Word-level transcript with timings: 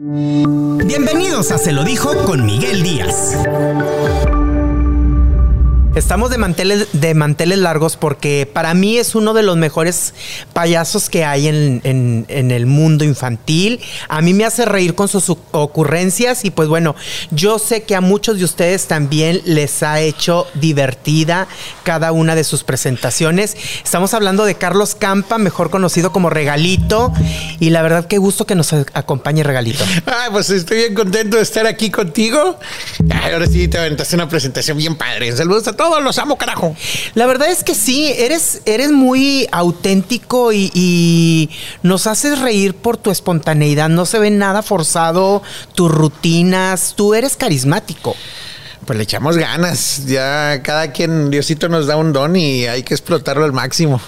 Bienvenidos 0.00 1.50
a 1.50 1.58
Se 1.58 1.72
lo 1.72 1.82
dijo 1.82 2.24
con 2.24 2.46
Miguel 2.46 2.84
Díaz. 2.84 3.36
Estamos 5.94 6.30
de 6.30 6.38
manteles, 6.38 6.88
de 6.92 7.14
manteles 7.14 7.58
largos 7.58 7.96
porque 7.96 8.48
para 8.52 8.72
mí 8.74 8.98
es 8.98 9.14
uno 9.14 9.34
de 9.34 9.42
los 9.42 9.56
mejores 9.56 10.14
payasos 10.52 11.08
que 11.08 11.24
hay 11.24 11.48
en, 11.48 12.26
el 12.28 12.66
mundo 12.66 13.04
infantil. 13.04 13.80
A 14.08 14.20
mí 14.20 14.32
me 14.34 14.44
hace 14.44 14.64
reír 14.64 14.94
con 14.94 15.08
sus 15.08 15.28
ocurrencias 15.50 16.44
y 16.44 16.50
pues 16.50 16.68
bueno, 16.68 16.94
yo 17.30 17.58
sé 17.58 17.82
que 17.82 17.96
a 17.96 18.00
muchos 18.00 18.38
de 18.38 18.44
ustedes 18.44 18.86
también 18.86 19.40
les 19.44 19.82
ha 19.82 20.00
hecho 20.00 20.46
divertida 20.54 21.48
cada 21.82 22.12
una 22.12 22.34
de 22.34 22.44
sus 22.44 22.64
presentaciones. 22.64 23.56
Estamos 23.82 24.14
hablando 24.14 24.44
de 24.44 24.54
Carlos 24.54 24.94
Campa, 24.94 25.38
mejor 25.38 25.70
conocido 25.70 26.12
como 26.12 26.30
Regalito. 26.30 27.12
Y 27.60 27.70
la 27.70 27.82
verdad, 27.82 28.06
qué 28.06 28.18
gusto 28.18 28.46
que 28.46 28.54
nos 28.54 28.72
acompañe 28.72 29.42
Regalito. 29.42 29.84
Ay, 30.06 30.30
pues 30.30 30.50
estoy 30.50 30.76
bien 30.78 30.94
contento 30.94 31.38
de 31.38 31.42
estar 31.42 31.66
aquí 31.66 31.90
contigo. 31.90 32.58
Ahora 33.10 33.46
sí 33.46 33.68
te 33.68 33.78
aventaste 33.78 34.14
una 34.14 34.28
presentación 34.28 34.78
bien 34.78 34.94
padre. 34.94 35.34
Saludos 35.36 35.66
a 35.66 35.77
todos, 35.78 36.02
los 36.02 36.18
amo, 36.18 36.36
carajo. 36.36 36.76
La 37.14 37.24
verdad 37.24 37.48
es 37.48 37.64
que 37.64 37.74
sí, 37.74 38.12
eres, 38.18 38.60
eres 38.66 38.90
muy 38.90 39.48
auténtico 39.50 40.52
y, 40.52 40.70
y 40.74 41.48
nos 41.82 42.06
haces 42.06 42.40
reír 42.40 42.74
por 42.74 42.98
tu 42.98 43.10
espontaneidad. 43.10 43.88
No 43.88 44.04
se 44.04 44.18
ve 44.18 44.30
nada 44.30 44.60
forzado, 44.60 45.42
tus 45.74 45.90
rutinas. 45.90 46.92
Tú 46.94 47.14
eres 47.14 47.36
carismático. 47.36 48.14
Pues 48.84 48.96
le 48.96 49.04
echamos 49.04 49.36
ganas. 49.36 50.06
Ya 50.06 50.62
cada 50.62 50.92
quien, 50.92 51.30
Diosito 51.30 51.68
nos 51.68 51.86
da 51.86 51.96
un 51.96 52.12
don 52.12 52.36
y 52.36 52.66
hay 52.66 52.82
que 52.82 52.94
explotarlo 52.94 53.44
al 53.44 53.52
máximo. 53.52 54.00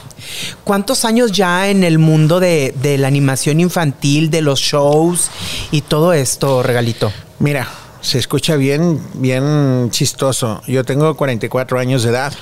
¿Cuántos 0.64 1.04
años 1.04 1.32
ya 1.32 1.68
en 1.68 1.84
el 1.84 1.98
mundo 1.98 2.40
de, 2.40 2.74
de 2.80 2.98
la 2.98 3.08
animación 3.08 3.60
infantil, 3.60 4.30
de 4.30 4.42
los 4.42 4.60
shows 4.60 5.30
y 5.70 5.82
todo 5.82 6.12
esto, 6.12 6.62
regalito? 6.62 7.12
Mira, 7.38 7.68
se 8.00 8.18
escucha 8.18 8.56
bien, 8.56 9.00
bien 9.14 9.90
chistoso. 9.90 10.62
Yo 10.66 10.84
tengo 10.84 11.16
44 11.16 11.78
años 11.78 12.02
de 12.02 12.10
edad. 12.10 12.32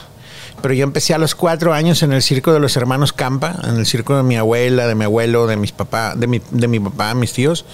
Pero 0.60 0.74
yo 0.74 0.82
empecé 0.82 1.14
a 1.14 1.18
los 1.18 1.36
cuatro 1.36 1.72
años 1.72 2.02
en 2.02 2.12
el 2.12 2.20
circo 2.20 2.52
de 2.52 2.58
los 2.58 2.76
hermanos 2.76 3.12
Campa, 3.12 3.54
en 3.64 3.76
el 3.76 3.86
circo 3.86 4.16
de 4.16 4.24
mi 4.24 4.36
abuela, 4.36 4.88
de 4.88 4.96
mi 4.96 5.04
abuelo, 5.04 5.46
de 5.46 5.56
mis 5.56 5.70
papá, 5.70 6.14
de 6.16 6.26
mi, 6.26 6.40
de 6.50 6.66
mi 6.66 6.80
papá, 6.80 7.14
mis 7.14 7.32
tíos. 7.32 7.64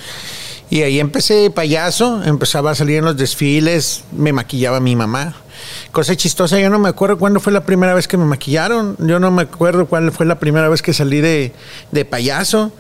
Y 0.68 0.82
ahí 0.82 1.00
empecé 1.00 1.50
payaso, 1.50 2.22
empezaba 2.24 2.72
a 2.72 2.74
salir 2.74 2.98
en 2.98 3.04
los 3.04 3.16
desfiles, 3.16 4.04
me 4.12 4.32
maquillaba 4.32 4.80
mi 4.80 4.96
mamá. 4.96 5.34
Cosa 5.92 6.16
chistosa, 6.16 6.58
yo 6.58 6.69
no 6.69 6.78
me 6.78 6.88
acuerdo 6.88 7.19
cuándo 7.19 7.41
fue 7.41 7.52
la 7.52 7.64
primera 7.64 7.94
vez 7.94 8.08
que 8.08 8.16
me 8.16 8.24
maquillaron, 8.24 8.96
yo 8.98 9.20
no 9.20 9.30
me 9.30 9.42
acuerdo 9.42 9.86
cuál 9.86 10.10
fue 10.10 10.26
la 10.26 10.38
primera 10.38 10.69
vez 10.69 10.82
que 10.82 10.92
salí 10.92 11.20
de, 11.20 11.52
de 11.92 12.04
payaso, 12.04 12.72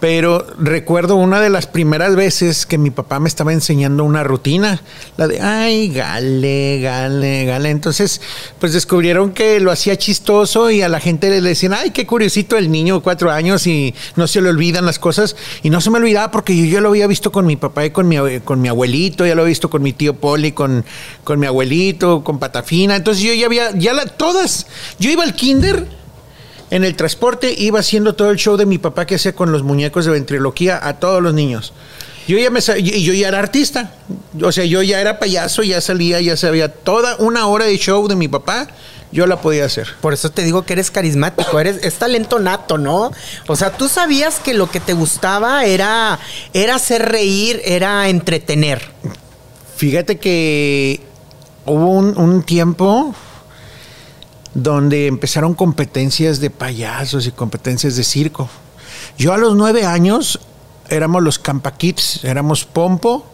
pero 0.00 0.46
recuerdo 0.58 1.16
una 1.16 1.40
de 1.40 1.50
las 1.50 1.66
primeras 1.66 2.16
veces 2.16 2.64
que 2.64 2.78
mi 2.78 2.90
papá 2.90 3.20
me 3.20 3.28
estaba 3.28 3.52
enseñando 3.52 4.02
una 4.02 4.24
rutina, 4.24 4.82
la 5.18 5.28
de, 5.28 5.40
ay, 5.40 5.92
gale, 5.92 6.80
gale, 6.80 7.44
gale. 7.44 7.68
Entonces, 7.68 8.22
pues 8.58 8.72
descubrieron 8.72 9.32
que 9.32 9.60
lo 9.60 9.70
hacía 9.70 9.98
chistoso 9.98 10.70
y 10.70 10.80
a 10.80 10.88
la 10.88 11.00
gente 11.00 11.28
le 11.28 11.40
decían, 11.42 11.74
ay, 11.74 11.90
qué 11.90 12.06
curiosito 12.06 12.56
el 12.56 12.70
niño 12.70 13.02
cuatro 13.02 13.30
años 13.30 13.66
y 13.66 13.94
no 14.16 14.26
se 14.26 14.40
le 14.40 14.48
olvidan 14.48 14.86
las 14.86 14.98
cosas. 14.98 15.36
Y 15.62 15.68
no 15.68 15.82
se 15.82 15.90
me 15.90 15.98
olvidaba 15.98 16.30
porque 16.30 16.56
yo 16.56 16.64
ya 16.64 16.80
lo 16.80 16.88
había 16.88 17.06
visto 17.06 17.30
con 17.30 17.44
mi 17.44 17.56
papá 17.56 17.84
y 17.84 17.90
con 17.90 18.08
mi, 18.08 18.16
con 18.40 18.60
mi 18.62 18.68
abuelito, 18.68 19.26
ya 19.26 19.34
lo 19.34 19.42
había 19.42 19.50
visto 19.50 19.68
con 19.68 19.82
mi 19.82 19.92
tío 19.92 20.14
Poli, 20.14 20.52
con, 20.52 20.84
con 21.24 21.38
mi 21.38 21.46
abuelito, 21.46 22.24
con 22.24 22.38
Patafina. 22.38 22.96
Entonces 22.96 23.22
yo 23.22 23.34
ya 23.34 23.46
había, 23.46 23.76
ya 23.76 23.94
todas, 24.06 24.66
yo 24.98 25.10
iba 25.10 25.24
al 25.24 25.34
kinder 25.34 25.99
en 26.70 26.84
el 26.84 26.94
transporte 26.96 27.52
iba 27.56 27.80
haciendo 27.80 28.14
todo 28.14 28.30
el 28.30 28.36
show 28.38 28.56
de 28.56 28.66
mi 28.66 28.78
papá 28.78 29.06
que 29.06 29.16
hacía 29.16 29.34
con 29.34 29.52
los 29.52 29.62
muñecos 29.62 30.04
de 30.04 30.12
ventriloquía 30.12 30.78
a 30.82 30.94
todos 31.00 31.22
los 31.22 31.34
niños. 31.34 31.72
Yo 32.28 32.38
ya 32.38 32.50
me 32.50 32.60
sa- 32.60 32.78
y 32.78 33.02
yo 33.02 33.12
ya 33.12 33.28
era 33.28 33.38
artista. 33.40 33.92
O 34.42 34.52
sea, 34.52 34.64
yo 34.64 34.82
ya 34.82 35.00
era 35.00 35.18
payaso, 35.18 35.62
ya 35.64 35.80
salía, 35.80 36.20
ya 36.20 36.36
sabía 36.36 36.72
toda 36.72 37.16
una 37.16 37.46
hora 37.46 37.64
de 37.64 37.76
show 37.76 38.06
de 38.06 38.14
mi 38.14 38.28
papá, 38.28 38.68
yo 39.10 39.26
la 39.26 39.40
podía 39.40 39.64
hacer. 39.64 39.88
Por 40.00 40.12
eso 40.14 40.30
te 40.30 40.44
digo 40.44 40.62
que 40.62 40.74
eres 40.74 40.92
carismático, 40.92 41.58
eres 41.58 41.78
es 41.82 41.94
talento 41.94 42.38
nato, 42.38 42.78
¿no? 42.78 43.10
O 43.48 43.56
sea, 43.56 43.72
tú 43.72 43.88
sabías 43.88 44.38
que 44.38 44.54
lo 44.54 44.70
que 44.70 44.78
te 44.78 44.92
gustaba 44.92 45.64
era 45.64 46.20
era 46.52 46.76
hacer 46.76 47.08
reír, 47.08 47.60
era 47.64 48.08
entretener. 48.08 48.80
Fíjate 49.76 50.18
que 50.18 51.00
hubo 51.66 51.86
un, 51.90 52.16
un 52.16 52.42
tiempo 52.44 53.12
donde 54.54 55.06
empezaron 55.06 55.54
competencias 55.54 56.40
de 56.40 56.50
payasos 56.50 57.26
y 57.26 57.32
competencias 57.32 57.96
de 57.96 58.04
circo. 58.04 58.48
Yo 59.18 59.32
a 59.32 59.38
los 59.38 59.54
nueve 59.54 59.84
años 59.84 60.40
éramos 60.88 61.22
los 61.22 61.38
Campa 61.38 61.72
Kids, 61.74 62.24
éramos 62.24 62.64
Pompo, 62.64 63.26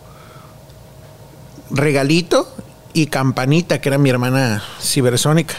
Regalito 1.70 2.48
y 2.92 3.06
Campanita, 3.06 3.80
que 3.80 3.88
era 3.88 3.98
mi 3.98 4.10
hermana 4.10 4.62
cibersónica. 4.80 5.54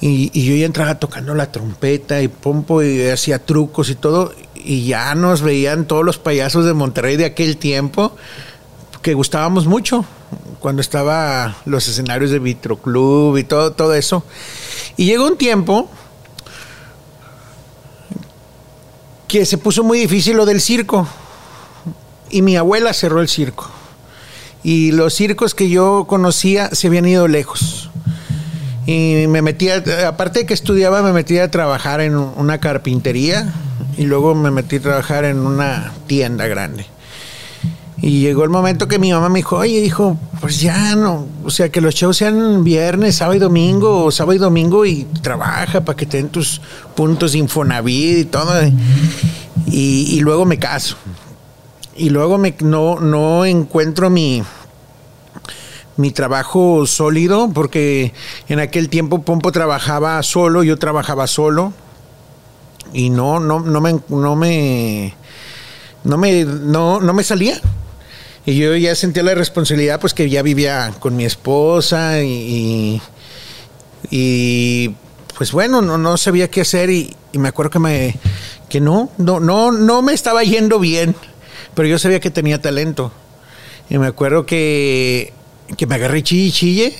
Y, 0.00 0.30
y 0.34 0.44
yo 0.44 0.54
ya 0.54 0.66
entraba 0.66 0.96
tocando 0.96 1.34
la 1.34 1.50
trompeta 1.50 2.20
y 2.20 2.28
pompo 2.28 2.82
y 2.82 3.08
hacía 3.08 3.38
trucos 3.38 3.88
y 3.88 3.94
todo. 3.94 4.34
Y 4.54 4.84
ya 4.86 5.14
nos 5.14 5.42
veían 5.42 5.86
todos 5.86 6.04
los 6.04 6.18
payasos 6.18 6.66
de 6.66 6.74
Monterrey 6.74 7.16
de 7.16 7.24
aquel 7.24 7.56
tiempo 7.56 8.16
que 9.00 9.14
gustábamos 9.14 9.66
mucho. 9.66 10.04
Cuando 10.60 10.80
estaba 10.80 11.56
los 11.64 11.86
escenarios 11.88 12.30
de 12.30 12.38
Vitro 12.38 12.76
Club 12.76 13.36
y 13.36 13.44
todo, 13.44 13.72
todo 13.72 13.94
eso. 13.94 14.24
Y 14.96 15.06
llegó 15.06 15.26
un 15.26 15.36
tiempo 15.36 15.88
que 19.28 19.44
se 19.46 19.58
puso 19.58 19.82
muy 19.82 19.98
difícil 19.98 20.36
lo 20.36 20.46
del 20.46 20.60
circo. 20.60 21.08
Y 22.30 22.42
mi 22.42 22.56
abuela 22.56 22.92
cerró 22.92 23.20
el 23.20 23.28
circo. 23.28 23.70
Y 24.62 24.92
los 24.92 25.14
circos 25.14 25.54
que 25.54 25.68
yo 25.68 26.06
conocía 26.06 26.70
se 26.74 26.86
habían 26.86 27.06
ido 27.06 27.28
lejos. 27.28 27.90
Y 28.86 29.26
me 29.28 29.42
metía, 29.42 29.82
aparte 30.06 30.40
de 30.40 30.46
que 30.46 30.54
estudiaba, 30.54 31.02
me 31.02 31.12
metía 31.12 31.44
a 31.44 31.50
trabajar 31.50 32.00
en 32.00 32.16
una 32.16 32.58
carpintería 32.60 33.52
y 33.96 34.04
luego 34.04 34.34
me 34.34 34.50
metí 34.50 34.76
a 34.76 34.80
trabajar 34.80 35.24
en 35.24 35.38
una 35.38 35.92
tienda 36.06 36.46
grande. 36.46 36.86
Y 38.06 38.20
llegó 38.20 38.44
el 38.44 38.50
momento 38.50 38.86
que 38.86 38.98
mi 38.98 39.14
mamá 39.14 39.30
me 39.30 39.38
dijo, 39.38 39.56
oye, 39.56 39.80
hijo, 39.80 40.18
pues 40.42 40.60
ya 40.60 40.94
no, 40.94 41.26
o 41.42 41.48
sea, 41.48 41.70
que 41.70 41.80
los 41.80 41.94
shows 41.94 42.18
sean 42.18 42.62
viernes, 42.62 43.16
sábado 43.16 43.36
y 43.36 43.38
domingo, 43.38 44.04
o 44.04 44.10
sábado 44.10 44.34
y 44.34 44.38
domingo 44.38 44.84
y 44.84 45.04
trabaja 45.22 45.80
para 45.80 45.96
que 45.96 46.04
te 46.04 46.18
den 46.18 46.28
tus 46.28 46.60
puntos 46.94 47.32
de 47.32 47.38
Infonavit 47.38 48.18
y 48.18 48.24
todo. 48.26 48.52
Y, 49.66 50.16
y 50.16 50.20
luego 50.20 50.44
me 50.44 50.58
caso. 50.58 50.96
Y 51.96 52.10
luego 52.10 52.36
me, 52.36 52.54
no, 52.60 53.00
no 53.00 53.46
encuentro 53.46 54.10
mi, 54.10 54.42
mi 55.96 56.10
trabajo 56.10 56.86
sólido, 56.86 57.52
porque 57.54 58.12
en 58.50 58.60
aquel 58.60 58.90
tiempo 58.90 59.22
Pompo 59.22 59.50
trabajaba 59.50 60.22
solo, 60.22 60.62
yo 60.62 60.76
trabajaba 60.76 61.26
solo, 61.26 61.72
y 62.92 63.08
no, 63.08 63.40
no, 63.40 63.60
no 63.60 63.80
me, 63.80 63.98
no 64.10 64.36
me, 64.36 65.14
no 66.04 66.18
me, 66.18 66.44
no, 66.44 67.00
no 67.00 67.14
me 67.14 67.24
salía. 67.24 67.62
Y 68.46 68.56
yo 68.56 68.76
ya 68.76 68.94
sentía 68.94 69.22
la 69.22 69.34
responsabilidad, 69.34 70.00
pues 70.00 70.12
que 70.12 70.28
ya 70.28 70.42
vivía 70.42 70.92
con 71.00 71.16
mi 71.16 71.24
esposa 71.24 72.22
y, 72.22 73.00
y, 74.10 74.94
pues 75.36 75.52
bueno, 75.52 75.80
no, 75.80 75.96
no 75.96 76.16
sabía 76.18 76.50
qué 76.50 76.60
hacer 76.60 76.90
y, 76.90 77.16
me 77.32 77.48
acuerdo 77.48 77.70
que 77.70 77.78
me, 77.78 78.16
que 78.68 78.80
no, 78.80 79.10
no, 79.16 79.40
no, 79.40 79.72
no 79.72 80.02
me 80.02 80.12
estaba 80.12 80.44
yendo 80.44 80.78
bien, 80.78 81.16
pero 81.74 81.88
yo 81.88 81.98
sabía 81.98 82.20
que 82.20 82.30
tenía 82.30 82.60
talento. 82.60 83.12
Y 83.88 83.96
me 83.98 84.06
acuerdo 84.06 84.44
que, 84.44 85.32
que 85.78 85.86
me 85.86 85.94
agarré 85.94 86.22
chille 86.22 86.52
chille 86.52 86.94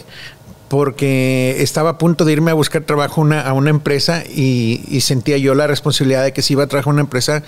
porque 0.68 1.56
estaba 1.60 1.90
a 1.90 1.98
punto 1.98 2.24
de 2.24 2.32
irme 2.32 2.50
a 2.50 2.54
buscar 2.54 2.82
trabajo 2.82 3.22
a 3.22 3.52
una 3.52 3.70
empresa 3.70 4.24
y, 4.26 4.82
y 4.88 5.02
sentía 5.02 5.36
yo 5.36 5.54
la 5.54 5.66
responsabilidad 5.66 6.24
de 6.24 6.32
que 6.32 6.42
si 6.42 6.54
iba 6.54 6.64
a 6.64 6.66
trabajar 6.66 6.90
a 6.90 6.94
una 6.94 7.02
empresa 7.02 7.42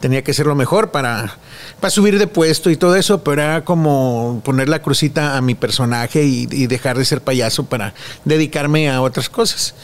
tenía 0.00 0.22
que 0.22 0.34
ser 0.34 0.46
lo 0.46 0.54
mejor 0.56 0.90
para, 0.90 1.38
para 1.80 1.90
subir 1.90 2.18
de 2.18 2.26
puesto 2.26 2.70
y 2.70 2.76
todo 2.76 2.96
eso, 2.96 3.22
pero 3.22 3.42
era 3.42 3.64
como 3.64 4.40
poner 4.44 4.68
la 4.68 4.80
crucita 4.80 5.36
a 5.36 5.40
mi 5.42 5.54
personaje 5.54 6.24
y, 6.24 6.48
y 6.50 6.66
dejar 6.66 6.96
de 6.98 7.04
ser 7.04 7.20
payaso 7.20 7.64
para 7.66 7.92
dedicarme 8.24 8.88
a 8.90 9.02
otras 9.02 9.28
cosas. 9.28 9.74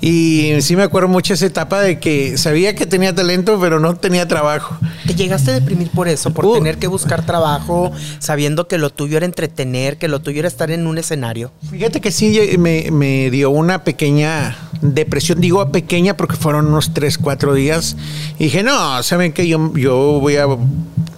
Y 0.00 0.54
sí 0.62 0.74
me 0.74 0.82
acuerdo 0.82 1.08
mucho 1.08 1.32
esa 1.34 1.46
etapa 1.46 1.80
de 1.80 2.00
que 2.00 2.36
sabía 2.36 2.74
que 2.74 2.86
tenía 2.86 3.14
talento, 3.14 3.60
pero 3.60 3.78
no 3.78 3.94
tenía 3.94 4.26
trabajo. 4.26 4.76
¿Te 5.06 5.14
llegaste 5.14 5.52
a 5.52 5.54
deprimir 5.54 5.90
por 5.90 6.08
eso? 6.08 6.32
Por 6.34 6.44
Uh. 6.46 6.54
tener 6.54 6.78
que 6.78 6.88
buscar 6.88 7.24
trabajo, 7.24 7.92
sabiendo 8.18 8.66
que 8.66 8.78
lo 8.78 8.90
tuyo 8.90 9.16
era 9.16 9.26
entretener, 9.26 9.98
que 9.98 10.08
lo 10.08 10.20
tuyo 10.20 10.40
era 10.40 10.48
estar 10.48 10.72
en 10.72 10.88
un 10.88 10.98
escenario. 10.98 11.52
Fíjate 11.70 12.00
que 12.00 12.10
sí 12.10 12.36
me, 12.58 12.90
me 12.90 13.30
dio 13.30 13.50
una 13.50 13.84
pequeña 13.84 14.56
depresión, 14.80 15.40
digo 15.40 15.70
pequeña 15.70 16.16
porque 16.16 16.34
fueron 16.34 16.66
unos 16.66 16.92
3, 16.94 17.18
4 17.18 17.54
días. 17.54 17.96
Y 18.40 18.44
dije, 18.44 18.64
no, 18.64 19.00
saben 19.04 19.32
que 19.32 19.46
yo, 19.46 19.72
yo 19.76 20.18
voy 20.20 20.34
a 20.36 20.46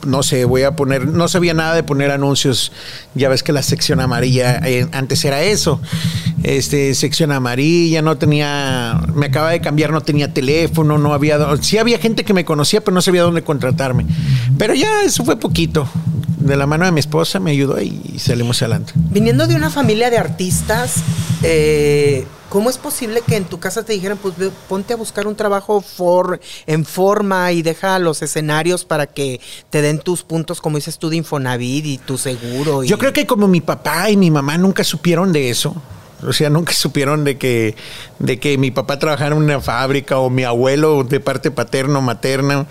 no 0.06 0.22
sé, 0.22 0.44
voy 0.44 0.62
a 0.62 0.76
poner, 0.76 1.06
no 1.06 1.28
sabía 1.28 1.54
nada 1.54 1.74
de 1.74 1.82
poner 1.82 2.10
anuncios. 2.10 2.72
Ya 3.14 3.28
ves 3.28 3.42
que 3.42 3.52
la 3.52 3.62
sección 3.62 4.00
amarilla, 4.00 4.60
eh, 4.64 4.86
antes 4.92 5.24
era 5.24 5.42
eso. 5.42 5.80
Este, 6.42 6.94
sección 6.94 7.32
amarilla, 7.32 8.02
no 8.02 8.18
tenía, 8.18 9.00
me 9.14 9.26
acaba 9.26 9.50
de 9.50 9.60
cambiar, 9.60 9.90
no 9.90 10.00
tenía 10.00 10.32
teléfono, 10.32 10.98
no 10.98 11.14
había, 11.14 11.38
sí 11.60 11.78
había 11.78 11.98
gente 11.98 12.24
que 12.24 12.34
me 12.34 12.44
conocía, 12.44 12.82
pero 12.82 12.94
no 12.94 13.02
sabía 13.02 13.22
dónde 13.22 13.42
contratarme. 13.42 14.06
Pero 14.58 14.74
ya 14.74 15.02
eso 15.02 15.24
fue 15.24 15.36
poquito. 15.36 15.88
De 16.38 16.56
la 16.56 16.66
mano 16.66 16.84
de 16.84 16.92
mi 16.92 17.00
esposa 17.00 17.40
me 17.40 17.52
ayudó 17.52 17.80
y 17.80 18.18
salimos 18.18 18.60
adelante. 18.60 18.92
Viniendo 18.94 19.46
de 19.46 19.56
una 19.56 19.70
familia 19.70 20.10
de 20.10 20.18
artistas, 20.18 20.96
eh, 21.42 22.26
¿Cómo 22.54 22.70
es 22.70 22.78
posible 22.78 23.20
que 23.26 23.34
en 23.34 23.46
tu 23.46 23.58
casa 23.58 23.82
te 23.82 23.94
dijeran, 23.94 24.16
pues 24.16 24.32
ponte 24.68 24.92
a 24.92 24.96
buscar 24.96 25.26
un 25.26 25.34
trabajo 25.34 25.80
for, 25.80 26.38
en 26.68 26.84
forma 26.84 27.50
y 27.50 27.62
deja 27.62 27.98
los 27.98 28.22
escenarios 28.22 28.84
para 28.84 29.08
que 29.08 29.40
te 29.70 29.82
den 29.82 29.98
tus 29.98 30.22
puntos, 30.22 30.60
como 30.60 30.76
dices 30.76 30.98
tú, 30.98 31.10
de 31.10 31.16
Infonavit 31.16 31.84
y 31.84 31.98
tu 31.98 32.16
seguro? 32.16 32.84
Yo 32.84 32.96
creo 32.96 33.12
que 33.12 33.26
como 33.26 33.48
mi 33.48 33.60
papá 33.60 34.08
y 34.08 34.16
mi 34.16 34.30
mamá 34.30 34.56
nunca 34.56 34.84
supieron 34.84 35.32
de 35.32 35.50
eso, 35.50 35.74
o 36.24 36.32
sea, 36.32 36.48
nunca 36.48 36.72
supieron 36.74 37.24
de 37.24 37.38
que, 37.38 37.74
de 38.20 38.38
que 38.38 38.56
mi 38.56 38.70
papá 38.70 39.00
trabajara 39.00 39.34
en 39.34 39.42
una 39.42 39.60
fábrica 39.60 40.20
o 40.20 40.30
mi 40.30 40.44
abuelo 40.44 41.02
de 41.02 41.18
parte 41.18 41.50
paterno, 41.50 42.02
materna. 42.02 42.66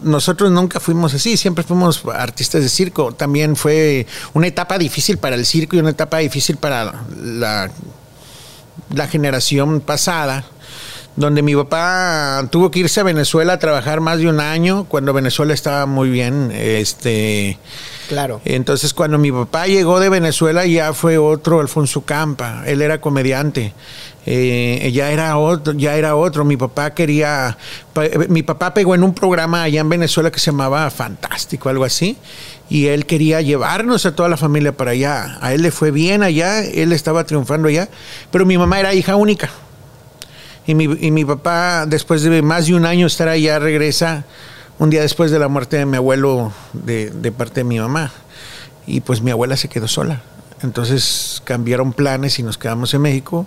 Nosotros 0.00 0.50
nunca 0.50 0.80
fuimos 0.80 1.12
así, 1.12 1.36
siempre 1.36 1.64
fuimos 1.64 2.02
artistas 2.14 2.62
de 2.62 2.70
circo. 2.70 3.12
También 3.12 3.56
fue 3.56 4.06
una 4.32 4.46
etapa 4.46 4.78
difícil 4.78 5.18
para 5.18 5.36
el 5.36 5.44
circo 5.44 5.76
y 5.76 5.80
una 5.80 5.90
etapa 5.90 6.16
difícil 6.16 6.56
para 6.56 7.04
la 7.14 7.70
la 8.94 9.06
generación 9.06 9.80
pasada, 9.80 10.44
donde 11.16 11.42
mi 11.42 11.54
papá 11.54 12.46
tuvo 12.50 12.70
que 12.70 12.80
irse 12.80 13.00
a 13.00 13.02
Venezuela 13.02 13.54
a 13.54 13.58
trabajar 13.58 14.00
más 14.00 14.18
de 14.18 14.28
un 14.28 14.40
año 14.40 14.84
cuando 14.84 15.12
Venezuela 15.12 15.52
estaba 15.52 15.86
muy 15.86 16.08
bien. 16.08 16.50
Este, 16.54 17.58
claro. 18.08 18.40
Entonces, 18.44 18.94
cuando 18.94 19.18
mi 19.18 19.30
papá 19.30 19.66
llegó 19.66 20.00
de 20.00 20.08
Venezuela, 20.08 20.64
ya 20.66 20.92
fue 20.92 21.18
otro 21.18 21.60
Alfonso 21.60 22.02
Campa. 22.02 22.62
Él 22.66 22.80
era 22.82 23.00
comediante. 23.00 23.74
Eh, 24.26 24.90
ya 24.92 25.10
era 25.10 25.38
otro, 25.38 25.72
ya 25.72 25.96
era 25.96 26.14
otro. 26.14 26.44
Mi 26.44 26.56
papá 26.56 26.94
quería, 26.94 27.56
mi 28.28 28.42
papá 28.42 28.74
pegó 28.74 28.94
en 28.94 29.02
un 29.02 29.14
programa 29.14 29.62
allá 29.62 29.80
en 29.80 29.88
Venezuela 29.88 30.30
que 30.30 30.38
se 30.38 30.50
llamaba 30.50 30.90
Fantástico, 30.90 31.68
algo 31.68 31.84
así, 31.84 32.16
y 32.70 32.86
él 32.86 33.04
quería 33.04 33.42
llevarnos 33.42 34.06
a 34.06 34.14
toda 34.14 34.28
la 34.28 34.36
familia 34.36 34.72
para 34.76 34.92
allá. 34.92 35.38
A 35.40 35.52
él 35.52 35.62
le 35.62 35.72
fue 35.72 35.90
bien 35.90 36.22
allá, 36.22 36.62
él 36.62 36.92
estaba 36.92 37.24
triunfando 37.24 37.68
allá, 37.68 37.88
pero 38.30 38.46
mi 38.46 38.56
mamá 38.56 38.78
era 38.78 38.94
hija 38.94 39.16
única. 39.16 39.50
Y 40.66 40.76
mi, 40.76 40.84
y 40.84 41.10
mi 41.10 41.24
papá, 41.24 41.84
después 41.86 42.22
de 42.22 42.42
más 42.42 42.68
de 42.68 42.74
un 42.74 42.86
año 42.86 43.08
estar 43.08 43.28
allá, 43.28 43.58
regresa 43.58 44.24
un 44.78 44.88
día 44.88 45.02
después 45.02 45.32
de 45.32 45.40
la 45.40 45.48
muerte 45.48 45.78
de 45.78 45.84
mi 45.84 45.96
abuelo 45.96 46.52
de, 46.72 47.10
de 47.10 47.32
parte 47.32 47.60
de 47.60 47.64
mi 47.64 47.80
mamá. 47.80 48.12
Y 48.86 49.00
pues 49.00 49.20
mi 49.20 49.32
abuela 49.32 49.56
se 49.56 49.68
quedó 49.68 49.88
sola. 49.88 50.22
Entonces 50.62 51.40
cambiaron 51.44 51.92
planes 51.92 52.38
y 52.38 52.42
nos 52.42 52.58
quedamos 52.58 52.92
en 52.94 53.02
México. 53.02 53.46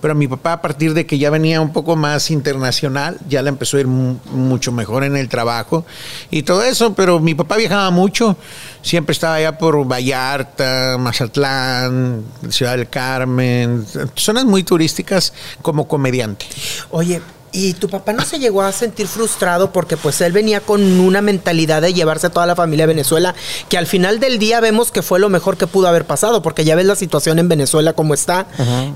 Pero 0.00 0.14
mi 0.14 0.26
papá, 0.26 0.54
a 0.54 0.62
partir 0.62 0.94
de 0.94 1.06
que 1.06 1.18
ya 1.18 1.30
venía 1.30 1.60
un 1.60 1.72
poco 1.72 1.94
más 1.94 2.30
internacional, 2.30 3.18
ya 3.28 3.40
le 3.42 3.48
empezó 3.48 3.76
a 3.76 3.80
ir 3.80 3.86
mucho 3.86 4.72
mejor 4.72 5.04
en 5.04 5.16
el 5.16 5.28
trabajo 5.28 5.84
y 6.30 6.42
todo 6.42 6.62
eso. 6.62 6.94
Pero 6.94 7.20
mi 7.20 7.34
papá 7.34 7.56
viajaba 7.56 7.90
mucho, 7.90 8.36
siempre 8.82 9.12
estaba 9.12 9.36
allá 9.36 9.58
por 9.58 9.86
Vallarta, 9.86 10.96
Mazatlán, 10.98 12.24
Ciudad 12.48 12.76
del 12.76 12.88
Carmen, 12.88 13.84
zonas 14.16 14.44
muy 14.44 14.64
turísticas 14.64 15.32
como 15.62 15.86
comediante. 15.86 16.46
Oye, 16.90 17.20
¿Y 17.54 17.74
tu 17.74 17.90
papá 17.90 18.14
no 18.14 18.24
se 18.24 18.38
llegó 18.38 18.62
a 18.62 18.72
sentir 18.72 19.06
frustrado 19.06 19.72
porque 19.72 19.98
pues 19.98 20.20
él 20.22 20.32
venía 20.32 20.60
con 20.60 20.80
una 21.00 21.20
mentalidad 21.20 21.82
de 21.82 21.92
llevarse 21.92 22.28
a 22.28 22.30
toda 22.30 22.46
la 22.46 22.56
familia 22.56 22.84
a 22.84 22.86
Venezuela, 22.86 23.34
que 23.68 23.76
al 23.76 23.86
final 23.86 24.20
del 24.20 24.38
día 24.38 24.60
vemos 24.60 24.90
que 24.90 25.02
fue 25.02 25.20
lo 25.20 25.28
mejor 25.28 25.58
que 25.58 25.66
pudo 25.66 25.86
haber 25.86 26.06
pasado, 26.06 26.40
porque 26.40 26.64
ya 26.64 26.74
ves 26.76 26.86
la 26.86 26.96
situación 26.96 27.38
en 27.38 27.48
Venezuela 27.48 27.92
como 27.92 28.14
está, 28.14 28.46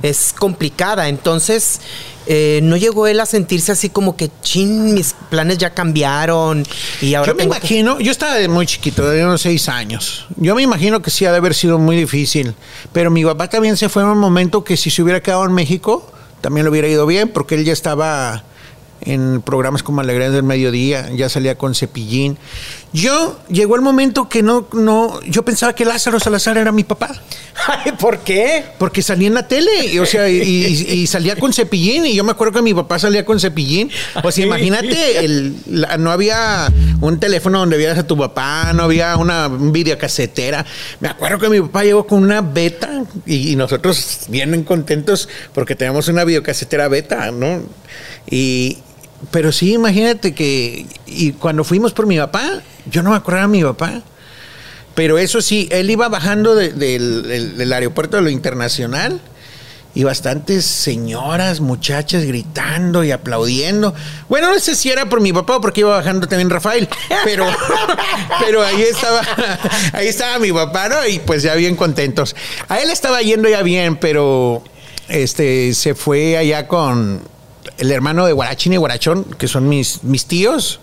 es 0.03 0.33
complicada. 0.33 1.09
Entonces, 1.09 1.81
eh, 2.27 2.61
no 2.63 2.79
llegó 2.79 3.07
él 3.07 3.21
a 3.21 3.27
sentirse 3.27 3.73
así 3.73 3.91
como 3.91 4.17
que, 4.17 4.31
chin, 4.43 4.95
mis 4.95 5.15
planes 5.29 5.59
ya 5.59 5.75
cambiaron 5.75 6.65
y 7.03 7.15
ahora... 7.15 7.33
Yo 7.33 7.37
me 7.37 7.45
imagino, 7.45 8.01
yo 8.01 8.11
estaba 8.11 8.37
muy 8.49 8.67
chiquito, 8.67 9.09
de 9.09 9.23
unos 9.23 9.43
seis 9.43 9.69
años, 9.69 10.27
yo 10.37 10.55
me 10.55 10.63
imagino 10.63 11.03
que 11.03 11.11
sí 11.11 11.27
ha 11.27 11.31
de 11.31 11.37
haber 11.37 11.55
sido 11.55 11.79
muy 11.79 11.95
difícil, 11.95 12.55
pero 12.93 13.11
mi 13.11 13.25
papá 13.25 13.49
también 13.49 13.77
se 13.77 13.89
fue 13.89 14.03
en 14.03 14.09
un 14.09 14.19
momento 14.19 14.65
que 14.65 14.77
si 14.77 14.91
se 14.91 15.03
hubiera 15.03 15.21
quedado 15.21 15.45
en 15.45 15.53
México 15.53 16.11
también 16.41 16.65
le 16.65 16.71
hubiera 16.71 16.89
ido 16.89 17.07
bien 17.07 17.29
porque 17.29 17.55
él 17.55 17.65
ya 17.65 17.73
estaba 17.73 18.45
en 19.01 19.43
programas 19.43 19.83
como 19.83 20.01
Alegría 20.01 20.31
del 20.31 20.43
Mediodía, 20.43 21.11
ya 21.15 21.29
salía 21.29 21.57
con 21.57 21.75
Cepillín. 21.75 22.39
Yo 22.93 23.39
llegó 23.49 23.77
el 23.77 23.83
momento 23.83 24.29
que 24.29 24.43
no, 24.43 24.67
no, 24.73 25.21
yo 25.23 25.45
pensaba 25.45 25.75
que 25.75 25.85
Lázaro 25.85 26.19
Salazar 26.19 26.57
era 26.57 26.73
mi 26.73 26.83
papá. 26.83 27.15
¿Por 28.01 28.21
qué? 28.21 28.65
Porque 28.79 29.03
salía 29.03 29.29
en 29.29 29.35
la 29.35 29.47
tele, 29.47 30.01
o 30.01 30.07
sea, 30.07 30.29
y, 30.29 31.07
salía 31.07 31.37
con 31.37 31.53
Cepillín, 31.53 32.07
y 32.07 32.15
yo 32.15 32.25
me 32.25 32.33
acuerdo 32.33 32.55
que 32.55 32.63
mi 32.63 32.75
papá 32.75 32.99
salía 32.99 33.25
con 33.25 33.39
Cepillín. 33.39 33.91
O 34.23 34.31
sea, 34.31 34.47
imagínate, 34.47 35.25
el, 35.25 35.57
no 35.99 36.11
había 36.11 36.73
un 37.01 37.21
teléfono 37.21 37.59
donde 37.59 37.77
vieras 37.77 37.99
a 37.99 38.07
tu 38.07 38.17
papá, 38.17 38.73
no 38.73 38.85
había 38.85 39.17
una 39.17 39.49
videocasetera. 39.49 40.65
Me 41.01 41.09
acuerdo 41.09 41.39
que 41.39 41.49
mi 41.49 41.61
papá 41.61 41.85
llegó 41.85 42.07
con 42.07 42.23
una 42.23 42.41
beta 42.41 43.05
y, 43.27 43.53
y 43.53 43.57
nosotros 43.57 44.21
vienen 44.29 44.65
contentos 44.65 45.29
porque 45.53 45.75
tenemos 45.75 46.09
una 46.09 46.25
videocasetera 46.25 46.89
beta, 46.89 47.31
¿no? 47.31 47.63
Y, 48.31 48.79
pero 49.31 49.53
sí, 49.53 49.75
imagínate 49.75 50.35
que 50.35 50.87
y 51.07 51.33
cuando 51.33 51.65
fuimos 51.65 51.93
por 51.93 52.07
mi 52.07 52.19
papá, 52.19 52.63
yo 52.91 53.03
no 53.03 53.11
me 53.11 53.17
acordaba 53.17 53.47
de 53.47 53.53
mi 53.53 53.63
papá. 53.63 54.03
Pero 54.95 55.19
eso 55.19 55.43
sí, 55.43 55.69
él 55.71 55.91
iba 55.91 56.09
bajando 56.09 56.55
del, 56.55 57.73
aeropuerto 57.73 58.17
de 58.17 58.23
lo 58.23 58.31
internacional 58.31 59.21
y 59.95 60.05
bastantes 60.05 60.65
señoras, 60.65 61.61
muchachas 61.61 62.25
gritando 62.25 63.05
y 63.05 63.11
aplaudiendo. 63.11 63.95
Bueno, 64.31 64.51
no 64.51 64.59
sé 64.59 64.75
si 64.75 64.91
era 64.91 65.07
por 65.07 65.21
mi 65.21 65.35
papá 65.35 65.57
o 65.57 65.61
porque 65.61 65.81
iba 65.81 65.91
bajando 65.91 66.27
también 66.27 66.49
Rafael, 66.49 66.89
pero, 67.25 67.47
pero 68.41 68.65
ahí 68.65 68.83
estaba, 68.83 69.21
ahí 69.93 70.07
estaba 70.07 70.39
mi 70.39 70.51
papá, 70.51 70.89
¿no? 70.89 71.07
Y 71.07 71.19
pues 71.19 71.43
ya 71.43 71.55
bien 71.57 71.77
contentos. 71.77 72.35
A 72.69 72.81
él 72.81 72.91
estaba 72.91 73.21
yendo 73.21 73.51
ya 73.51 73.63
bien, 73.63 73.97
pero 73.97 74.63
este 75.09 75.75
se 75.75 75.95
fue 75.95 76.39
allá 76.39 76.69
con 76.69 77.21
el 77.79 77.93
hermano 77.93 78.27
de 78.27 78.33
Guarachín 78.33 78.73
y 78.73 78.77
Guarachón, 78.77 79.25
que 79.25 79.49
son 79.49 79.69
mis, 79.69 80.03
mis 80.05 80.27
tíos, 80.27 80.81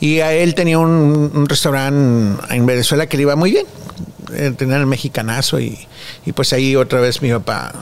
y 0.00 0.20
a 0.20 0.32
él 0.32 0.54
tenía 0.54 0.78
un, 0.78 1.46
restaurante 1.48 2.54
en 2.54 2.66
Venezuela 2.66 3.06
que 3.06 3.16
le 3.16 3.22
iba 3.22 3.36
muy 3.36 3.52
bien. 3.52 3.66
Eh, 4.34 4.52
tenía 4.56 4.76
el 4.76 4.86
mexicanazo 4.86 5.60
y, 5.60 5.86
pues 6.34 6.52
ahí 6.52 6.76
otra 6.76 7.00
vez 7.00 7.22
mi 7.22 7.30
papá 7.30 7.72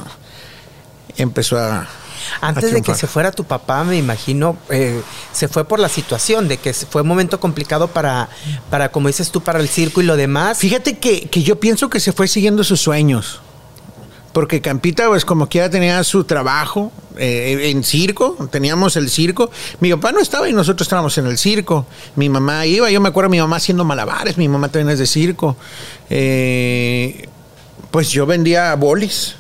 empezó 1.17 1.59
a... 1.59 1.89
Antes 2.41 2.73
de 2.73 2.81
que 2.81 2.95
se 2.95 3.07
fuera 3.07 3.33
tu 3.33 3.45
papá, 3.45 3.85
me 3.85 3.99
imagino, 3.99 4.57
eh, 4.71 5.03
se 5.33 5.47
fue 5.47 5.65
por 5.65 5.79
la 5.79 5.91
situación 5.91 6.49
de 6.49 6.57
que 6.57 6.73
fue 6.73 7.03
un 7.03 7.09
momento 7.09 7.39
complicado 7.39 7.89
para, 7.89 8.31
para, 8.71 8.91
como 8.91 9.09
dices 9.09 9.31
tú, 9.31 9.43
para 9.43 9.61
el 9.61 9.69
circo 9.69 10.01
y 10.01 10.05
lo 10.05 10.17
demás. 10.17 10.57
Fíjate 10.57 10.97
que, 10.99 11.29
que 11.29 11.43
yo 11.43 11.61
pienso 11.61 11.91
que 11.91 12.01
se 12.01 12.13
fue 12.13 12.27
siguiendo 12.27 12.65
sus 12.65 12.81
sueños 12.81 13.43
porque 14.35 14.61
Campita, 14.61 15.07
pues 15.07 15.25
como 15.25 15.49
quiera 15.49 15.71
tenía 15.71 16.03
su 16.03 16.25
trabajo 16.25 16.93
eh, 17.17 17.71
en 17.71 17.85
circo, 17.85 18.37
teníamos 18.51 18.97
el 18.97 19.09
circo. 19.09 19.49
Mi 19.79 19.91
papá 19.93 20.11
no 20.11 20.19
estaba 20.19 20.49
y 20.49 20.53
nosotros 20.53 20.87
estábamos 20.87 21.17
en 21.19 21.27
el 21.27 21.39
circo. 21.39 21.87
Mi 22.17 22.29
mamá 22.29 22.67
iba, 22.67 22.91
yo 22.91 23.01
me 23.01 23.09
acuerdo 23.09 23.31
mi 23.31 23.39
mamá 23.39 23.57
haciendo 23.57 23.85
malabares, 23.85 24.37
mi 24.37 24.49
mamá 24.49 24.69
también 24.69 24.91
es 24.91 24.99
de 24.99 25.07
circo. 25.07 25.57
Eh, 26.11 27.29
pues 27.93 28.11
yo 28.11 28.27
vendía 28.27 28.75
bolis 28.75 29.37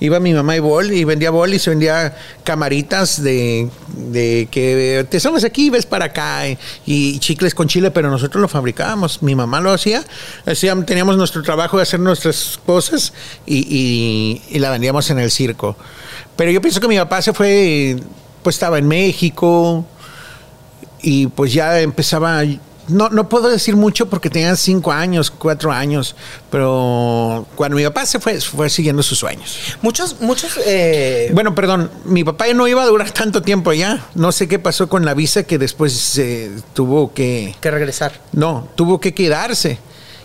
iba 0.00 0.18
mi 0.18 0.32
mamá 0.32 0.56
y 0.56 0.60
bol 0.60 0.92
y 0.92 1.04
vendía 1.04 1.30
bol 1.30 1.52
y 1.54 1.58
se 1.58 1.70
vendía 1.70 2.16
camaritas 2.42 3.22
de, 3.22 3.68
de 3.96 4.48
que 4.50 5.06
te 5.08 5.20
somos 5.20 5.44
aquí, 5.44 5.70
ves 5.70 5.86
para 5.86 6.06
acá 6.06 6.42
y, 6.86 7.18
chicles 7.18 7.54
con 7.54 7.68
chile, 7.68 7.90
pero 7.90 8.10
nosotros 8.10 8.40
lo 8.40 8.48
fabricábamos. 8.48 9.22
Mi 9.22 9.34
mamá 9.34 9.60
lo 9.60 9.72
hacía, 9.72 10.02
teníamos 10.86 11.16
nuestro 11.16 11.42
trabajo 11.42 11.76
de 11.76 11.82
hacer 11.84 12.00
nuestras 12.00 12.58
cosas 12.64 13.12
y, 13.46 14.40
y 14.48 14.58
la 14.58 14.70
vendíamos 14.70 15.08
en 15.10 15.18
el 15.18 15.30
circo. 15.30 15.76
Pero 16.36 16.50
yo 16.50 16.60
pienso 16.60 16.80
que 16.80 16.88
mi 16.88 16.96
papá 16.96 17.20
se 17.20 17.32
fue, 17.32 17.96
pues 18.42 18.56
estaba 18.56 18.78
en 18.78 18.88
México 18.88 19.84
y 21.02 21.26
pues 21.26 21.52
ya 21.52 21.80
empezaba 21.80 22.42
no, 22.90 23.08
no 23.08 23.28
puedo 23.28 23.48
decir 23.48 23.76
mucho 23.76 24.08
porque 24.08 24.30
tenía 24.30 24.54
cinco 24.56 24.92
años, 24.92 25.30
cuatro 25.30 25.72
años, 25.72 26.16
pero 26.50 27.46
cuando 27.54 27.76
mi 27.76 27.84
papá 27.84 28.06
se 28.06 28.20
fue, 28.20 28.40
fue 28.40 28.68
siguiendo 28.70 29.02
sus 29.02 29.18
sueños. 29.18 29.56
Muchos, 29.82 30.20
muchos... 30.20 30.58
Eh, 30.66 31.30
bueno, 31.32 31.54
perdón, 31.54 31.90
mi 32.04 32.24
papá 32.24 32.46
ya 32.46 32.54
no 32.54 32.68
iba 32.68 32.82
a 32.82 32.86
durar 32.86 33.10
tanto 33.10 33.42
tiempo 33.42 33.70
allá. 33.70 34.04
No 34.14 34.32
sé 34.32 34.48
qué 34.48 34.58
pasó 34.58 34.88
con 34.88 35.04
la 35.04 35.14
visa 35.14 35.44
que 35.44 35.58
después 35.58 35.92
se 35.92 36.50
tuvo 36.74 37.12
que... 37.14 37.54
Que 37.60 37.70
regresar. 37.70 38.12
No, 38.32 38.68
tuvo 38.74 39.00
que 39.00 39.14
quedarse 39.14 39.78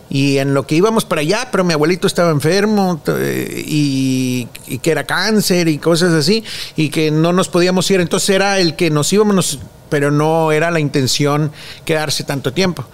y 0.10 0.38
en 0.38 0.54
lo 0.54 0.68
que 0.68 0.76
íbamos 0.76 1.06
para 1.06 1.22
allá, 1.22 1.50
pero 1.52 1.64
mi 1.64 1.74
abuelito 1.74 2.08
estaba 2.08 2.32
enfermo 2.32 3.02
y, 3.08 4.48
y, 4.68 4.78
que 4.80 4.92
era 4.92 5.04
cáncer 5.04 5.68
y 5.68 5.78
cosas 5.78 6.14
así, 6.14 6.44
y 6.76 6.90
que 6.90 7.12
no 7.12 7.34
nos 7.34 7.50
podíamos 7.50 7.90
ir. 7.92 8.02
Entonces 8.02 8.30
era 8.30 8.60
el 8.60 8.76
que 8.76 8.90
nos 8.90 9.12
íbamos, 9.12 9.60
pero 9.90 10.12
no 10.12 10.52
era 10.52 10.72
la 10.72 10.80
intención 10.80 11.52
quedarse 11.86 12.24
tanto 12.24 12.54
tiempo. 12.54 12.86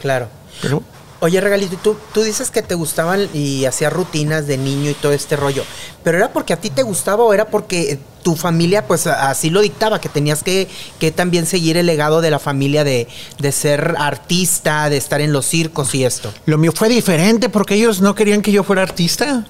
Claro. 0.00 0.28
Pero 0.62 0.82
Oye, 1.22 1.38
Regalito, 1.38 1.76
tú, 1.76 1.96
tú 2.14 2.22
dices 2.22 2.50
que 2.50 2.62
te 2.62 2.74
gustaban 2.74 3.28
y 3.34 3.66
hacías 3.66 3.92
rutinas 3.92 4.46
de 4.46 4.56
niño 4.56 4.90
y 4.90 4.94
todo 4.94 5.12
este 5.12 5.36
rollo, 5.36 5.64
pero 6.02 6.16
¿era 6.16 6.32
porque 6.32 6.54
a 6.54 6.56
ti 6.56 6.70
te 6.70 6.82
gustaba 6.82 7.24
o 7.24 7.34
era 7.34 7.48
porque 7.48 7.98
tu 8.22 8.36
familia 8.36 8.86
pues 8.86 9.06
así 9.06 9.50
lo 9.50 9.60
dictaba, 9.60 10.00
que 10.00 10.08
tenías 10.08 10.42
que, 10.42 10.66
que 10.98 11.10
también 11.10 11.44
seguir 11.44 11.76
el 11.76 11.84
legado 11.84 12.22
de 12.22 12.30
la 12.30 12.38
familia 12.38 12.84
de, 12.84 13.06
de 13.38 13.52
ser 13.52 13.96
artista, 13.98 14.88
de 14.88 14.96
estar 14.96 15.20
en 15.20 15.34
los 15.34 15.44
circos 15.44 15.94
y 15.94 16.04
esto? 16.04 16.32
Lo 16.46 16.56
mío 16.56 16.72
fue 16.74 16.88
diferente 16.88 17.50
porque 17.50 17.74
ellos 17.74 18.00
no 18.00 18.14
querían 18.14 18.40
que 18.40 18.52
yo 18.52 18.64
fuera 18.64 18.82
artista. 18.82 19.46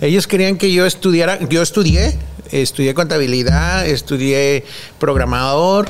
Ellos 0.00 0.26
querían 0.26 0.58
que 0.58 0.72
yo 0.72 0.84
estudiara, 0.84 1.38
yo 1.48 1.62
estudié, 1.62 2.18
estudié 2.50 2.92
contabilidad, 2.94 3.86
estudié 3.86 4.64
programador, 4.98 5.88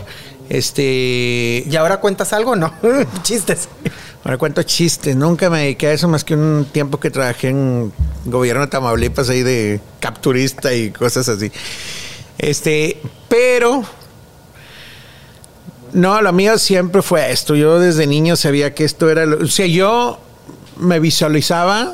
este, 0.49 1.65
¿Y 1.67 1.77
ahora 1.77 2.01
cuentas 2.01 2.33
algo? 2.33 2.55
No, 2.57 2.73
chistes. 3.23 3.69
Ahora 4.25 4.39
cuento 4.39 4.63
chistes, 4.63 5.15
nunca 5.15 5.51
me 5.51 5.61
dediqué 5.61 5.89
a 5.89 5.93
eso 5.93 6.09
más 6.09 6.25
que 6.25 6.35
un 6.35 6.67
tiempo 6.73 6.99
que 6.99 7.11
trabajé 7.11 7.51
en 7.51 7.93
gobierno 8.25 8.63
de 8.63 8.69
Tamaulipas 8.69 9.29
ahí 9.29 9.43
de 9.43 9.81
capturista 10.01 10.73
y 10.75 10.91
cosas 10.91 11.29
así. 11.29 11.53
Este, 12.39 13.01
pero 13.29 13.85
no, 15.93 16.21
lo 16.23 16.33
mío 16.33 16.59
siempre 16.59 17.03
fue 17.03 17.31
esto. 17.31 17.55
Yo 17.55 17.79
desde 17.79 18.07
niño 18.07 18.35
sabía 18.37 18.75
que 18.75 18.85
esto 18.85 19.11
era, 19.11 19.27
lo- 19.27 19.45
o 19.45 19.47
sea, 19.47 19.67
yo 19.67 20.19
me 20.77 20.99
visualizaba, 21.01 21.93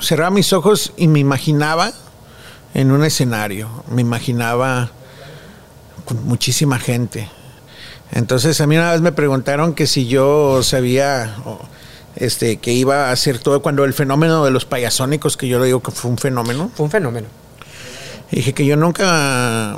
cerraba 0.00 0.30
mis 0.30 0.52
ojos 0.52 0.92
y 0.96 1.06
me 1.08 1.20
imaginaba 1.20 1.92
en 2.74 2.90
un 2.90 3.04
escenario, 3.04 3.68
me 3.90 4.02
imaginaba 4.02 4.90
con 6.04 6.24
muchísima 6.24 6.78
gente. 6.78 7.28
Entonces 8.16 8.62
a 8.62 8.66
mí 8.66 8.78
una 8.78 8.92
vez 8.92 9.02
me 9.02 9.12
preguntaron 9.12 9.74
que 9.74 9.86
si 9.86 10.06
yo 10.06 10.62
sabía 10.62 11.36
este 12.14 12.56
que 12.56 12.72
iba 12.72 13.08
a 13.08 13.12
hacer 13.12 13.38
todo 13.38 13.60
cuando 13.60 13.84
el 13.84 13.92
fenómeno 13.92 14.42
de 14.42 14.50
los 14.50 14.64
payasónicos, 14.64 15.36
que 15.36 15.48
yo 15.48 15.58
le 15.58 15.66
digo 15.66 15.82
que 15.82 15.90
fue 15.90 16.10
un 16.10 16.16
fenómeno, 16.16 16.70
Fue 16.74 16.84
un 16.86 16.90
fenómeno. 16.90 17.26
dije 18.30 18.54
que 18.54 18.64
yo 18.64 18.74
nunca 18.76 19.76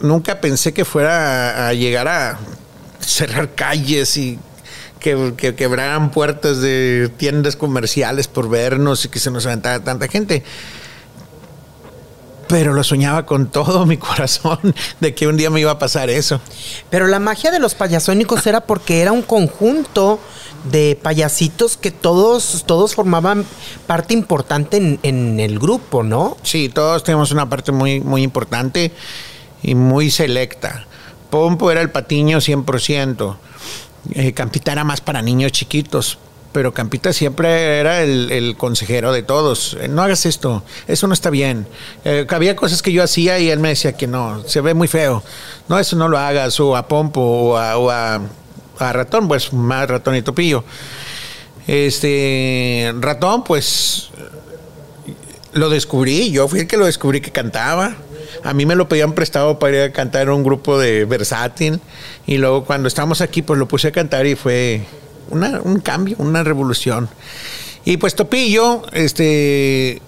nunca 0.00 0.40
pensé 0.40 0.74
que 0.74 0.84
fuera 0.84 1.68
a 1.68 1.72
llegar 1.72 2.08
a 2.08 2.40
cerrar 2.98 3.54
calles 3.54 4.16
y 4.16 4.40
que, 4.98 5.34
que 5.36 5.54
quebraran 5.54 6.10
puertas 6.10 6.60
de 6.60 7.12
tiendas 7.16 7.54
comerciales 7.54 8.26
por 8.26 8.50
vernos 8.50 9.04
y 9.04 9.08
que 9.08 9.20
se 9.20 9.30
nos 9.30 9.46
aventara 9.46 9.78
tanta 9.84 10.08
gente. 10.08 10.42
Pero 12.48 12.72
lo 12.72 12.84
soñaba 12.84 13.24
con 13.24 13.46
todo 13.46 13.86
mi 13.86 13.96
corazón 13.96 14.58
de 15.00 15.14
que 15.14 15.26
un 15.26 15.36
día 15.36 15.50
me 15.50 15.60
iba 15.60 15.70
a 15.70 15.78
pasar 15.78 16.10
eso. 16.10 16.40
Pero 16.90 17.06
la 17.06 17.18
magia 17.18 17.50
de 17.50 17.58
los 17.58 17.74
payasónicos 17.74 18.46
era 18.46 18.62
porque 18.62 19.00
era 19.00 19.12
un 19.12 19.22
conjunto 19.22 20.18
de 20.70 20.98
payasitos 21.02 21.76
que 21.76 21.90
todos, 21.90 22.64
todos 22.66 22.94
formaban 22.94 23.44
parte 23.86 24.14
importante 24.14 24.76
en, 24.76 25.00
en 25.02 25.40
el 25.40 25.58
grupo, 25.58 26.02
¿no? 26.02 26.36
Sí, 26.42 26.68
todos 26.68 27.02
tenemos 27.02 27.32
una 27.32 27.48
parte 27.48 27.72
muy, 27.72 28.00
muy 28.00 28.22
importante 28.22 28.92
y 29.62 29.74
muy 29.74 30.10
selecta. 30.10 30.86
Pompo 31.30 31.70
era 31.70 31.80
el 31.80 31.90
patiño 31.90 32.38
100%. 32.38 33.36
Eh, 34.12 34.32
Campita 34.32 34.72
era 34.72 34.84
más 34.84 35.00
para 35.00 35.22
niños 35.22 35.52
chiquitos. 35.52 36.18
Pero 36.52 36.74
Campita 36.74 37.12
siempre 37.12 37.78
era 37.78 38.02
el, 38.02 38.54
consejero 38.58 39.12
de 39.12 39.22
todos. 39.22 39.76
Eh, 39.80 39.88
No 39.88 40.02
hagas 40.02 40.26
esto, 40.26 40.62
eso 40.86 41.06
no 41.06 41.14
está 41.14 41.30
bien. 41.30 41.66
Eh, 42.04 42.26
había 42.28 42.56
cosas 42.56 42.82
que 42.82 42.92
yo 42.92 43.02
hacía 43.02 43.38
y 43.38 43.50
él 43.50 43.58
me 43.58 43.70
decía 43.70 43.92
que 43.94 44.06
no, 44.06 44.42
se 44.46 44.60
ve 44.60 44.74
muy 44.74 44.88
feo. 44.88 45.22
No, 45.68 45.78
eso 45.78 45.96
no 45.96 46.08
lo 46.08 46.18
hagas. 46.18 46.58
O 46.60 46.76
a 46.76 46.86
Pompo 46.88 47.20
o 47.20 47.90
a, 47.90 48.20
Ratón, 48.78 49.28
pues 49.28 49.52
más 49.52 49.88
Ratón 49.88 50.16
y 50.16 50.22
Topillo. 50.22 50.64
Este, 51.66 52.92
Ratón, 52.98 53.44
pues 53.44 54.10
lo 55.52 55.68
descubrí, 55.68 56.30
yo 56.30 56.48
fui 56.48 56.60
el 56.60 56.66
que 56.66 56.76
lo 56.76 56.86
descubrí 56.86 57.20
que 57.20 57.30
cantaba. 57.30 57.96
A 58.42 58.54
mí 58.54 58.66
me 58.66 58.74
lo 58.74 58.88
pedían 58.88 59.12
prestado 59.12 59.58
para 59.58 59.76
ir 59.76 59.82
a 59.82 59.92
cantar 59.92 60.30
un 60.30 60.42
grupo 60.42 60.78
de 60.78 61.04
versátil. 61.04 61.80
Y 62.26 62.38
luego 62.38 62.64
cuando 62.64 62.88
estábamos 62.88 63.20
aquí, 63.20 63.42
pues 63.42 63.58
lo 63.58 63.68
puse 63.68 63.88
a 63.88 63.92
cantar 63.92 64.26
y 64.26 64.34
fue 64.34 64.82
una- 65.32 65.60
un 65.62 65.80
cambio, 65.80 66.16
una 66.18 66.42
revolución. 66.44 67.08
Y 67.84 67.96
pues 67.96 68.14
Topillo, 68.14 68.82
este, 68.92 70.00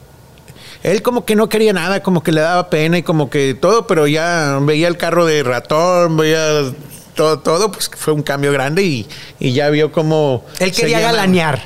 él 0.82 1.02
como 1.02 1.24
que 1.24 1.34
no 1.34 1.48
quería 1.48 1.72
nada, 1.72 2.02
como 2.02 2.22
que 2.22 2.30
le 2.30 2.40
daba 2.40 2.70
pena 2.70 2.98
y 2.98 3.02
como 3.02 3.30
que 3.30 3.54
todo, 3.54 3.86
pero 3.86 4.06
ya 4.06 4.58
veía 4.62 4.86
el 4.88 4.96
carro 4.96 5.26
de 5.26 5.42
ratón, 5.42 6.16
veía 6.16 6.72
todo, 7.16 7.40
todo, 7.40 7.72
pues 7.72 7.90
fue 7.96 8.12
un 8.12 8.22
cambio 8.22 8.52
grande 8.52 8.82
y, 8.84 9.06
y 9.40 9.52
ya 9.52 9.70
vio 9.70 9.90
como... 9.92 10.44
Él 10.60 10.70
quería 10.72 11.00
galanear. 11.00 11.62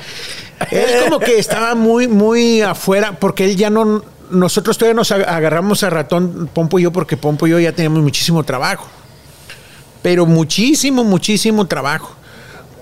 él 0.71 0.87
como 1.05 1.21
que 1.21 1.39
estaba 1.39 1.75
muy, 1.75 2.09
muy 2.09 2.63
afuera, 2.63 3.19
porque 3.19 3.45
él 3.45 3.57
ya 3.57 3.71
no. 3.71 4.03
Nosotros 4.31 4.77
todavía 4.77 4.95
nos 4.95 5.11
ag- 5.11 5.27
agarramos 5.27 5.83
a 5.85 5.91
ratón 5.91 6.51
Pompo 6.53 6.79
y 6.79 6.83
yo, 6.83 6.93
porque 6.93 7.17
Pompo 7.17 7.47
y 7.47 7.51
yo 7.51 7.59
ya 7.61 7.73
teníamos 7.73 8.01
muchísimo 8.03 8.43
trabajo. 8.45 8.87
Pero 10.03 10.27
muchísimo, 10.27 11.03
muchísimo 11.05 11.67
trabajo. 11.67 12.15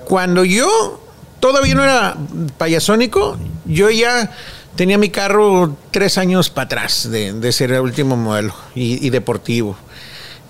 Cuando 0.07 0.45
yo 0.45 1.01
todavía 1.41 1.75
no 1.75 1.83
era 1.83 2.17
payasónico, 2.59 3.37
yo 3.65 3.91
ya 3.91 4.31
tenía 4.77 4.99
mi 4.99 5.11
carro 5.11 5.77
tres 5.91 6.17
años 6.17 6.49
para 6.49 6.67
atrás 6.67 7.11
de, 7.11 7.53
ser 7.53 7.73
el 7.73 7.81
último 7.81 8.17
modelo 8.17 8.55
y, 8.77 9.11
deportivo. 9.11 9.77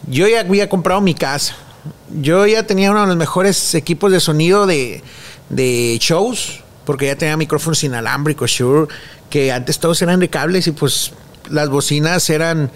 Yo 0.09 0.29
ya 0.29 0.41
había 0.41 0.69
comprado 0.69 1.01
mi 1.01 1.15
casa. 1.15 1.57
Yo 2.21 2.47
ya 2.47 2.67
tenía 2.67 2.91
uno 2.91 3.01
de 3.01 3.07
los 3.07 3.17
mejores 3.17 3.75
equipos 3.75 4.13
de 4.13 4.21
sonido 4.21 4.67
de, 4.67 5.03
shows, 6.01 6.61
porque 6.85 7.07
ya 7.07 7.17
tenía 7.17 7.39
micrófonos 7.39 7.83
inalámbricos, 7.83 8.51
Shure, 8.51 8.89
que 9.31 9.53
antes 9.53 9.79
todos 9.79 10.03
eran 10.03 10.21
de 10.21 10.29
cables 10.29 10.67
y 10.67 10.73
pues 10.73 11.13
las 11.49 11.71
bocinas 11.71 12.29
eran 12.29 12.71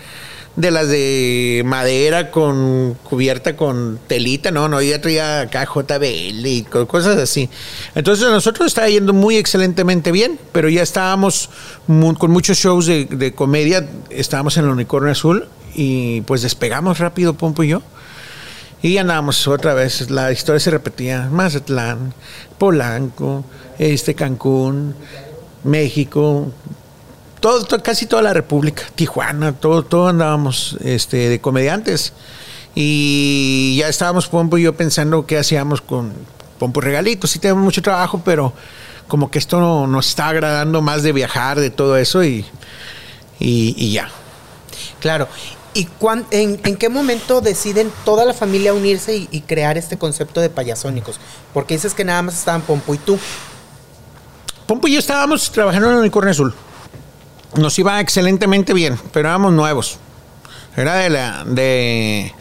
de 0.57 0.71
las 0.71 0.88
de 0.88 1.62
madera 1.64 2.30
con 2.30 2.95
cubierta 3.04 3.57
con 3.57 3.99
telita, 4.09 4.50
no, 4.50 4.69
no, 4.69 4.83
ya 4.83 5.00
traía 5.00 5.42
acá 5.42 5.64
JBL 5.64 6.45
y 6.47 6.62
co- 6.69 6.87
cosas 6.87 7.16
así. 7.19 7.49
Entonces 7.95 8.28
nosotros 8.28 8.66
estaba 8.66 8.88
yendo 8.88 9.12
muy 9.12 9.37
excelentemente 9.37 10.12
bien, 10.12 10.38
pero 10.52 10.69
ya 10.69 10.83
estábamos 10.83 11.50
con 11.87 12.30
muchos 12.30 12.59
shows 12.59 12.87
de, 12.87 13.04
de 13.07 13.33
comedia, 13.33 13.88
estábamos 14.11 14.57
en 14.57 14.64
el 14.64 14.71
Unicornio 14.71 15.12
Azul 15.12 15.49
y 15.75 16.21
pues 16.23 16.42
despegamos 16.42 16.99
rápido 16.99 17.35
Pompo 17.35 17.62
y 17.62 17.69
yo. 17.69 17.83
Y 18.83 18.97
andábamos 18.97 19.47
otra 19.47 19.75
vez, 19.75 20.11
la 20.11 20.33
historia 20.33 20.59
se 20.59 20.71
repetía, 20.71 21.28
Mazatlán, 21.30 22.12
Polanco, 22.59 23.45
este 23.78 24.14
Cancún, 24.14 24.95
México, 25.64 26.50
todo, 27.40 27.64
to- 27.64 27.82
casi 27.82 28.06
toda 28.06 28.23
la 28.23 28.32
República, 28.32 28.85
Tijuana, 28.94 29.52
todo, 29.52 29.82
todo 29.85 30.09
andábamos 30.09 30.76
este, 30.82 31.28
de 31.28 31.40
comediantes. 31.40 32.12
Y 32.75 33.76
ya 33.78 33.88
estábamos 33.88 34.28
Pompo 34.28 34.56
y 34.59 34.62
yo 34.62 34.75
pensando 34.76 35.26
qué 35.26 35.38
hacíamos 35.38 35.80
con 35.80 36.12
Pompo 36.59 36.80
Regalitos. 36.80 37.30
Sí 37.30 37.38
tenemos 37.38 37.62
mucho 37.64 37.82
trabajo, 37.82 38.23
pero 38.25 38.52
como 39.09 39.30
que 39.30 39.38
esto 39.38 39.59
no- 39.61 39.87
nos 39.87 40.09
está 40.09 40.28
agradando 40.28 40.80
más 40.82 41.02
de 41.02 41.12
viajar, 41.12 41.59
de 41.59 41.70
todo 41.70 41.97
eso 41.97 42.23
y, 42.23 42.44
y, 43.40 43.75
y 43.76 43.92
ya. 43.92 44.09
Claro. 45.00 45.26
¿Y 45.75 45.85
cuán- 45.87 46.26
en, 46.30 46.61
en 46.64 46.76
qué 46.76 46.88
momento 46.88 47.40
deciden 47.40 47.92
toda 48.04 48.25
la 48.25 48.35
familia 48.35 48.73
unirse 48.75 49.16
y, 49.16 49.28
y 49.32 49.40
crear 49.42 49.76
este 49.78 49.99
concepto 49.99 50.40
de 50.40 50.50
payasónicos? 50.50 51.18
Porque 51.54 51.75
dices 51.75 51.94
que 51.94 52.04
nada 52.04 52.23
más 52.23 52.35
estaban 52.38 52.61
Pompo 52.62 52.94
y 52.94 52.99
tú. 52.99 53.18
Pompo 54.66 54.87
y 54.88 54.92
yo 54.92 54.99
estábamos 55.00 55.50
trabajando 55.50 55.88
en 55.88 55.94
el 55.94 56.00
Unicornio 56.00 56.30
Azul. 56.30 56.54
Nos 57.57 57.78
iba 57.78 58.00
excelentemente 58.00 58.75
bien, 58.75 58.99
pero 59.12 59.28
éramos 59.28 59.52
nuevos. 59.52 59.99
Era 60.76 60.97
de 60.97 61.11
la, 61.11 61.45
de 61.45 62.33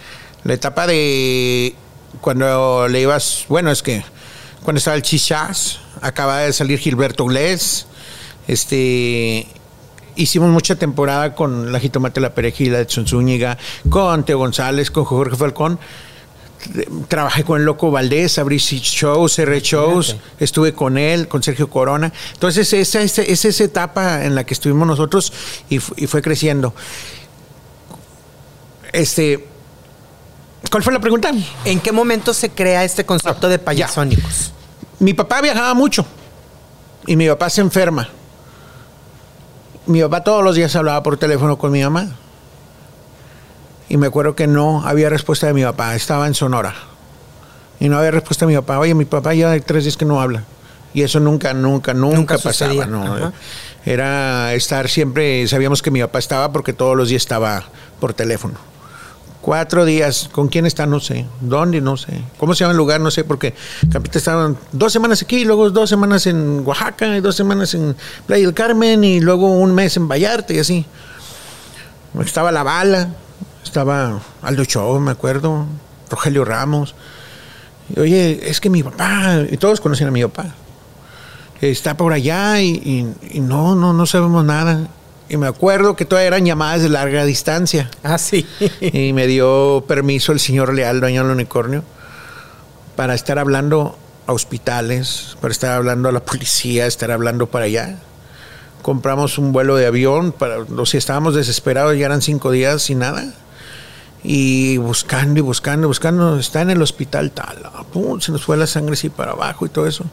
la 0.43 0.53
etapa 0.53 0.85
de 0.85 1.75
cuando 2.21 2.87
le 2.87 3.01
ibas, 3.01 3.45
bueno, 3.49 3.71
es 3.71 3.81
que 3.81 4.03
cuando 4.63 4.77
estaba 4.77 4.95
el 4.95 5.01
Chichas, 5.01 5.79
acaba 6.01 6.39
de 6.39 6.53
salir 6.53 6.79
Gilberto 6.79 7.25
Glés, 7.25 7.87
este, 8.47 9.47
hicimos 10.15 10.49
mucha 10.49 10.75
temporada 10.75 11.33
con 11.33 11.71
la 11.71 11.79
Jitomate 11.79 12.19
La 12.19 12.33
Perejila 12.33 12.77
de 12.77 12.85
Zúñiga, 12.85 13.57
con 13.89 14.25
Teo 14.25 14.37
González, 14.37 14.91
con 14.91 15.05
Jorge 15.05 15.35
Falcón. 15.35 15.79
Trabajé 17.07 17.43
con 17.45 17.59
el 17.59 17.65
Loco 17.65 17.89
Valdés, 17.89 18.37
abrí 18.37 18.57
shows, 18.57 19.33
cerré 19.35 19.61
shows, 19.61 20.17
estuve 20.39 20.73
con 20.73 20.97
él, 20.97 21.27
con 21.29 21.41
Sergio 21.41 21.69
Corona. 21.69 22.11
Entonces, 22.33 22.73
esa, 22.73 22.99
esa, 23.01 23.21
esa 23.21 23.31
es 23.31 23.45
esa 23.45 23.63
etapa 23.63 24.25
en 24.25 24.35
la 24.35 24.43
que 24.43 24.53
estuvimos 24.53 24.85
nosotros 24.87 25.31
y, 25.69 25.79
fu- 25.79 25.93
y 25.95 26.05
fue 26.07 26.21
creciendo. 26.21 26.73
Este, 28.91 29.47
¿Cuál 30.69 30.83
fue 30.83 30.91
la 30.93 30.99
pregunta? 30.99 31.31
¿En 31.65 31.79
qué 31.79 31.91
momento 31.91 32.33
se 32.33 32.49
crea 32.49 32.83
este 32.83 33.05
concepto 33.05 33.47
de 33.47 33.59
payasónicos? 33.59 34.51
Mi 34.99 35.13
papá 35.13 35.41
viajaba 35.41 35.73
mucho 35.73 36.05
y 37.07 37.15
mi 37.15 37.27
papá 37.29 37.49
se 37.49 37.61
enferma. 37.61 38.09
Mi 39.85 40.01
papá 40.01 40.23
todos 40.23 40.43
los 40.43 40.55
días 40.55 40.75
hablaba 40.75 41.01
por 41.03 41.17
teléfono 41.17 41.57
con 41.57 41.71
mi 41.71 41.81
mamá. 41.81 42.15
Y 43.89 43.97
me 43.97 44.07
acuerdo 44.07 44.35
que 44.35 44.47
no 44.47 44.87
había 44.87 45.09
respuesta 45.09 45.47
de 45.47 45.53
mi 45.53 45.63
papá, 45.63 45.95
estaba 45.95 46.27
en 46.27 46.35
Sonora. 46.35 46.75
Y 47.79 47.89
no 47.89 47.97
había 47.97 48.11
respuesta 48.11 48.45
de 48.45 48.51
mi 48.53 48.57
papá. 48.57 48.79
Oye, 48.79 48.93
mi 48.93 49.05
papá 49.05 49.33
ya 49.33 49.51
hay 49.51 49.61
tres 49.61 49.83
días 49.83 49.97
que 49.97 50.05
no 50.05 50.21
habla. 50.21 50.43
Y 50.93 51.01
eso 51.01 51.19
nunca, 51.19 51.53
nunca, 51.53 51.93
nunca, 51.93 52.15
Nunca 52.17 52.37
pasaba. 52.37 52.85
¿no? 52.85 53.31
Era 53.85 54.53
estar 54.53 54.89
siempre, 54.89 55.47
sabíamos 55.47 55.81
que 55.81 55.91
mi 55.91 56.01
papá 56.01 56.19
estaba 56.19 56.51
porque 56.51 56.73
todos 56.73 56.95
los 56.95 57.09
días 57.09 57.23
estaba 57.23 57.63
por 57.99 58.13
teléfono. 58.13 58.55
Cuatro 59.41 59.85
días, 59.85 60.29
¿con 60.31 60.49
quién 60.49 60.65
está? 60.65 60.85
No 60.85 60.99
sé. 60.99 61.25
¿Dónde? 61.39 61.79
No 61.79 61.95
sé. 61.95 62.21
¿Cómo 62.37 62.53
se 62.53 62.59
llama 62.59 62.71
el 62.71 62.77
lugar? 62.77 62.99
No 62.99 63.09
sé, 63.09 63.23
porque 63.23 63.55
Campita 63.91 64.17
estaban 64.19 64.57
dos 64.73 64.91
semanas 64.91 65.21
aquí, 65.21 65.45
luego 65.45 65.69
dos 65.69 65.89
semanas 65.89 66.27
en 66.27 66.61
Oaxaca, 66.65 67.15
y 67.15 67.21
dos 67.21 67.35
semanas 67.35 67.73
en 67.73 67.95
Playa 68.27 68.45
del 68.45 68.53
Carmen, 68.53 69.03
y 69.03 69.21
luego 69.21 69.47
un 69.47 69.73
mes 69.73 69.95
en 69.95 70.09
Vallarta 70.09 70.53
y 70.53 70.59
así. 70.59 70.85
Estaba 72.19 72.51
La 72.51 72.63
Bala, 72.63 73.09
estaba 73.63 74.19
Aldo 74.41 74.63
Show, 74.65 74.99
me 74.99 75.11
acuerdo, 75.11 75.65
Rogelio 76.09 76.45
Ramos. 76.45 76.95
Y, 77.95 77.99
Oye, 77.99 78.39
es 78.49 78.59
que 78.59 78.69
mi 78.69 78.83
papá, 78.83 79.43
y 79.49 79.57
todos 79.57 79.81
conocían 79.81 80.09
a 80.09 80.11
mi 80.11 80.21
papá, 80.23 80.53
está 81.61 81.97
por 81.97 82.13
allá 82.13 82.61
y, 82.61 82.69
y- 82.69 83.37
y 83.37 83.39
no, 83.41 83.75
no, 83.75 83.93
no 83.93 84.05
sabemos 84.05 84.45
nada. 84.45 84.87
Y 85.27 85.37
me 85.37 85.45
acuerdo 85.47 85.95
que 85.95 86.05
todavía 86.05 86.27
eran 86.29 86.45
llamadas 86.45 86.81
de 86.81 86.89
larga 86.89 87.23
distancia. 87.25 87.89
Ah, 88.03 88.17
sí. 88.17 88.47
Y 88.81 89.13
me 89.13 89.27
dio 89.27 89.83
permiso 89.87 90.31
el 90.31 90.39
señor 90.39 90.73
Leal, 90.73 90.99
dueño 91.01 91.21
del 91.23 91.31
unicornio, 91.33 91.83
para 92.95 93.13
estar 93.13 93.37
hablando 93.39 93.97
a 94.25 94.33
hospitales, 94.33 95.37
para 95.41 95.51
estar 95.51 95.71
hablando 95.71 96.09
a 96.09 96.11
la 96.11 96.19
policía, 96.21 96.85
estar 96.87 97.11
hablando 97.11 97.47
para 97.47 97.65
allá. 97.65 97.97
Compramos 98.81 99.37
un 99.37 99.51
vuelo 99.51 99.75
de 99.75 99.85
avión, 99.85 100.31
para, 100.31 100.59
o 100.59 100.85
sea, 100.85 100.97
estábamos 100.97 101.35
desesperados, 101.35 101.97
ya 101.97 102.05
eran 102.05 102.21
cinco 102.21 102.51
días 102.51 102.81
sin 102.81 102.99
nada. 102.99 103.33
Y 104.23 104.77
buscando 104.77 105.39
y 105.39 105.41
buscando, 105.41 105.87
buscando, 105.87 106.39
está 106.39 106.61
en 106.61 106.71
el 106.71 106.81
hospital 106.81 107.31
tal, 107.31 107.57
ah, 107.65 107.83
pum, 107.91 108.19
se 108.19 108.31
nos 108.31 108.43
fue 108.43 108.57
la 108.57 108.67
sangre 108.67 108.93
así 108.93 109.09
para 109.09 109.31
abajo 109.31 109.65
y 109.65 109.69
todo 109.69 109.87
eso. 109.87 110.05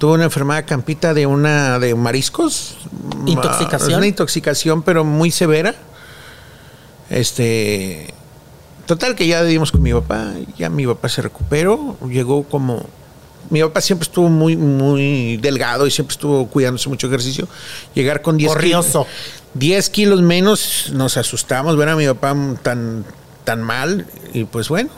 Tuvo 0.00 0.14
una 0.14 0.24
enfermedad 0.24 0.64
campita 0.66 1.12
de 1.12 1.26
una 1.26 1.78
de 1.78 1.94
mariscos. 1.94 2.78
¿Intoxicación? 3.26 3.98
Una 3.98 4.06
intoxicación, 4.06 4.82
pero 4.82 5.04
muy 5.04 5.30
severa. 5.30 5.74
Este. 7.10 8.14
Total, 8.86 9.14
que 9.14 9.26
ya 9.26 9.42
dimos 9.42 9.70
con 9.70 9.82
mi 9.82 9.92
papá. 9.92 10.32
Ya 10.56 10.70
mi 10.70 10.86
papá 10.86 11.10
se 11.10 11.20
recuperó. 11.20 11.98
Llegó 12.08 12.44
como. 12.44 12.86
Mi 13.50 13.60
papá 13.62 13.80
siempre 13.80 14.04
estuvo 14.04 14.28
muy, 14.28 14.56
muy 14.56 15.36
delgado 15.38 15.86
y 15.86 15.90
siempre 15.90 16.14
estuvo 16.14 16.46
cuidándose 16.46 16.88
mucho 16.88 17.08
ejercicio. 17.08 17.48
Llegar 17.94 18.22
con 18.22 18.36
10 18.36 18.52
Corrioso. 18.52 19.02
kilos. 19.04 19.40
10 19.54 19.90
kilos 19.90 20.22
menos, 20.22 20.90
nos 20.92 21.16
asustamos 21.16 21.76
ver 21.76 21.88
a 21.88 21.96
mi 21.96 22.06
papá 22.06 22.36
tan, 22.62 23.04
tan 23.44 23.62
mal. 23.62 24.06
Y 24.32 24.44
pues 24.44 24.68
bueno. 24.68 24.90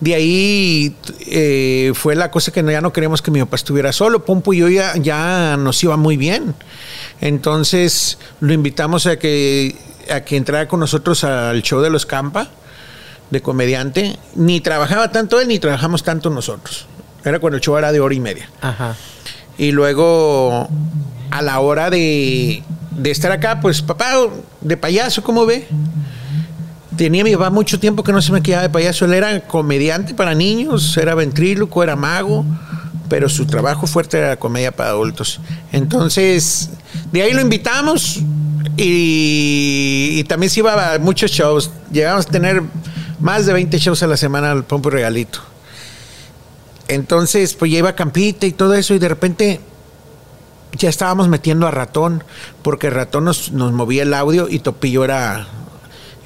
De 0.00 0.14
ahí 0.14 0.94
eh, 1.26 1.90
fue 1.94 2.14
la 2.14 2.30
cosa 2.30 2.52
que 2.52 2.62
ya 2.62 2.80
no 2.80 2.92
queríamos 2.92 3.20
que 3.20 3.32
mi 3.32 3.40
papá 3.40 3.56
estuviera 3.56 3.92
solo. 3.92 4.24
Pompo 4.24 4.52
y 4.52 4.58
yo 4.58 4.68
ya, 4.68 4.94
ya 4.96 5.56
nos 5.58 5.82
iba 5.82 5.96
muy 5.96 6.16
bien. 6.16 6.54
Entonces 7.20 8.18
lo 8.40 8.52
invitamos 8.52 9.06
a 9.06 9.18
que, 9.18 9.76
a 10.10 10.20
que 10.20 10.36
entrara 10.36 10.68
con 10.68 10.80
nosotros 10.80 11.24
al 11.24 11.62
show 11.62 11.80
de 11.80 11.90
los 11.90 12.06
Campa, 12.06 12.48
de 13.30 13.42
comediante. 13.42 14.18
Ni 14.36 14.60
trabajaba 14.60 15.10
tanto 15.10 15.40
él, 15.40 15.48
ni 15.48 15.58
trabajamos 15.58 16.04
tanto 16.04 16.30
nosotros. 16.30 16.86
Era 17.24 17.38
cuando 17.38 17.56
el 17.56 17.62
show 17.62 17.76
era 17.76 17.92
de 17.92 18.00
hora 18.00 18.14
y 18.14 18.20
media. 18.20 18.48
Ajá. 18.60 18.96
Y 19.56 19.72
luego, 19.72 20.68
a 21.30 21.42
la 21.42 21.58
hora 21.60 21.90
de, 21.90 22.62
de 22.92 23.10
estar 23.10 23.32
acá, 23.32 23.60
pues 23.60 23.82
papá, 23.82 24.12
de 24.60 24.76
payaso, 24.76 25.22
¿cómo 25.22 25.46
ve? 25.46 25.66
Tenía 26.96 27.24
mi 27.24 27.32
papá 27.34 27.50
mucho 27.50 27.78
tiempo 27.78 28.02
que 28.02 28.12
no 28.12 28.22
se 28.22 28.32
me 28.32 28.42
quedaba 28.42 28.62
de 28.62 28.70
payaso. 28.70 29.04
Él 29.04 29.14
era 29.14 29.40
comediante 29.40 30.14
para 30.14 30.34
niños, 30.34 30.96
era 30.96 31.14
ventríloco, 31.14 31.82
era 31.82 31.96
mago, 31.96 32.44
pero 33.08 33.28
su 33.28 33.46
trabajo 33.46 33.86
fuerte 33.86 34.18
era 34.18 34.28
la 34.30 34.36
comedia 34.36 34.72
para 34.72 34.90
adultos. 34.90 35.40
Entonces, 35.72 36.70
de 37.12 37.22
ahí 37.22 37.32
lo 37.32 37.40
invitamos 37.40 38.20
y, 38.76 40.14
y 40.18 40.24
también 40.24 40.50
se 40.50 40.60
iba 40.60 40.94
a 40.94 40.98
muchos 40.98 41.30
shows. 41.30 41.70
Llegamos 41.92 42.26
a 42.26 42.30
tener 42.30 42.62
más 43.20 43.46
de 43.46 43.52
20 43.52 43.78
shows 43.78 44.02
a 44.02 44.06
la 44.06 44.16
semana 44.16 44.50
al 44.52 44.64
Pompo 44.64 44.90
Regalito. 44.90 45.40
Entonces, 46.88 47.54
pues 47.54 47.70
ya 47.70 47.78
iba 47.78 47.90
a 47.90 47.94
Campita 47.94 48.46
y 48.46 48.52
todo 48.52 48.74
eso, 48.74 48.94
y 48.94 48.98
de 48.98 49.08
repente 49.08 49.60
ya 50.72 50.88
estábamos 50.88 51.28
metiendo 51.28 51.66
a 51.66 51.70
ratón, 51.70 52.24
porque 52.62 52.90
ratón 52.90 53.24
nos, 53.24 53.52
movía 53.52 54.02
el 54.02 54.14
audio 54.14 54.48
y 54.48 54.60
Topillo 54.60 55.04
era, 55.04 55.46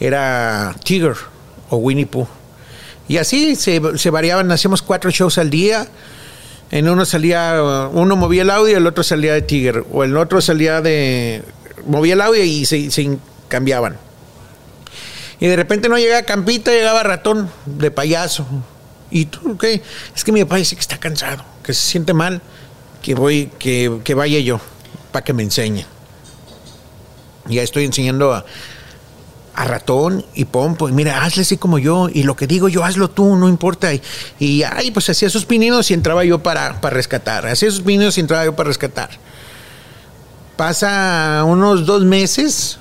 era 0.01 0.75
Tiger 0.85 1.17
o 1.69 1.77
Winnie 1.77 2.07
Pooh. 2.07 2.29
Y 3.09 3.19
así 3.19 3.57
se, 3.57 3.81
se 3.99 4.11
variaban, 4.11 4.51
hacíamos 4.53 4.83
cuatro 4.83 5.11
shows 5.11 5.39
al 5.39 5.51
día. 5.51 5.89
En 6.71 6.89
uno 6.89 7.05
salía, 7.05 7.61
uno 7.93 8.17
movía 8.17 8.43
el 8.43 8.51
audio, 8.51 8.79
el 8.79 8.87
otro 8.87 9.03
salía 9.03 9.35
de 9.35 9.43
Tiger, 9.43 9.85
o 9.93 10.05
el 10.05 10.17
otro 10.17 10.41
salía 10.41 10.81
de. 10.81 11.43
movía 11.87 12.15
el 12.15 12.21
audio 12.21 12.43
y 12.43 12.65
se, 12.65 12.91
se 12.91 13.19
cambiaban. 13.49 13.99
Y 15.39 15.49
de 15.49 15.57
repente 15.57 15.89
no 15.89 15.99
llegaba 15.99 16.23
Campita, 16.23 16.71
llegaba 16.71 17.03
ratón 17.03 17.51
de 17.67 17.91
payaso. 17.91 18.47
¿Y 19.13 19.27
tú 19.27 19.59
qué? 19.59 19.83
Es 20.17 20.25
que 20.25 20.33
mi 20.33 20.43
papá 20.43 20.57
dice 20.57 20.75
que 20.75 20.81
está 20.81 20.99
cansado, 20.99 21.45
que 21.63 21.75
se 21.75 21.87
siente 21.87 22.15
mal, 22.15 22.41
que 23.03 23.15
voy, 23.15 23.51
que, 23.59 24.01
que 24.03 24.15
vaya 24.15 24.39
yo, 24.41 24.59
para 25.13 25.23
que 25.23 25.35
me 25.35 25.43
enseñe. 25.43 25.85
Ya 27.47 27.63
estoy 27.63 27.85
enseñando 27.85 28.33
a, 28.33 28.45
ratón 29.55 30.25
y 30.35 30.47
pompo. 30.47 30.89
Y 30.89 30.93
mira, 30.93 31.23
hazle 31.23 31.43
así 31.43 31.59
como 31.59 31.79
yo. 31.79 32.09
Y 32.13 32.23
lo 32.23 32.37
que 32.37 32.47
digo 32.47 32.69
yo, 32.69 32.85
hazlo 32.85 33.11
tú, 33.11 33.37
no 33.37 33.49
importa. 33.51 33.93
Y, 33.93 34.01
y 34.39 34.63
ay, 34.63 34.91
pues 34.91 35.11
hacía 35.11 35.29
sus 35.29 35.45
pininos 35.45 35.91
y 35.91 35.95
entraba 35.95 36.25
yo 36.25 36.43
para, 36.43 36.81
para 36.81 36.97
rescatar. 36.97 37.47
Hacía 37.47 37.71
sus 37.71 37.83
pininos 37.83 38.17
y 38.17 38.21
entraba 38.21 38.47
yo 38.47 38.57
para 38.57 38.69
rescatar. 38.69 39.11
Pasa 40.57 41.43
unos 41.47 41.85
dos 41.85 42.03
meses 42.03 42.79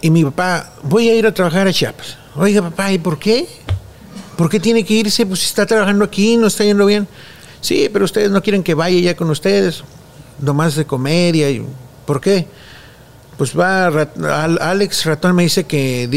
y 0.00 0.10
mi 0.10 0.24
papá, 0.24 0.72
voy 0.82 1.08
a 1.08 1.14
ir 1.14 1.26
a 1.26 1.32
trabajar 1.32 1.68
a 1.68 1.72
Chiapas. 1.72 2.18
Oiga, 2.34 2.60
papá, 2.60 2.90
¿y 2.92 2.98
por 2.98 3.20
qué? 3.20 3.46
¿Por 4.36 4.48
qué 4.48 4.60
tiene 4.60 4.84
que 4.84 4.94
irse? 4.94 5.26
Pues 5.26 5.44
está 5.44 5.66
trabajando 5.66 6.04
aquí, 6.04 6.36
no 6.36 6.46
está 6.46 6.64
yendo 6.64 6.86
bien. 6.86 7.06
Sí, 7.60 7.88
pero 7.92 8.04
ustedes 8.04 8.30
no 8.30 8.42
quieren 8.42 8.62
que 8.62 8.74
vaya 8.74 8.98
ya 8.98 9.16
con 9.16 9.30
ustedes. 9.30 9.84
Nomás 10.40 10.74
de 10.74 10.84
comedia. 10.84 11.50
Y, 11.50 11.64
¿Por 12.06 12.20
qué? 12.20 12.46
Pues 13.36 13.58
va, 13.58 13.86
Alex 14.60 15.04
Ratón 15.04 15.34
me 15.34 15.44
dice 15.44 15.64
que, 15.64 16.08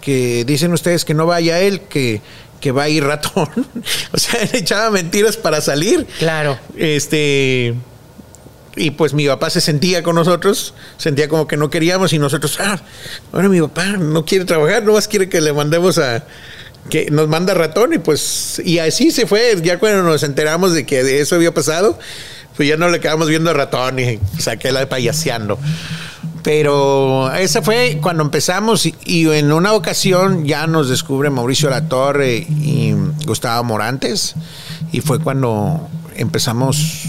que 0.00 0.44
dicen 0.46 0.72
ustedes 0.72 1.04
que 1.04 1.14
no 1.14 1.26
vaya 1.26 1.60
él, 1.60 1.82
que, 1.82 2.20
que 2.60 2.72
va 2.72 2.84
a 2.84 2.88
ir 2.88 3.04
Ratón. 3.04 3.48
o 4.12 4.18
sea, 4.18 4.42
él 4.42 4.50
echaba 4.52 4.90
mentiras 4.90 5.36
para 5.36 5.60
salir. 5.60 6.06
Claro. 6.18 6.58
Este. 6.76 7.74
Y 8.76 8.92
pues 8.92 9.12
mi 9.12 9.26
papá 9.26 9.50
se 9.50 9.60
sentía 9.60 10.04
con 10.04 10.14
nosotros, 10.14 10.72
sentía 10.98 11.28
como 11.28 11.48
que 11.48 11.56
no 11.56 11.68
queríamos 11.68 12.12
y 12.12 12.18
nosotros, 12.20 12.58
ah, 12.60 12.80
ahora 13.32 13.48
mi 13.48 13.60
papá 13.60 13.86
no 13.86 14.24
quiere 14.24 14.44
trabajar, 14.44 14.84
nomás 14.84 15.08
quiere 15.08 15.28
que 15.28 15.40
le 15.40 15.52
mandemos 15.52 15.98
a, 15.98 16.24
que 16.88 17.10
nos 17.10 17.28
manda 17.28 17.54
ratón 17.54 17.92
y 17.92 17.98
pues, 17.98 18.60
y 18.64 18.78
así 18.78 19.10
se 19.10 19.26
fue, 19.26 19.56
ya 19.62 19.78
cuando 19.78 20.02
nos 20.02 20.22
enteramos 20.22 20.72
de 20.72 20.86
que 20.86 21.02
de 21.02 21.20
eso 21.20 21.36
había 21.36 21.52
pasado, 21.52 21.98
pues 22.56 22.68
ya 22.68 22.76
no 22.76 22.88
le 22.88 23.00
quedamos 23.00 23.28
viendo 23.28 23.52
ratón 23.52 23.98
y 23.98 24.18
saqué 24.38 24.72
la 24.72 24.80
de 24.80 24.86
payaseando. 24.86 25.58
Pero 26.42 27.32
esa 27.34 27.62
fue 27.62 27.98
cuando 28.00 28.22
empezamos 28.22 28.86
y, 28.86 28.94
y 29.04 29.28
en 29.28 29.52
una 29.52 29.72
ocasión 29.74 30.44
ya 30.44 30.66
nos 30.66 30.88
descubre 30.88 31.30
Mauricio 31.30 31.68
Latorre 31.68 32.36
y 32.36 32.94
Gustavo 33.26 33.64
Morantes 33.64 34.34
y 34.92 35.00
fue 35.00 35.18
cuando 35.18 35.88
empezamos, 36.16 37.04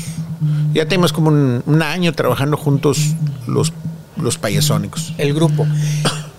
ya 0.73 0.85
tenemos 0.85 1.13
como 1.13 1.29
un, 1.29 1.63
un 1.65 1.81
año 1.81 2.13
trabajando 2.13 2.57
juntos 2.57 2.99
los, 3.47 3.73
los 4.17 4.37
payasónicos. 4.37 5.13
El 5.17 5.33
grupo. 5.33 5.65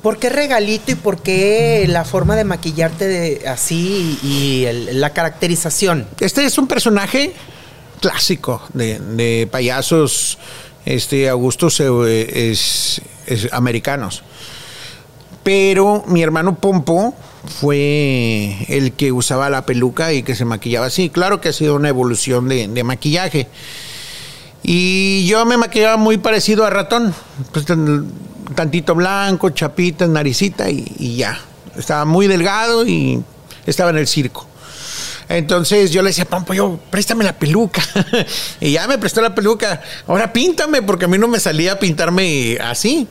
¿Por 0.03 0.19
qué 0.19 0.31
regalito 0.31 0.93
y 0.93 0.95
por 0.95 1.21
qué 1.21 1.85
la 1.87 2.05
forma 2.05 2.35
de 2.35 2.45
maquillarte 2.45 3.43
así 3.47 4.19
y 4.23 4.67
la 4.95 5.11
caracterización? 5.11 6.07
Este 6.21 6.45
es 6.45 6.57
un 6.57 6.67
personaje 6.67 7.35
clásico 8.01 8.63
de, 8.73 9.47
payasos 9.51 10.39
este, 10.87 11.29
Augustos 11.29 11.81
eh, 11.81 12.51
es, 12.51 13.03
americanos. 13.53 14.23
Pero 15.43 16.03
mi 16.07 16.23
hermano 16.23 16.57
Pompo 16.57 17.15
fue 17.61 18.57
el 18.69 18.93
que 18.93 19.13
usaba 19.13 19.51
la 19.51 19.67
peluca 19.67 20.15
y 20.15 20.23
que 20.23 20.35
se 20.35 20.47
maquillaba 20.47 20.87
así. 20.87 21.11
Claro 21.11 21.43
que 21.43 21.51
ha 21.51 21.53
sido 21.53 21.77
una 21.77 21.91
evolución 21.91 22.49
de, 22.49 22.69
de 22.69 22.85
maquillaje. 22.85 23.49
Y 24.63 25.27
yo 25.27 25.45
me 25.45 25.59
maquillaba 25.59 25.99
muy 25.99 26.19
parecido 26.19 26.65
a 26.65 26.71
ratón. 26.71 27.15
Pues, 27.53 27.67
tantito 28.55 28.95
blanco, 28.95 29.51
chapita, 29.51 30.07
naricita 30.07 30.71
y, 30.71 31.17
ya. 31.17 31.39
Estaba 31.77 32.05
muy 32.05 32.27
delgado 32.27 32.87
y 32.87 33.23
estaba 33.67 33.91
en 33.91 33.99
el 33.99 34.07
circo. 34.07 34.47
Entonces 35.29 35.93
yo 35.93 36.03
le 36.03 36.09
decía, 36.09 36.25
Pompo, 36.25 36.53
yo, 36.55 36.79
préstame 36.91 37.23
la 37.23 37.39
peluca. 37.39 37.83
y 38.61 38.73
ya 38.73 38.89
me 38.89 38.99
prestó 38.99 39.21
la 39.21 39.35
peluca. 39.35 39.81
Ahora 40.07 40.33
píntame, 40.33 40.83
porque 40.83 41.05
a 41.05 41.09
mí 41.09 41.19
no 41.19 41.29
me 41.29 41.39
salía 41.39 41.79
pintarme 41.79 42.59
así. 42.61 43.07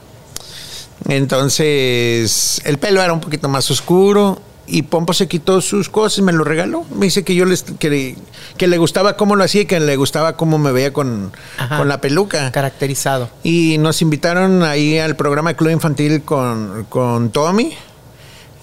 Entonces 1.08 2.60
el 2.64 2.78
pelo 2.78 3.02
era 3.02 3.12
un 3.12 3.20
poquito 3.20 3.48
más 3.48 3.70
oscuro 3.70 4.42
y 4.70 4.82
Pompo 4.82 5.12
se 5.12 5.26
quitó 5.28 5.60
sus 5.60 5.88
cosas 5.88 6.18
y 6.18 6.22
me 6.22 6.32
lo 6.32 6.44
regaló. 6.44 6.84
Me 6.94 7.06
dice 7.06 7.24
que 7.24 7.34
yo 7.34 7.44
les, 7.44 7.62
que, 7.62 8.16
que 8.56 8.66
le 8.68 8.78
gustaba 8.78 9.16
cómo 9.16 9.36
lo 9.36 9.44
hacía 9.44 9.62
y 9.62 9.66
que 9.66 9.80
le 9.80 9.96
gustaba 9.96 10.36
cómo 10.36 10.58
me 10.58 10.72
veía 10.72 10.92
con, 10.92 11.32
Ajá. 11.58 11.78
con 11.78 11.88
la 11.88 12.00
peluca. 12.00 12.52
Caracterizado. 12.52 13.28
Y 13.42 13.78
nos 13.78 14.00
invitaron 14.02 14.62
ahí 14.62 14.98
al 14.98 15.16
programa 15.16 15.50
de 15.50 15.56
Club 15.56 15.70
Infantil 15.70 16.22
con, 16.22 16.86
con 16.88 17.30
Tommy. 17.30 17.72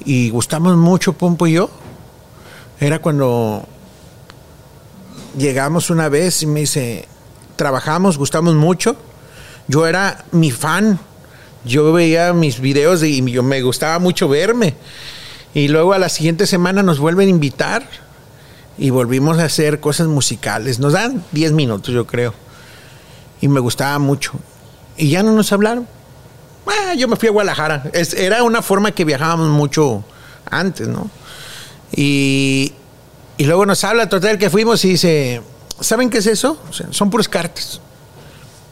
Y 0.05 0.29
gustamos 0.29 0.77
mucho 0.77 1.13
Pompo 1.13 1.47
y 1.47 1.53
yo. 1.53 1.69
Era 2.79 2.99
cuando 2.99 3.67
llegamos 5.37 5.89
una 5.89 6.09
vez 6.09 6.43
y 6.43 6.47
me 6.47 6.61
dice, 6.61 7.07
trabajamos, 7.55 8.17
gustamos 8.17 8.55
mucho. 8.55 8.95
Yo 9.67 9.87
era 9.87 10.25
mi 10.31 10.51
fan. 10.51 10.99
Yo 11.65 11.91
veía 11.91 12.33
mis 12.33 12.61
videos 12.61 13.03
y 13.03 13.29
yo 13.29 13.43
me 13.43 13.61
gustaba 13.61 13.99
mucho 13.99 14.29
verme. 14.29 14.75
Y 15.57 15.69
luego 15.69 15.93
a 15.93 15.97
la 15.97 16.07
siguiente 16.07 16.45
semana 16.45 16.83
nos 16.83 16.99
vuelven 16.99 17.29
a 17.29 17.31
invitar 17.31 17.81
y 18.77 18.91
volvimos 18.91 19.39
a 19.39 19.45
hacer 19.45 19.79
cosas 19.79 20.05
musicales. 20.05 20.77
Nos 20.77 20.93
dan 20.93 21.23
10 21.31 21.53
minutos, 21.53 21.95
yo 21.95 22.05
creo. 22.05 22.35
Y 23.41 23.47
me 23.47 23.59
gustaba 23.59 23.97
mucho. 23.97 24.33
Y 24.97 25.09
ya 25.09 25.23
no 25.23 25.31
nos 25.31 25.51
hablaron. 25.51 25.87
Ah, 26.67 26.93
yo 26.93 27.07
me 27.07 27.15
fui 27.15 27.29
a 27.29 27.31
Guadalajara. 27.31 27.89
Era 27.91 28.43
una 28.43 28.61
forma 28.61 28.91
que 28.91 29.03
viajábamos 29.03 29.49
mucho 29.49 30.03
antes, 30.45 30.87
¿no? 30.87 31.09
Y, 31.91 32.73
y 33.39 33.45
luego 33.45 33.65
nos 33.65 33.83
habla 33.83 34.07
total 34.09 34.37
que 34.37 34.51
fuimos 34.51 34.85
y 34.85 34.89
dice, 34.89 35.41
¿saben 35.79 36.11
qué 36.11 36.19
es 36.19 36.27
eso? 36.27 36.61
Son 36.91 37.09
puras 37.09 37.27
cartas. 37.27 37.81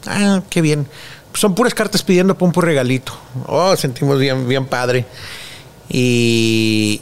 Ah, 0.06 0.40
qué 0.48 0.60
bien. 0.60 0.86
Son 1.34 1.52
puras 1.52 1.74
cartas 1.74 2.04
pidiendo 2.04 2.38
por 2.38 2.64
regalito. 2.64 3.12
Oh, 3.48 3.74
sentimos 3.74 4.20
bien, 4.20 4.46
bien 4.46 4.66
padre. 4.66 5.04
Y, 5.88 7.00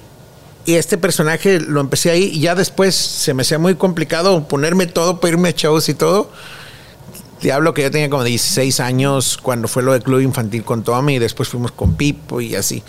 y 0.66 0.74
este 0.74 0.96
personaje 0.98 1.60
lo 1.60 1.80
empecé 1.80 2.10
ahí 2.10 2.30
y 2.32 2.40
ya 2.40 2.54
después 2.54 2.94
se 2.94 3.34
me 3.34 3.42
hacía 3.42 3.58
muy 3.58 3.74
complicado 3.74 4.48
ponerme 4.48 4.86
todo, 4.86 5.20
para 5.20 5.34
irme 5.34 5.50
a 5.50 5.52
shows 5.52 5.88
y 5.88 5.94
todo. 5.94 6.30
Te 7.40 7.52
hablo 7.52 7.74
que 7.74 7.82
yo 7.82 7.90
tenía 7.90 8.08
como 8.08 8.24
16 8.24 8.80
años 8.80 9.36
cuando 9.36 9.68
fue 9.68 9.82
lo 9.82 9.92
del 9.92 10.02
club 10.02 10.20
infantil 10.20 10.64
con 10.64 10.82
Tommy 10.82 11.16
y 11.16 11.18
después 11.18 11.48
fuimos 11.48 11.72
con 11.72 11.94
Pipo 11.94 12.40
y 12.40 12.54
así. 12.54 12.82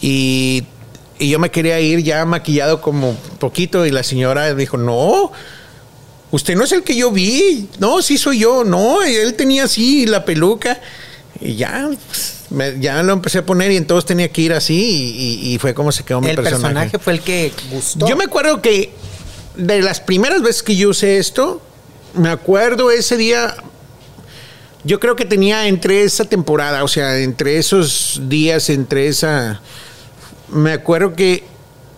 Y, 0.00 0.64
y 1.18 1.30
yo 1.30 1.38
me 1.38 1.50
quería 1.50 1.80
ir 1.80 2.02
ya 2.02 2.24
maquillado 2.26 2.82
como 2.82 3.14
poquito 3.38 3.86
y 3.86 3.90
la 3.90 4.02
señora 4.02 4.54
dijo, 4.54 4.76
no, 4.76 5.32
usted 6.30 6.56
no 6.56 6.64
es 6.64 6.72
el 6.72 6.82
que 6.82 6.94
yo 6.94 7.10
vi, 7.10 7.70
no, 7.78 8.02
sí 8.02 8.18
soy 8.18 8.40
yo, 8.40 8.64
no, 8.64 9.02
él 9.02 9.34
tenía 9.34 9.64
así 9.64 10.04
la 10.04 10.26
peluca. 10.26 10.78
Y 11.40 11.56
ya, 11.56 11.88
pues, 12.08 12.34
me- 12.50 12.78
ya 12.80 13.02
lo 13.02 13.12
empecé 13.12 13.38
a 13.38 13.46
poner 13.46 13.70
y 13.72 13.76
entonces 13.76 14.06
tenía 14.06 14.30
que 14.30 14.40
ir 14.42 14.52
así 14.52 14.74
y, 14.74 15.48
y- 15.50 15.54
y 15.54 15.58
fue 15.58 15.74
como 15.74 15.92
se 15.92 16.02
quedó 16.04 16.20
mi 16.20 16.30
El 16.30 16.36
personaje. 16.36 16.62
personaje 16.62 16.98
fue 16.98 17.12
el 17.14 17.20
que 17.20 17.52
gustó. 17.70 18.08
Yo 18.08 18.16
me 18.16 18.24
acuerdo 18.24 18.62
que 18.62 18.92
de 19.56 19.80
las 19.82 20.00
primeras 20.00 20.42
veces 20.42 20.62
que 20.62 20.76
yo 20.76 20.90
usé 20.90 21.18
esto, 21.18 21.60
me 22.14 22.28
acuerdo 22.30 22.90
ese 22.90 23.16
día, 23.16 23.54
yo 24.84 25.00
creo 25.00 25.16
que 25.16 25.24
tenía 25.24 25.66
entre 25.68 26.02
esa 26.04 26.24
temporada, 26.24 26.84
o 26.84 26.88
sea, 26.88 27.18
entre 27.18 27.58
esos 27.58 28.20
días, 28.28 28.70
entre 28.70 29.08
esa... 29.08 29.60
Me 30.48 30.72
acuerdo 30.72 31.14
que 31.14 31.42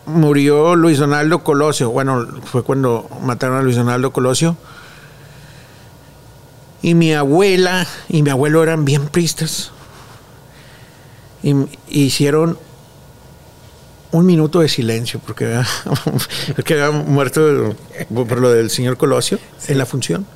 murió 0.07 0.75
Luis 0.75 0.99
Donaldo 0.99 1.45
Colosio, 1.45 1.91
bueno, 1.91 2.27
fue 2.51 2.63
cuando 2.65 3.09
mataron 3.23 3.59
a 3.59 3.63
Luis 3.63 3.77
Donaldo 3.77 4.11
Colosio. 4.13 4.57
Y 6.83 6.95
mi 6.95 7.13
abuela 7.13 7.87
y 8.09 8.23
mi 8.23 8.31
abuelo 8.31 8.63
eran 8.63 8.85
bien 8.85 9.09
pristas. 9.09 9.73
Y 11.43 11.55
hicieron 11.89 12.59
un 14.11 14.27
minuto 14.27 14.61
de 14.61 14.69
silencio 14.69 15.21
porque 15.25 15.47
había 16.57 16.91
muerto 16.91 17.77
por 18.15 18.41
lo 18.41 18.51
del 18.51 18.71
señor 18.71 18.97
Colosio 18.97 19.39
en 19.67 19.79
la 19.79 19.87
función. 19.87 20.27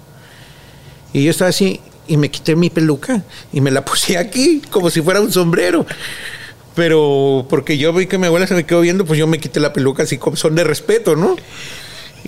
Y 1.12 1.24
yo 1.24 1.30
estaba 1.30 1.50
así 1.50 1.80
y 2.06 2.16
me 2.16 2.30
quité 2.30 2.56
mi 2.56 2.70
peluca 2.70 3.22
y 3.52 3.60
me 3.60 3.70
la 3.70 3.84
puse 3.84 4.18
aquí 4.18 4.62
como 4.70 4.90
si 4.90 5.00
fuera 5.02 5.20
un 5.20 5.32
sombrero. 5.32 5.86
Pero 6.74 7.46
porque 7.50 7.76
yo 7.76 7.92
vi 7.92 8.06
que 8.06 8.16
mi 8.16 8.26
abuela 8.26 8.46
se 8.46 8.54
me 8.54 8.64
quedó 8.64 8.80
viendo, 8.80 9.04
pues 9.04 9.18
yo 9.18 9.26
me 9.26 9.38
quité 9.38 9.60
la 9.60 9.72
peluca 9.72 10.04
así 10.04 10.16
como 10.16 10.36
son 10.36 10.54
de 10.54 10.64
respeto, 10.64 11.16
¿no? 11.16 11.36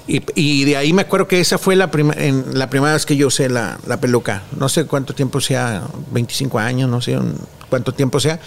Y, 0.06 0.22
y 0.34 0.64
de 0.64 0.76
ahí 0.76 0.92
me 0.92 1.02
acuerdo 1.02 1.28
que 1.28 1.40
esa 1.40 1.56
fue 1.58 1.76
la, 1.76 1.90
prima- 1.90 2.14
en, 2.16 2.58
la 2.58 2.68
primera 2.68 2.92
vez 2.94 3.06
que 3.06 3.16
yo 3.16 3.28
usé 3.28 3.48
la, 3.48 3.78
la 3.86 3.98
peluca. 3.98 4.42
No 4.58 4.68
sé 4.68 4.84
cuánto 4.86 5.14
tiempo 5.14 5.40
sea, 5.40 5.82
25 6.10 6.58
años, 6.58 6.90
no 6.90 7.00
sé 7.00 7.16
un- 7.16 7.38
cuánto 7.70 7.92
tiempo 7.92 8.20
sea. 8.20 8.38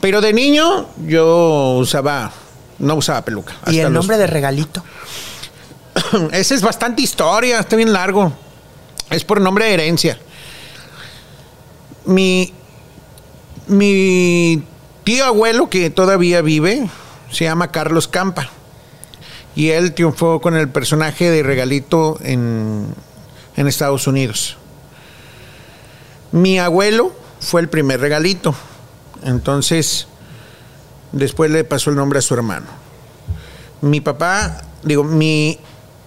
Pero 0.00 0.20
de 0.20 0.32
niño 0.32 0.88
yo 1.06 1.76
usaba, 1.78 2.32
no 2.78 2.94
usaba 2.96 3.24
peluca. 3.24 3.54
y 3.68 3.78
el 3.78 3.84
los- 3.84 3.92
nombre 3.92 4.18
de 4.18 4.26
regalito. 4.26 4.82
Ese 6.32 6.54
es 6.54 6.62
bastante 6.62 7.02
historia, 7.02 7.60
está 7.60 7.76
bien 7.76 7.92
largo. 7.92 8.32
Es 9.10 9.22
por 9.24 9.40
nombre 9.40 9.66
de 9.66 9.74
herencia. 9.74 10.18
Mi, 12.04 12.52
mi 13.66 14.62
tío 15.04 15.24
abuelo, 15.24 15.68
que 15.68 15.90
todavía 15.90 16.40
vive, 16.42 16.88
se 17.30 17.44
llama 17.44 17.70
Carlos 17.70 18.08
Campa. 18.08 18.50
Y 19.56 19.70
él 19.70 19.94
triunfó 19.94 20.40
con 20.40 20.54
el 20.56 20.68
personaje 20.68 21.30
de 21.30 21.42
Regalito 21.42 22.18
en, 22.22 22.86
en 23.56 23.66
Estados 23.66 24.06
Unidos. 24.06 24.58
Mi 26.30 26.58
abuelo 26.58 27.12
fue 27.40 27.62
el 27.62 27.68
primer 27.68 28.00
regalito. 28.00 28.54
Entonces, 29.22 30.06
después 31.12 31.50
le 31.50 31.64
pasó 31.64 31.90
el 31.90 31.96
nombre 31.96 32.18
a 32.18 32.22
su 32.22 32.34
hermano. 32.34 32.66
Mi 33.80 34.00
papá, 34.00 34.62
digo, 34.82 35.04
mi, 35.04 35.58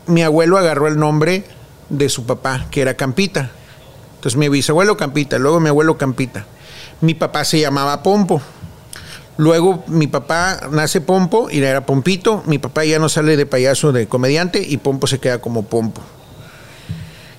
mi 0.06 0.22
abuelo 0.22 0.58
agarró 0.58 0.88
el 0.88 1.00
nombre 1.00 1.46
de 1.90 2.10
su 2.10 2.26
papá, 2.26 2.68
que 2.70 2.82
era 2.82 2.96
Campita. 2.96 3.52
Entonces 4.16 4.38
mi 4.38 4.50
bisabuelo 4.50 4.98
Campita, 4.98 5.40
luego 5.40 5.60
mi 5.60 5.70
abuelo 5.70 5.98
Campita. 5.98 6.46
Mi 7.02 7.14
papá 7.14 7.46
se 7.46 7.60
llamaba 7.60 8.04
Pompo. 8.04 8.42
Luego 9.40 9.86
mi 9.88 10.08
papá 10.08 10.68
nace 10.70 11.00
Pompo 11.00 11.50
y 11.50 11.64
era 11.64 11.86
Pompito. 11.86 12.44
Mi 12.46 12.60
papá 12.60 12.84
ya 12.84 13.00
no 13.00 13.08
sale 13.08 13.38
de 13.38 13.46
payaso 13.46 13.94
de 13.94 14.06
comediante 14.06 14.62
y 14.62 14.76
Pompo 14.76 15.08
se 15.08 15.20
queda 15.20 15.40
como 15.40 15.64
Pompo. 15.64 16.02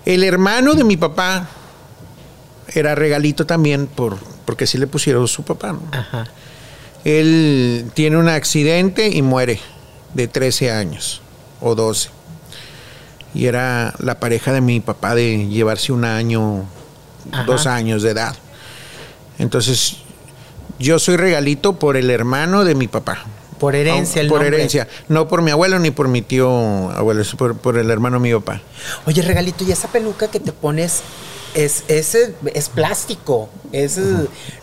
El 0.07 0.25
hermano 0.25 0.73
de 0.73 0.83
mi 0.83 0.97
papá 0.97 1.47
era 2.69 2.95
regalito 2.95 3.45
también 3.45 3.87
por, 3.87 4.17
porque 4.47 4.65
así 4.65 4.79
le 4.79 4.87
pusieron 4.87 5.29
su 5.29 5.43
papá. 5.43 5.73
¿no? 5.75 5.83
Ajá. 5.93 6.25
Él 7.05 7.91
tiene 7.93 8.17
un 8.17 8.31
accidente 8.31 9.11
y 9.11 9.21
muere 9.21 9.61
de 10.15 10.27
13 10.27 10.71
años 10.71 11.21
o 11.61 11.75
12. 11.75 12.09
Y 13.35 13.45
era 13.45 13.93
la 13.99 14.19
pareja 14.21 14.55
de 14.55 14.63
mi 14.63 14.81
papá 14.81 15.15
de 15.15 15.49
llevarse 15.49 15.93
un 15.93 16.07
año, 16.07 16.65
Ajá. 17.31 17.45
dos 17.45 17.67
años 17.67 18.03
de 18.03 18.13
edad. 18.13 18.35
Entonces, 19.39 19.99
yo 20.81 20.99
soy 20.99 21.17
regalito 21.17 21.75
por 21.79 21.97
el 21.97 22.11
hermano 22.11 22.65
de 22.65 22.75
mi 22.75 22.89
papá. 22.89 23.25
Por 23.61 23.77
herencia, 23.77 24.23
el 24.23 24.29
Por 24.29 24.41
nombre. 24.41 24.57
herencia. 24.57 24.89
No 25.09 25.29
por 25.29 25.43
mi 25.43 25.51
abuelo 25.51 25.79
ni 25.79 25.91
por 25.91 26.09
mi 26.09 26.23
tío 26.23 26.91
abuelo, 26.91 27.21
es 27.21 27.35
por, 27.35 27.57
por 27.59 27.77
el 27.77 27.91
hermano 27.91 28.17
de 28.19 28.23
mi 28.23 28.33
papá. 28.33 28.63
Oye, 29.07 29.21
regalito, 29.21 29.65
¿y 29.65 29.73
esa 29.73 29.89
peluca 29.89 30.29
que 30.31 30.41
te 30.41 30.51
pones 30.51 31.03
es, 31.53 31.85
es, 31.89 32.17
es 32.55 32.69
plástico? 32.71 33.51
Es 33.71 34.01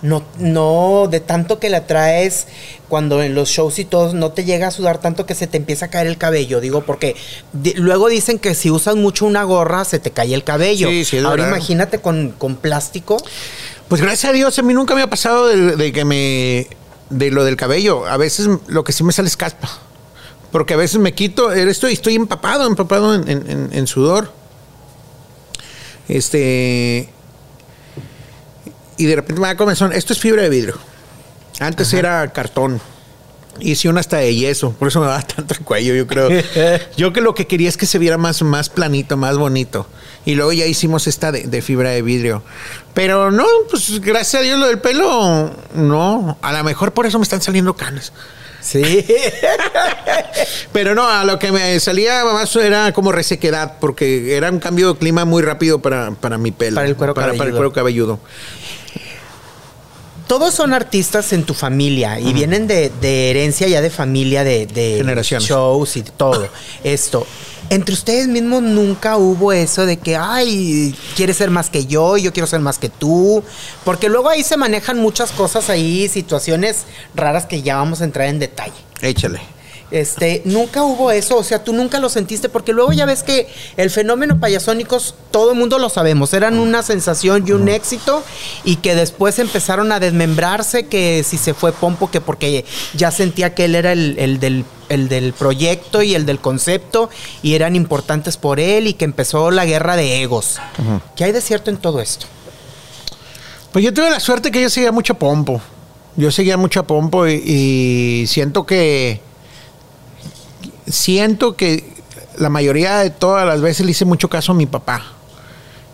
no, 0.02 0.24
no 0.40 1.08
de 1.12 1.20
tanto 1.20 1.60
que 1.60 1.70
la 1.70 1.86
traes 1.86 2.48
cuando 2.90 3.22
en 3.22 3.36
los 3.36 3.50
shows 3.50 3.78
y 3.80 3.86
todo, 3.86 4.14
no 4.14 4.32
te 4.32 4.46
llega 4.46 4.68
a 4.68 4.72
sudar 4.72 4.98
tanto 5.00 5.26
que 5.28 5.36
se 5.36 5.46
te 5.46 5.58
empieza 5.58 5.86
a 5.86 5.90
caer 5.90 6.08
el 6.08 6.18
cabello. 6.18 6.60
Digo, 6.60 6.82
porque 6.84 7.16
di- 7.54 7.74
luego 7.76 8.08
dicen 8.10 8.40
que 8.40 8.56
si 8.56 8.72
usas 8.72 8.96
mucho 8.96 9.26
una 9.28 9.44
gorra 9.44 9.86
se 9.86 10.00
te 10.00 10.10
cae 10.10 10.34
el 10.34 10.44
cabello. 10.44 10.90
Sí, 10.90 11.06
sí, 11.06 11.18
es 11.18 11.24
Ahora 11.24 11.44
verdad. 11.44 11.58
imagínate 11.58 12.00
con, 12.00 12.32
con 12.32 12.56
plástico. 12.56 13.18
Pues 13.90 14.02
gracias 14.02 14.30
a 14.30 14.34
Dios, 14.34 14.58
a 14.60 14.62
mí 14.64 14.74
nunca 14.74 14.96
me 14.96 15.02
ha 15.02 15.10
pasado 15.10 15.48
de, 15.48 15.76
de 15.76 15.92
que 15.94 16.04
me. 16.06 16.68
de 17.10 17.32
lo 17.32 17.44
del 17.46 17.56
cabello. 17.56 18.06
A 18.06 18.18
veces 18.18 18.48
lo 18.68 18.84
que 18.84 18.92
sí 18.92 19.04
me 19.04 19.14
sale 19.14 19.28
es 19.30 19.38
caspa. 19.38 19.70
Porque 20.52 20.74
a 20.74 20.78
veces 20.78 21.00
me 21.00 21.14
quito, 21.14 21.52
estoy, 21.52 21.94
estoy 21.94 22.16
empapado, 22.16 22.66
empapado 22.68 23.14
en, 23.16 23.28
en- 23.30 23.50
en- 23.50 23.70
en 23.72 23.88
sudor. 23.88 24.32
Este. 26.08 27.10
Y 28.98 29.06
de 29.06 29.16
repente 29.16 29.42
me 29.42 29.48
da 29.48 29.56
comezón. 29.58 29.94
Esto 29.94 30.14
es 30.14 30.20
fibra 30.20 30.42
de 30.44 30.50
vidrio. 30.50 30.78
Antes 31.60 31.94
era 31.94 32.32
cartón. 32.34 32.82
Hice 33.60 33.90
una 33.90 34.00
hasta 34.00 34.18
de 34.18 34.34
yeso, 34.36 34.72
por 34.74 34.88
eso 34.88 35.00
me 35.00 35.08
da 35.08 35.22
tanto 35.36 35.54
el 35.54 35.62
cuello, 35.62 35.94
yo 35.96 36.08
creo. 36.08 36.30
Yo 36.96 37.14
que 37.14 37.22
lo 37.22 37.34
que 37.34 37.48
quería 37.48 37.70
es 37.70 37.78
que 37.78 37.86
se 37.86 38.00
viera 38.00 38.18
más, 38.18 38.42
más 38.42 38.70
planito, 38.70 39.18
más 39.18 39.38
bonito. 39.38 39.88
Y 40.26 40.36
luego 40.36 40.52
ya 40.52 40.66
hicimos 40.66 41.08
esta 41.08 41.32
de, 41.32 41.44
de 41.44 41.62
fibra 41.62 41.92
de 41.92 42.02
vidrio. 42.02 42.44
Pero 42.94 43.32
no, 43.32 43.46
pues 43.70 44.00
gracias 44.02 44.42
a 44.42 44.44
Dios 44.44 44.60
lo 44.60 44.68
del 44.68 44.80
pelo, 44.80 45.52
no. 45.74 46.38
A 46.42 46.54
lo 46.54 46.64
mejor 46.64 46.94
por 46.94 47.06
eso 47.06 47.18
me 47.20 47.24
están 47.24 47.42
saliendo 47.42 47.76
canas. 47.76 48.12
Sí. 48.68 48.82
Pero 50.74 50.94
no, 50.94 51.08
a 51.08 51.24
lo 51.24 51.40
que 51.40 51.52
me 51.52 51.80
salía 51.80 52.26
más 52.26 52.54
era 52.56 52.92
como 52.92 53.12
resequedad, 53.12 53.76
porque 53.80 54.36
era 54.36 54.52
un 54.52 54.60
cambio 54.60 54.94
de 54.94 55.00
clima 55.00 55.24
muy 55.26 55.42
rápido 55.42 55.80
para, 55.80 56.12
para 56.12 56.38
mi 56.38 56.52
pelo. 56.52 56.76
Para 56.76 56.88
el 56.88 56.96
cuero 56.96 57.14
para, 57.14 57.28
para 57.28 57.34
el 57.34 57.38
cabelludo. 57.38 57.58
cuero 57.58 57.74
cabelludo. 57.74 58.20
Todos 60.28 60.54
son 60.54 60.74
artistas 60.74 61.32
en 61.34 61.44
tu 61.44 61.54
familia 61.54 62.20
y 62.20 62.34
vienen 62.34 62.68
de, 62.68 62.92
de 63.02 63.30
herencia 63.32 63.68
ya 63.68 63.82
de 63.82 63.90
familia, 63.90 64.44
de, 64.44 64.66
de 64.68 64.98
Generaciones. 64.98 65.48
shows 65.48 65.98
y 65.98 66.04
todo. 66.04 66.48
Esto. 66.84 67.26
Entre 67.70 67.94
ustedes 67.94 68.28
mismos 68.30 68.62
nunca 68.62 69.18
hubo 69.18 69.52
eso 69.52 69.86
de 69.86 69.98
que, 69.98 70.16
ay, 70.16 70.96
quieres 71.18 71.36
ser 71.36 71.50
más 71.50 71.70
que 71.70 71.86
yo, 71.86 72.16
yo 72.16 72.32
quiero 72.32 72.48
ser 72.48 72.62
más 72.62 72.80
que 72.80 72.88
tú. 72.88 73.44
Porque 73.84 74.08
luego 74.08 74.30
ahí 74.30 74.44
se 74.44 74.56
manejan 74.56 74.98
muchas 75.00 75.32
cosas 75.32 75.70
ahí, 75.70 76.08
situaciones 76.08 76.86
raras 77.14 77.46
que 77.46 77.62
ya 77.62 77.76
vamos 77.76 78.00
a 78.00 78.06
entrar 78.06 78.28
en 78.28 78.40
detalle. 78.40 78.72
Échale. 79.02 79.57
Este, 79.90 80.42
nunca 80.44 80.84
hubo 80.84 81.12
eso, 81.12 81.38
o 81.38 81.44
sea, 81.44 81.64
tú 81.64 81.72
nunca 81.72 82.00
lo 82.00 82.10
sentiste, 82.10 82.50
porque 82.50 82.74
luego 82.74 82.92
ya 82.92 83.06
ves 83.06 83.24
que 83.24 83.48
el 83.78 83.90
fenómeno 83.90 84.38
payasónicos, 84.38 85.16
todo 85.32 85.52
el 85.52 85.58
mundo 85.58 85.80
lo 85.80 85.88
sabemos, 85.88 86.34
eran 86.34 86.60
una 86.60 86.84
sensación 86.84 87.46
y 87.48 87.52
un 87.52 87.70
éxito, 87.70 88.22
y 88.66 88.78
que 88.78 88.96
después 88.96 89.40
empezaron 89.40 89.94
a 89.94 90.02
desmembrarse, 90.02 90.88
que 90.88 91.24
si 91.24 91.38
se 91.38 91.54
fue 91.54 91.72
Pompo, 91.72 92.12
que 92.12 92.20
porque 92.20 92.66
ya 92.96 93.12
sentía 93.12 93.56
que 93.56 93.64
él 93.64 93.76
era 93.76 93.94
el, 93.94 94.20
el 94.20 94.42
del, 94.42 94.66
el 94.90 95.08
del 95.08 95.32
proyecto 95.32 96.02
y 96.02 96.16
el 96.16 96.26
del 96.26 96.40
concepto, 96.40 97.10
y 97.42 97.54
eran 97.54 97.74
importantes 97.76 98.36
por 98.36 98.60
él, 98.60 98.88
y 98.88 98.94
que 98.94 99.06
empezó 99.06 99.52
la 99.52 99.66
guerra 99.66 99.96
de 99.96 100.22
egos. 100.22 100.60
¿Qué 101.16 101.24
hay 101.24 101.32
de 101.32 101.40
cierto 101.40 101.70
en 101.70 101.78
todo 101.78 102.02
esto? 102.02 102.26
Pues 103.72 103.86
yo 103.86 103.94
tuve 103.94 104.10
la 104.10 104.20
suerte 104.20 104.52
que 104.52 104.62
yo 104.62 104.70
seguía 104.70 104.92
mucho 104.92 105.16
Pompo. 105.16 105.62
Yo 106.18 106.32
seguía 106.32 106.58
mucho 106.58 106.82
a 106.82 106.84
Pompo 106.88 107.26
y, 107.28 107.36
y 107.36 108.28
siento 108.28 108.66
que. 108.66 109.22
Siento 110.88 111.56
que 111.56 111.98
la 112.38 112.50
mayoría 112.50 112.98
de 112.98 113.10
todas 113.10 113.46
las 113.46 113.62
veces 113.62 113.86
le 113.86 113.92
hice 113.92 114.06
mucho 114.06 114.30
caso 114.30 114.52
a 114.52 114.56
mi 114.56 114.66
papá. 114.66 115.04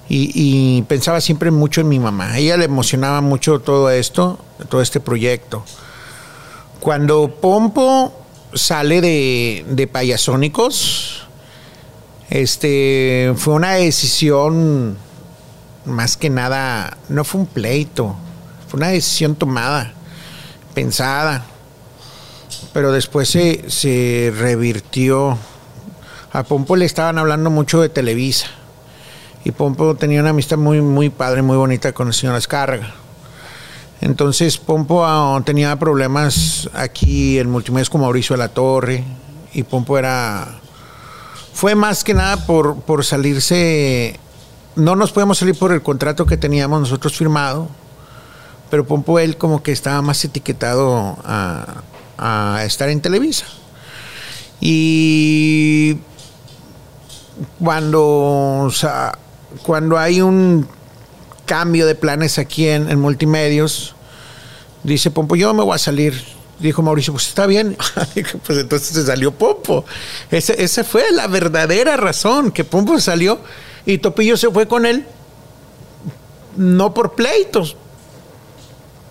Y, 0.10 0.84
pensaba 0.84 1.22
siempre 1.22 1.50
mucho 1.50 1.82
en 1.82 1.90
mi 1.90 1.98
mamá. 1.98 2.38
Ella 2.38 2.56
le 2.58 2.66
emocionaba 2.66 3.22
mucho 3.22 3.60
todo 3.62 3.90
esto, 3.90 4.38
todo 4.70 4.82
este 4.82 5.00
proyecto. 5.00 5.64
Cuando 6.80 7.34
Pompo 7.42 8.14
sale 8.54 9.02
de, 9.02 9.66
de 9.70 9.88
Payasónicos, 9.88 11.26
este, 12.30 13.34
fue 13.38 13.56
una 13.56 13.72
decisión 13.74 14.98
más 15.86 16.18
que 16.18 16.30
nada, 16.30 16.98
no 17.10 17.24
fue 17.24 17.42
un 17.42 17.48
pleito, 17.48 18.16
fue 18.68 18.78
una 18.78 18.90
decisión 18.90 19.36
tomada, 19.36 19.94
pensada, 20.74 21.46
pero 22.72 22.92
después 22.92 23.30
se, 23.30 24.34
revirtió. 24.38 25.38
A 26.32 26.44
Pompo 26.44 26.76
le 26.76 26.86
estaban 26.86 27.18
hablando 27.18 27.50
mucho 27.50 27.82
de 27.82 27.90
Televisa 27.90 28.48
y 29.44 29.52
Pompo 29.52 29.96
tenía 29.96 30.22
una 30.22 30.32
amistad 30.32 30.58
muy, 30.58 30.82
muy 30.82 31.10
padre, 31.10 31.42
muy 31.42 31.58
bonita 31.58 31.92
con 31.92 32.08
el 32.08 32.14
señor 32.14 32.36
Escárraga. 32.38 32.94
Entonces 34.02 34.58
Pompo 34.58 35.06
ah, 35.06 35.42
tenía 35.46 35.78
problemas 35.78 36.70
aquí 36.74 37.38
en 37.38 37.50
multimedia 37.50 37.90
con 37.90 38.02
Mauricio 38.02 38.36
de 38.36 38.40
la 38.40 38.50
Torre 38.50 39.04
y 39.54 39.64
Pompo 39.64 39.98
era... 39.98 40.60
Fue 41.54 41.76
más 41.76 42.04
que 42.04 42.16
nada 42.16 42.48
por, 42.48 42.82
por 42.82 43.06
salirse 43.06 44.20
no 44.76 44.96
nos 44.96 45.12
podíamos 45.12 45.38
salir 45.38 45.58
por 45.58 45.72
el 45.72 45.82
contrato 45.82 46.26
que 46.26 46.38
teníamos 46.38 46.80
nosotros 46.80 47.16
firmado, 47.16 47.68
pero 48.70 48.86
Pompo 48.86 49.20
él 49.20 49.38
como 49.38 49.62
que 49.62 49.72
estaba 49.72 50.02
más 50.02 50.24
etiquetado 50.26 51.18
a, 51.24 51.84
a 52.24 52.64
estar 52.64 52.88
en 52.88 53.02
Televisa. 53.02 53.46
Y 54.62 55.98
cuando, 57.60 58.72
cuando 59.62 59.98
hay 59.98 60.22
un 60.22 60.66
cambio 61.46 61.86
de 61.86 61.96
planes 61.96 62.40
aquí 62.40 62.70
en, 62.70 62.90
en 62.90 63.00
multimedios, 63.02 63.94
dice 64.84 65.12
Pompo, 65.12 65.36
yo 65.36 65.54
me 65.54 65.64
voy 65.64 65.76
a 65.76 65.80
salir. 65.80 66.14
Dijo 66.60 66.82
Mauricio, 66.82 67.12
pues 67.12 67.28
está 67.28 67.46
bien. 67.46 67.76
pues 68.48 68.58
entonces 68.58 68.88
se 68.88 69.06
salió 69.06 69.34
Pompo. 69.34 69.84
Esa 70.32 70.84
fue 70.86 71.12
la 71.12 71.28
verdadera 71.28 71.98
razón, 71.98 72.52
que 72.52 72.64
Pompo 72.64 73.02
salió 73.02 73.42
y 73.86 73.98
Topillo 73.98 74.38
se 74.38 74.50
fue 74.50 74.66
con 74.66 74.86
él, 74.86 75.06
no 76.56 76.94
por 76.94 77.16
pleitos, 77.16 77.76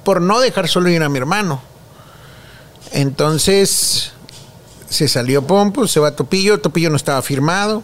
por 0.03 0.22
no 0.22 0.40
dejar 0.40 0.66
solo 0.66 0.88
ir 0.88 1.03
a 1.03 1.11
mi 1.11 1.18
hermano. 1.18 1.72
Entonces 2.92 4.12
se 4.88 5.09
salió 5.09 5.46
Pompo, 5.46 5.88
se 5.88 6.00
va 6.00 6.14
Topillo, 6.14 6.61
Topillo 6.61 6.90
no 6.90 6.96
estaba 6.96 7.22
firmado. 7.22 7.83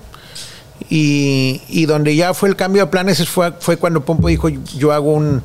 Y, 0.91 1.87
donde 1.87 2.15
ya 2.15 2.35
fue 2.35 2.49
el 2.49 2.57
cambio 2.57 2.85
de 2.85 2.91
planes 2.91 3.29
fue, 3.29 3.77
cuando 3.79 4.05
Pompo 4.05 4.29
dijo, 4.29 4.49
yo 4.49 4.93
hago 4.93 5.13
un, 5.13 5.43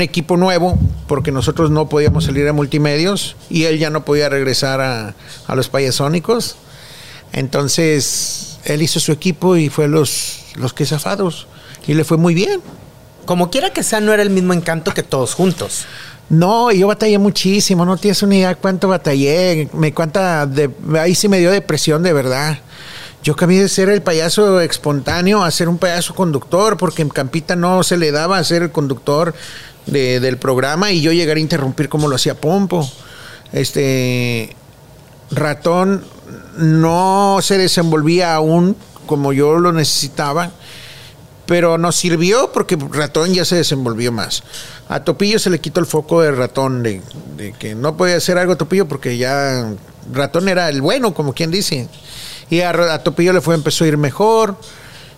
equipo 0.00 0.36
nuevo, 0.36 0.78
porque 1.06 1.32
nosotros 1.32 1.70
no 1.70 1.88
podíamos 1.88 2.24
salir 2.24 2.46
a 2.48 2.52
multimedios 2.52 3.36
y 3.48 3.64
él 3.64 3.78
ya 3.78 3.90
no 3.90 4.04
podía 4.04 4.28
regresar 4.28 4.80
a, 4.80 5.14
a 5.46 5.54
los 5.54 5.68
payasónicos. 5.68 6.56
Entonces 7.32 8.58
él 8.64 8.82
hizo 8.82 9.00
su 9.00 9.12
equipo 9.12 9.56
y 9.56 9.68
fue 9.68 9.88
los, 9.88 10.40
los 10.56 10.72
que 10.74 10.84
zafados 10.84 11.46
y 11.86 11.94
le 11.94 12.04
fue 12.04 12.18
muy 12.18 12.34
bien. 12.34 12.60
Como 13.24 13.50
quiera 13.50 13.70
que 13.72 13.82
sea, 13.82 14.00
no 14.00 14.12
era 14.12 14.22
el 14.22 14.30
mismo 14.30 14.52
encanto 14.52 14.94
que 14.94 15.02
todos 15.02 15.34
juntos. 15.34 15.86
No, 16.30 16.70
yo 16.70 16.88
batallé 16.88 17.18
muchísimo, 17.18 17.86
no 17.86 17.96
tienes 17.96 18.22
una 18.22 18.36
idea 18.36 18.54
cuánto 18.54 18.88
batallé, 18.88 19.70
me 19.72 19.94
cuenta 19.94 20.46
de, 20.46 20.70
ahí 20.98 21.14
sí 21.14 21.28
me 21.28 21.38
dio 21.38 21.50
depresión 21.50 22.02
de 22.02 22.12
verdad. 22.12 22.58
Yo 23.22 23.34
cambié 23.34 23.62
de 23.62 23.68
ser 23.68 23.88
el 23.88 24.02
payaso 24.02 24.60
espontáneo 24.60 25.42
a 25.42 25.50
ser 25.50 25.68
un 25.68 25.78
payaso 25.78 26.14
conductor, 26.14 26.76
porque 26.76 27.02
en 27.02 27.08
Campita 27.08 27.56
no 27.56 27.82
se 27.82 27.96
le 27.96 28.12
daba 28.12 28.38
a 28.38 28.44
ser 28.44 28.62
el 28.62 28.70
conductor 28.70 29.34
de, 29.86 30.20
del 30.20 30.36
programa 30.36 30.92
y 30.92 31.00
yo 31.00 31.12
llegar 31.12 31.38
a 31.38 31.40
interrumpir 31.40 31.88
como 31.88 32.08
lo 32.08 32.16
hacía 32.16 32.34
Pompo. 32.34 32.88
Este 33.52 34.54
ratón 35.30 36.04
no 36.58 37.38
se 37.40 37.58
desenvolvía 37.58 38.34
aún 38.34 38.76
como 39.06 39.32
yo 39.32 39.58
lo 39.58 39.72
necesitaba, 39.72 40.52
pero 41.48 41.78
nos 41.78 41.96
sirvió 41.96 42.52
porque 42.52 42.76
ratón 42.90 43.32
ya 43.32 43.42
se 43.46 43.56
desenvolvió 43.56 44.12
más. 44.12 44.42
A 44.86 45.02
Topillo 45.02 45.38
se 45.38 45.48
le 45.48 45.60
quitó 45.60 45.80
el 45.80 45.86
foco 45.86 46.20
de 46.20 46.30
ratón, 46.30 46.82
de, 46.82 47.00
que 47.58 47.74
no 47.74 47.96
podía 47.96 48.16
hacer 48.16 48.36
algo 48.36 48.58
Topillo 48.58 48.86
porque 48.86 49.16
ya 49.16 49.72
ratón 50.12 50.50
era 50.50 50.68
el 50.68 50.82
bueno, 50.82 51.14
como 51.14 51.32
quien 51.32 51.50
dice. 51.50 51.88
Y 52.50 52.60
a, 52.60 52.92
a 52.92 53.02
Topillo 53.02 53.32
le 53.32 53.40
fue, 53.40 53.54
empezó 53.54 53.84
a 53.84 53.88
ir 53.88 53.96
mejor. 53.96 54.56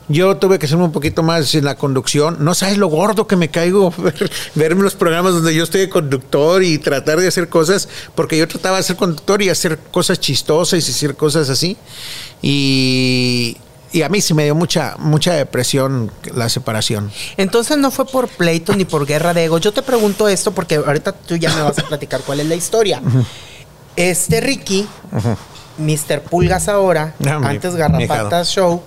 Yo 0.08 0.36
tuve 0.36 0.60
que 0.60 0.66
hacerme 0.66 0.84
un 0.84 0.92
poquito 0.92 1.24
más 1.24 1.52
en 1.56 1.64
la 1.64 1.74
conducción. 1.74 2.36
No 2.38 2.54
sabes 2.54 2.78
lo 2.78 2.86
gordo 2.86 3.26
que 3.26 3.34
me 3.34 3.48
caigo 3.48 3.90
ver, 3.98 4.30
verme 4.54 4.84
los 4.84 4.94
programas 4.94 5.32
donde 5.32 5.52
yo 5.52 5.64
estoy 5.64 5.80
de 5.80 5.88
conductor 5.88 6.62
y 6.62 6.78
tratar 6.78 7.18
de 7.18 7.26
hacer 7.26 7.48
cosas, 7.48 7.88
porque 8.14 8.38
yo 8.38 8.46
trataba 8.46 8.76
de 8.76 8.84
ser 8.84 8.94
conductor 8.94 9.42
y 9.42 9.48
hacer 9.48 9.80
cosas 9.90 10.20
chistosas 10.20 10.86
y 10.86 10.92
hacer 10.92 11.16
cosas 11.16 11.50
así. 11.50 11.76
Y, 12.40 13.56
y 13.92 14.02
a 14.02 14.08
mí 14.08 14.20
sí 14.20 14.34
me 14.34 14.44
dio 14.44 14.54
mucha, 14.54 14.94
mucha 14.98 15.34
depresión 15.34 16.10
la 16.34 16.48
separación. 16.48 17.10
Entonces 17.36 17.76
no 17.78 17.90
fue 17.90 18.06
por 18.06 18.28
pleito 18.28 18.74
ni 18.76 18.84
por 18.84 19.06
guerra 19.06 19.34
de 19.34 19.44
egos. 19.44 19.60
Yo 19.60 19.72
te 19.72 19.82
pregunto 19.82 20.28
esto 20.28 20.52
porque 20.52 20.76
ahorita 20.76 21.12
tú 21.12 21.36
ya 21.36 21.52
me 21.54 21.62
vas 21.62 21.78
a 21.78 21.82
platicar 21.82 22.20
cuál 22.22 22.40
es 22.40 22.46
la 22.46 22.54
historia. 22.54 23.02
Este 23.96 24.40
Ricky, 24.40 24.86
Mr. 25.78 26.22
Pulgas 26.22 26.68
ahora, 26.68 27.14
Ah, 27.26 27.40
antes 27.42 27.72
mi 27.72 27.78
Garrapatas 27.78 28.48
Show, 28.48 28.82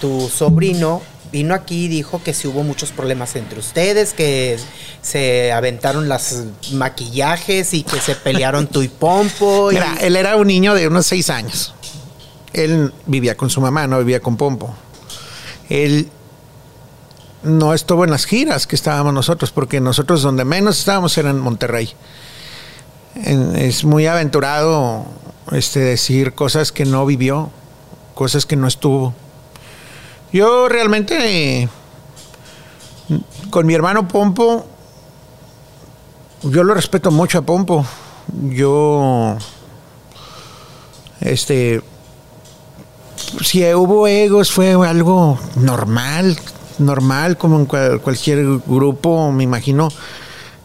tu 0.00 0.28
sobrino 0.28 1.02
vino 1.32 1.54
aquí 1.54 1.84
y 1.84 1.88
dijo 1.88 2.20
que 2.24 2.34
si 2.34 2.48
hubo 2.48 2.64
muchos 2.64 2.90
problemas 2.90 3.36
entre 3.36 3.60
ustedes, 3.60 4.12
que 4.14 4.58
se 5.00 5.52
aventaron 5.52 6.08
las 6.08 6.42
maquillajes 6.72 7.72
y 7.72 7.84
que 7.84 8.00
se 8.00 8.16
pelearon 8.16 8.66
tú 8.66 8.82
y 8.82 8.88
Pompo. 8.88 9.70
y- 9.70 9.74
Mira, 9.76 9.96
él 10.00 10.16
era 10.16 10.34
un 10.36 10.48
niño 10.48 10.74
de 10.74 10.88
unos 10.88 11.06
seis 11.06 11.30
años. 11.30 11.72
Él 12.52 12.92
vivía 13.06 13.36
con 13.36 13.50
su 13.50 13.60
mamá, 13.60 13.86
no 13.86 13.98
vivía 13.98 14.20
con 14.20 14.36
Pompo. 14.36 14.74
Él 15.68 16.10
no 17.42 17.72
estuvo 17.74 18.04
en 18.04 18.10
las 18.10 18.26
giras 18.26 18.66
que 18.66 18.76
estábamos 18.76 19.14
nosotros, 19.14 19.50
porque 19.50 19.80
nosotros 19.80 20.22
donde 20.22 20.44
menos 20.44 20.78
estábamos 20.78 21.16
era 21.16 21.30
en 21.30 21.38
Monterrey. 21.38 21.90
Es 23.14 23.84
muy 23.84 24.06
aventurado 24.06 25.06
este, 25.52 25.80
decir 25.80 26.34
cosas 26.34 26.72
que 26.72 26.84
no 26.84 27.06
vivió, 27.06 27.50
cosas 28.14 28.46
que 28.46 28.56
no 28.56 28.66
estuvo. 28.66 29.14
Yo 30.32 30.68
realmente, 30.68 31.68
con 33.50 33.66
mi 33.66 33.74
hermano 33.74 34.06
Pompo, 34.06 34.66
yo 36.42 36.62
lo 36.64 36.74
respeto 36.74 37.10
mucho 37.10 37.38
a 37.38 37.42
Pompo. 37.42 37.84
Yo, 38.48 39.36
este, 41.20 41.82
si 43.42 43.64
hubo 43.74 44.06
egos 44.06 44.50
fue 44.52 44.72
algo 44.72 45.38
normal, 45.56 46.38
normal 46.78 47.36
como 47.36 47.56
en 47.56 47.66
cual- 47.66 48.00
cualquier 48.00 48.44
grupo, 48.66 49.30
me 49.32 49.44
imagino. 49.44 49.88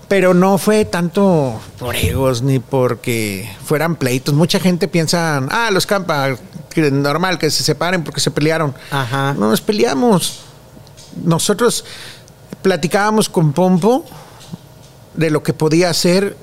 Pero 0.07 0.33
no 0.35 0.57
fue 0.59 0.85
tanto 0.85 1.59
por 1.79 1.95
egos 1.95 2.43
ni 2.43 2.59
porque 2.59 3.49
fueran 3.65 3.95
pleitos. 3.95 4.35
Mucha 4.35 4.59
gente 4.59 4.87
piensa, 4.87 5.37
ah, 5.49 5.69
los 5.71 5.87
campa, 5.87 6.35
que 6.69 6.91
normal 6.91 7.39
que 7.39 7.49
se 7.49 7.63
separen 7.63 8.03
porque 8.03 8.19
se 8.21 8.29
pelearon. 8.29 8.75
Ajá. 8.91 9.33
No 9.33 9.49
nos 9.49 9.61
peleamos. 9.61 10.41
Nosotros 11.23 11.85
platicábamos 12.61 13.29
con 13.29 13.53
Pompo 13.53 14.05
de 15.15 15.31
lo 15.31 15.41
que 15.41 15.53
podía 15.53 15.89
hacer, 15.89 16.37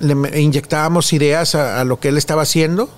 le 0.00 0.40
inyectábamos 0.40 1.12
ideas 1.14 1.54
a, 1.54 1.80
a 1.80 1.84
lo 1.84 1.98
que 2.00 2.08
él 2.08 2.18
estaba 2.18 2.42
haciendo 2.42 2.90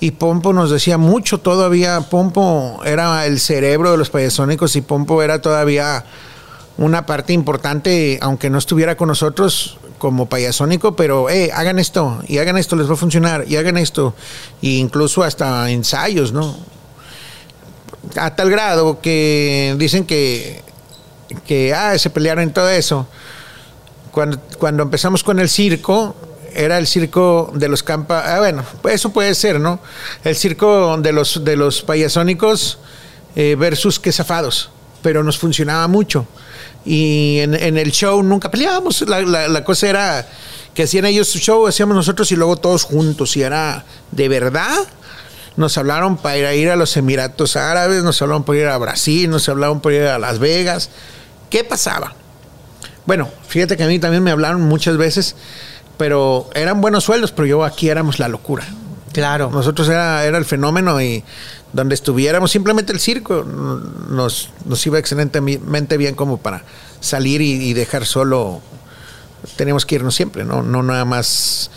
y 0.00 0.12
Pompo 0.12 0.52
nos 0.52 0.70
decía 0.70 0.98
mucho 0.98 1.38
todavía. 1.38 2.00
Pompo 2.02 2.80
era 2.84 3.26
el 3.26 3.40
cerebro 3.40 3.92
de 3.92 3.96
los 3.96 4.10
payasónicos 4.10 4.76
y 4.76 4.80
Pompo 4.80 5.22
era 5.22 5.40
todavía 5.40 6.04
una 6.78 7.06
parte 7.06 7.32
importante, 7.32 8.18
aunque 8.20 8.50
no 8.50 8.58
estuviera 8.58 8.96
con 8.96 9.08
nosotros 9.08 9.78
como 9.98 10.28
payasónico, 10.28 10.94
pero 10.94 11.30
eh, 11.30 11.50
hagan 11.54 11.78
esto 11.78 12.22
y 12.28 12.38
hagan 12.38 12.58
esto, 12.58 12.76
les 12.76 12.88
va 12.88 12.94
a 12.94 12.96
funcionar 12.96 13.44
y 13.48 13.56
hagan 13.56 13.78
esto, 13.78 14.14
e 14.62 14.72
incluso 14.72 15.22
hasta 15.22 15.70
ensayos, 15.70 16.32
¿no? 16.32 16.54
A 18.16 18.36
tal 18.36 18.50
grado 18.50 19.00
que 19.00 19.74
dicen 19.78 20.04
que, 20.04 20.62
que 21.46 21.72
ah, 21.72 21.98
se 21.98 22.10
pelearon 22.10 22.44
en 22.44 22.52
todo 22.52 22.68
eso. 22.68 23.06
Cuando, 24.12 24.38
cuando 24.58 24.82
empezamos 24.82 25.24
con 25.24 25.40
el 25.40 25.48
circo, 25.48 26.14
era 26.56 26.78
el 26.78 26.86
circo 26.86 27.52
de 27.54 27.68
los 27.68 27.82
campa, 27.82 28.34
ah, 28.34 28.38
bueno, 28.38 28.64
eso 28.90 29.12
puede 29.12 29.34
ser, 29.34 29.60
¿no? 29.60 29.78
El 30.24 30.34
circo 30.34 30.96
de 30.96 31.12
los 31.12 31.44
de 31.44 31.54
los 31.54 31.82
payasónicos 31.82 32.78
eh, 33.36 33.54
versus 33.58 34.00
quesafados, 34.00 34.70
pero 35.02 35.22
nos 35.22 35.38
funcionaba 35.38 35.86
mucho. 35.86 36.26
Y 36.84 37.40
en, 37.40 37.76
el 37.76 37.90
show 37.92 38.22
nunca 38.22 38.50
peleábamos, 38.50 39.02
la, 39.02 39.20
la, 39.48 39.64
cosa 39.64 39.88
era 39.88 40.28
que 40.72 40.84
hacían 40.84 41.04
ellos 41.04 41.28
su 41.28 41.38
show, 41.38 41.66
hacíamos 41.66 41.96
nosotros 41.96 42.30
y 42.32 42.36
luego 42.36 42.56
todos 42.56 42.84
juntos, 42.84 43.36
y 43.36 43.42
era 43.42 43.84
de 44.12 44.28
verdad. 44.28 44.86
Nos 45.56 45.76
hablaron 45.78 46.16
para 46.18 46.54
ir 46.54 46.70
a 46.70 46.76
los 46.76 46.96
Emiratos 46.96 47.56
Árabes, 47.56 48.02
nos 48.02 48.20
hablaron 48.22 48.44
para 48.44 48.58
ir 48.58 48.66
a 48.66 48.78
Brasil, 48.78 49.28
nos 49.28 49.48
hablaron 49.48 49.80
para 49.80 49.96
ir 49.96 50.02
a 50.02 50.18
Las 50.18 50.38
Vegas. 50.38 50.90
¿Qué 51.50 51.64
pasaba? 51.64 52.14
Bueno, 53.06 53.28
fíjate 53.48 53.76
que 53.76 53.84
a 53.84 53.86
mí 53.86 53.98
también 53.98 54.22
me 54.22 54.30
hablaron 54.30 54.62
muchas 54.62 54.96
veces 54.96 55.36
pero 55.96 56.48
eran 56.54 56.80
buenos 56.80 57.04
sueldos, 57.04 57.32
pero 57.32 57.46
yo 57.46 57.64
aquí 57.64 57.88
éramos 57.88 58.18
la 58.18 58.28
locura. 58.28 58.66
Claro. 59.12 59.50
Nosotros 59.50 59.88
era, 59.88 60.24
era 60.24 60.36
el 60.36 60.44
fenómeno 60.44 61.00
y 61.00 61.24
donde 61.72 61.94
estuviéramos, 61.94 62.50
simplemente 62.50 62.92
el 62.92 63.00
circo 63.00 63.44
nos, 63.44 64.50
nos 64.64 64.86
iba 64.86 64.98
excelentemente 64.98 65.96
bien 65.96 66.14
como 66.14 66.38
para 66.38 66.64
salir 67.00 67.40
y, 67.40 67.72
dejar 67.74 68.06
solo. 68.06 68.60
Teníamos 69.56 69.86
que 69.86 69.94
irnos 69.94 70.14
siempre, 70.14 70.44
¿no? 70.44 70.62
No 70.62 70.82
nada 70.82 71.04
más. 71.04 71.70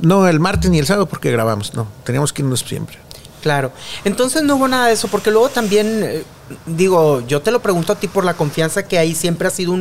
No 0.00 0.26
el 0.26 0.40
martes 0.40 0.70
ni 0.70 0.78
el 0.78 0.86
sábado 0.86 1.06
porque 1.06 1.30
grabamos, 1.30 1.74
no. 1.74 1.86
Teníamos 2.04 2.32
que 2.32 2.42
irnos 2.42 2.60
siempre. 2.60 2.98
Claro. 3.42 3.72
Entonces 4.04 4.42
no 4.42 4.56
hubo 4.56 4.68
nada 4.68 4.88
de 4.88 4.94
eso, 4.94 5.08
porque 5.08 5.30
luego 5.30 5.48
también, 5.50 6.02
eh, 6.02 6.24
digo, 6.66 7.26
yo 7.26 7.42
te 7.42 7.50
lo 7.50 7.62
pregunto 7.62 7.92
a 7.92 7.96
ti 7.96 8.08
por 8.08 8.24
la 8.24 8.34
confianza 8.34 8.86
que 8.86 8.98
hay, 8.98 9.14
siempre 9.14 9.48
has 9.48 9.54
sido 9.54 9.72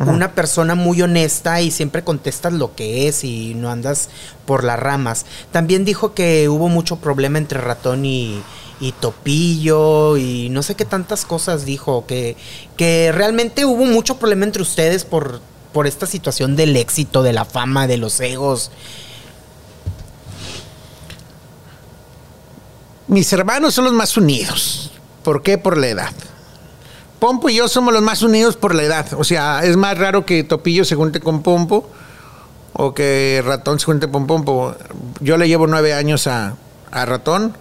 una 0.00 0.32
persona 0.32 0.74
muy 0.74 1.00
honesta 1.02 1.60
y 1.60 1.70
siempre 1.70 2.04
contestas 2.04 2.52
lo 2.52 2.74
que 2.74 3.08
es 3.08 3.24
y 3.24 3.54
no 3.54 3.70
andas 3.70 4.10
por 4.46 4.64
las 4.64 4.78
ramas. 4.78 5.26
También 5.50 5.84
dijo 5.84 6.14
que 6.14 6.48
hubo 6.48 6.68
mucho 6.68 6.96
problema 6.96 7.38
entre 7.38 7.60
ratón 7.60 8.04
y, 8.04 8.42
Topillo 9.00 10.16
y 10.16 10.48
no 10.50 10.64
sé 10.64 10.74
qué 10.74 10.84
tantas 10.84 11.24
cosas 11.24 11.64
dijo, 11.64 12.04
que, 12.04 12.36
que 12.76 13.12
realmente 13.12 13.64
hubo 13.64 13.84
mucho 13.84 14.18
problema 14.18 14.44
entre 14.44 14.60
ustedes 14.60 15.04
por, 15.04 15.40
por 15.72 15.86
esta 15.86 16.04
situación 16.04 16.56
del 16.56 16.74
éxito, 16.76 17.22
de 17.22 17.32
la 17.32 17.44
fama, 17.44 17.86
de 17.86 17.96
los 17.96 18.18
egos. 18.18 18.72
Mis 23.06 23.32
hermanos 23.32 23.74
son 23.74 23.84
los 23.84 23.94
más 23.94 24.16
unidos. 24.16 24.90
¿Por 25.22 25.42
qué? 25.42 25.58
Por 25.58 25.78
la 25.78 25.88
edad. 25.88 26.12
Pompo 27.22 27.48
y 27.48 27.54
yo 27.54 27.68
somos 27.68 27.94
los 27.94 28.02
más 28.02 28.22
unidos 28.22 28.56
por 28.56 28.74
la 28.74 28.82
edad. 28.82 29.06
O 29.16 29.22
sea, 29.22 29.62
es 29.62 29.76
más 29.76 29.96
raro 29.96 30.26
que 30.26 30.42
Topillo 30.42 30.84
se 30.84 30.96
junte 30.96 31.20
con 31.20 31.42
Pompo 31.42 31.88
o 32.72 32.94
que 32.94 33.40
Ratón 33.46 33.78
se 33.78 33.86
junte 33.86 34.10
con 34.10 34.26
Pompo. 34.26 34.74
Yo 35.20 35.36
le 35.36 35.46
llevo 35.46 35.68
nueve 35.68 35.94
años 35.94 36.26
a, 36.26 36.56
Ratón. 36.90 37.56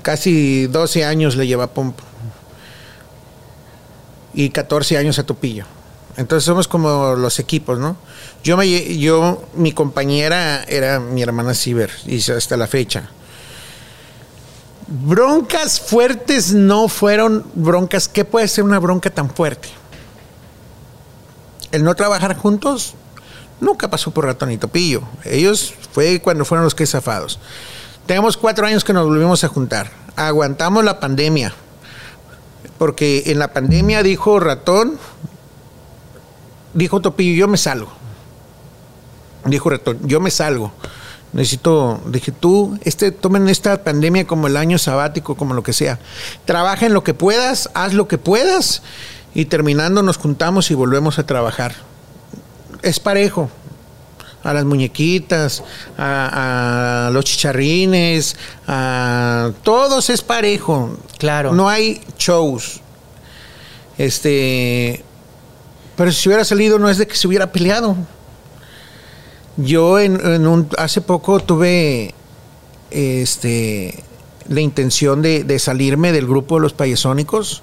Casi 0.00 0.66
12 0.68 1.04
años 1.04 1.36
le 1.36 1.46
lleva 1.46 1.64
a 1.64 1.70
Pompo. 1.70 2.02
Y 4.32 4.48
14 4.48 4.96
años 4.96 5.18
a 5.18 5.24
Topillo. 5.24 5.66
Entonces 6.16 6.44
somos 6.44 6.66
como 6.66 7.14
los 7.14 7.38
equipos, 7.38 7.78
¿no? 7.78 7.96
Yo, 8.42 8.56
me, 8.56 8.96
yo 8.98 9.44
mi 9.54 9.72
compañera 9.72 10.64
era 10.64 10.98
mi 10.98 11.22
hermana 11.22 11.52
Ciber, 11.52 11.90
y 12.06 12.18
hasta 12.30 12.56
la 12.56 12.66
fecha. 12.66 13.10
Broncas 14.94 15.80
fuertes 15.80 16.52
no 16.52 16.86
fueron 16.86 17.46
broncas. 17.54 18.08
¿Qué 18.08 18.26
puede 18.26 18.46
ser 18.46 18.62
una 18.62 18.78
bronca 18.78 19.08
tan 19.08 19.30
fuerte? 19.30 19.70
El 21.70 21.82
no 21.82 21.94
trabajar 21.94 22.36
juntos 22.36 22.94
nunca 23.58 23.88
pasó 23.88 24.10
por 24.10 24.26
ratón 24.26 24.50
y 24.50 24.58
topillo. 24.58 25.00
Ellos 25.24 25.72
fue 25.92 26.20
cuando 26.20 26.44
fueron 26.44 26.64
los 26.64 26.74
que 26.74 26.86
zafados. 26.86 27.38
Tenemos 28.04 28.36
cuatro 28.36 28.66
años 28.66 28.84
que 28.84 28.92
nos 28.92 29.06
volvimos 29.06 29.42
a 29.44 29.48
juntar. 29.48 29.90
Aguantamos 30.14 30.84
la 30.84 31.00
pandemia. 31.00 31.54
Porque 32.76 33.22
en 33.26 33.38
la 33.38 33.50
pandemia 33.54 34.02
dijo 34.02 34.40
ratón, 34.40 34.98
dijo 36.74 37.00
Topillo, 37.00 37.34
yo 37.34 37.48
me 37.48 37.56
salgo. 37.56 37.90
Dijo 39.46 39.70
Ratón, 39.70 40.00
yo 40.06 40.20
me 40.20 40.30
salgo. 40.30 40.70
Necesito, 41.32 42.00
dije, 42.06 42.30
tú, 42.30 42.78
este, 42.82 43.10
tomen 43.10 43.48
esta 43.48 43.82
pandemia 43.82 44.26
como 44.26 44.48
el 44.48 44.56
año 44.56 44.76
sabático, 44.78 45.34
como 45.34 45.54
lo 45.54 45.62
que 45.62 45.72
sea. 45.72 45.98
Trabaja 46.44 46.86
en 46.86 46.92
lo 46.92 47.02
que 47.02 47.14
puedas, 47.14 47.70
haz 47.72 47.94
lo 47.94 48.06
que 48.06 48.18
puedas 48.18 48.82
y 49.34 49.46
terminando 49.46 50.02
nos 50.02 50.18
juntamos 50.18 50.70
y 50.70 50.74
volvemos 50.74 51.18
a 51.18 51.26
trabajar. 51.26 51.74
Es 52.82 53.00
parejo. 53.00 53.50
A 54.44 54.52
las 54.52 54.64
muñequitas, 54.64 55.62
a, 55.96 57.06
a 57.06 57.10
los 57.10 57.24
chicharrines, 57.24 58.36
a 58.66 59.52
todos 59.62 60.10
es 60.10 60.20
parejo. 60.20 60.98
Claro. 61.18 61.52
No 61.52 61.68
hay 61.68 62.02
shows. 62.18 62.80
Este, 63.98 65.04
pero 65.96 66.10
si 66.10 66.28
hubiera 66.28 66.44
salido 66.44 66.78
no 66.80 66.90
es 66.90 66.98
de 66.98 67.06
que 67.06 67.14
se 67.14 67.28
hubiera 67.28 67.52
peleado. 67.52 67.96
Yo 69.56 69.98
en, 69.98 70.46
un, 70.46 70.68
hace 70.78 71.00
poco 71.00 71.40
tuve 71.40 72.14
este, 72.90 74.02
la 74.48 74.60
intención 74.60 75.22
de, 75.22 75.58
salirme 75.58 76.12
del 76.12 76.26
grupo 76.26 76.56
de 76.56 76.62
los 76.62 76.72
payasónicos. 76.72 77.62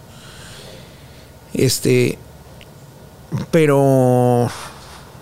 Este, 1.53 2.17
pero 3.51 4.49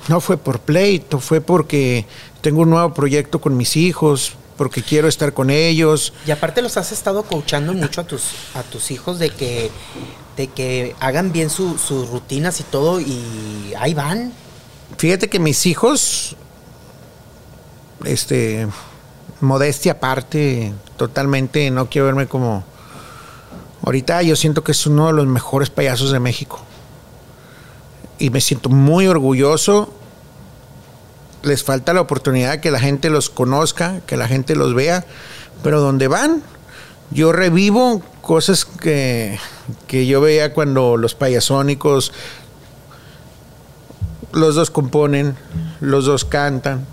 no 0.07 0.21
fue 0.21 0.37
por 0.37 0.59
pleito, 0.59 1.19
fue 1.19 1.41
porque 1.41 2.05
tengo 2.41 2.61
un 2.61 2.69
nuevo 2.69 2.93
proyecto 2.93 3.39
con 3.39 3.55
mis 3.55 3.77
hijos, 3.77 4.33
porque 4.57 4.83
quiero 4.83 5.07
estar 5.07 5.33
con 5.33 5.49
ellos. 5.49 6.13
Y 6.25 6.31
aparte 6.31 6.61
los 6.61 6.75
has 6.77 6.91
estado 6.91 7.23
coachando 7.23 7.73
mucho 7.73 8.01
a 8.01 8.03
tus, 8.03 8.23
a 8.55 8.63
tus 8.63 8.91
hijos 8.91 9.19
de 9.19 9.29
que 9.29 9.71
de 10.37 10.47
que 10.47 10.95
hagan 10.99 11.31
bien 11.31 11.49
sus 11.49 12.09
rutinas 12.09 12.59
y 12.61 12.63
todo 12.63 13.01
y 13.01 13.73
ahí 13.77 13.93
van. 13.93 14.31
Fíjate 14.97 15.27
que 15.29 15.39
mis 15.39 15.65
hijos, 15.65 16.36
este, 18.05 18.67
modestia 19.41 19.93
aparte, 19.93 20.73
totalmente, 20.97 21.69
no 21.71 21.89
quiero 21.89 22.07
verme 22.07 22.27
como... 22.27 22.63
Ahorita 23.83 24.21
yo 24.21 24.35
siento 24.35 24.63
que 24.63 24.71
es 24.71 24.85
uno 24.85 25.07
de 25.07 25.13
los 25.13 25.27
mejores 25.27 25.69
payasos 25.69 26.11
de 26.11 26.19
México. 26.19 26.59
Y 28.19 28.31
me 28.31 28.41
siento 28.41 28.69
muy 28.69 29.07
orgulloso. 29.07 29.93
Les 31.43 31.63
falta 31.63 31.93
la 31.93 32.01
oportunidad 32.01 32.59
que 32.59 32.71
la 32.71 32.79
gente 32.79 33.09
los 33.09 33.29
conozca, 33.29 34.01
que 34.05 34.17
la 34.17 34.27
gente 34.27 34.55
los 34.55 34.73
vea. 34.73 35.05
Pero 35.63 35.79
donde 35.79 36.07
van, 36.07 36.43
yo 37.11 37.31
revivo 37.31 38.01
cosas 38.21 38.65
que, 38.65 39.39
yo 39.89 40.19
veía 40.19 40.53
cuando 40.53 40.97
los 40.97 41.15
payasónicos, 41.15 42.11
los 44.33 44.55
dos 44.55 44.69
componen, 44.69 45.37
los 45.79 46.05
dos 46.05 46.25
cantan. 46.25 46.85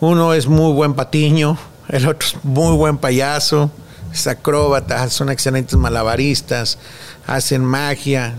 Uno 0.00 0.34
es 0.34 0.46
muy 0.46 0.74
buen 0.74 0.92
patiño, 0.92 1.56
el 1.88 2.06
otro 2.06 2.28
es 2.28 2.44
muy 2.44 2.76
buen 2.76 2.98
payaso, 2.98 3.70
es 4.12 4.26
acróbata, 4.26 5.08
son 5.08 5.30
excelentes 5.30 5.74
malabaristas, 5.78 6.78
hacen 7.26 7.64
magia. 7.64 8.34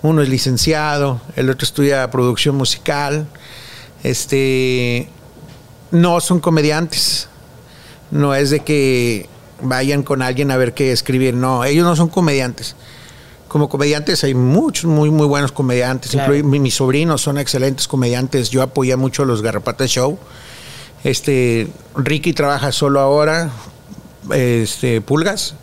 Uno 0.00 0.22
es 0.22 0.30
licenciado, 0.30 1.20
el 1.36 1.50
otro 1.50 1.64
estudia 1.64 2.10
producción 2.10 2.56
musical. 2.56 3.26
Este 4.02 5.08
no 5.90 6.20
son 6.20 6.40
comediantes. 6.40 7.28
No 8.10 8.34
es 8.34 8.48
de 8.50 8.60
que 8.60 9.28
vayan 9.60 10.02
con 10.02 10.22
alguien 10.22 10.50
a 10.50 10.56
ver 10.56 10.72
qué 10.72 10.90
escribir. 10.90 11.34
No, 11.34 11.64
ellos 11.64 11.84
no 11.84 11.94
son 11.96 12.08
comediantes. 12.08 12.76
Como 13.46 13.68
comediantes 13.68 14.24
hay 14.24 14.34
muchos 14.34 14.86
muy 14.86 15.10
muy 15.10 15.26
buenos 15.26 15.52
comediantes. 15.52 16.16
mis 16.42 16.74
sobrinos 16.74 17.20
son 17.20 17.36
excelentes 17.36 17.86
comediantes. 17.86 18.48
Yo 18.48 18.62
apoyé 18.62 18.96
mucho 18.96 19.22
a 19.22 19.26
los 19.26 19.42
Garrapatas 19.42 19.90
Show. 19.90 20.18
Este 21.04 21.68
Ricky 21.96 22.32
trabaja 22.32 22.72
solo 22.72 23.00
ahora. 23.00 23.50
Este 24.32 25.00
Pulgas. 25.00 25.54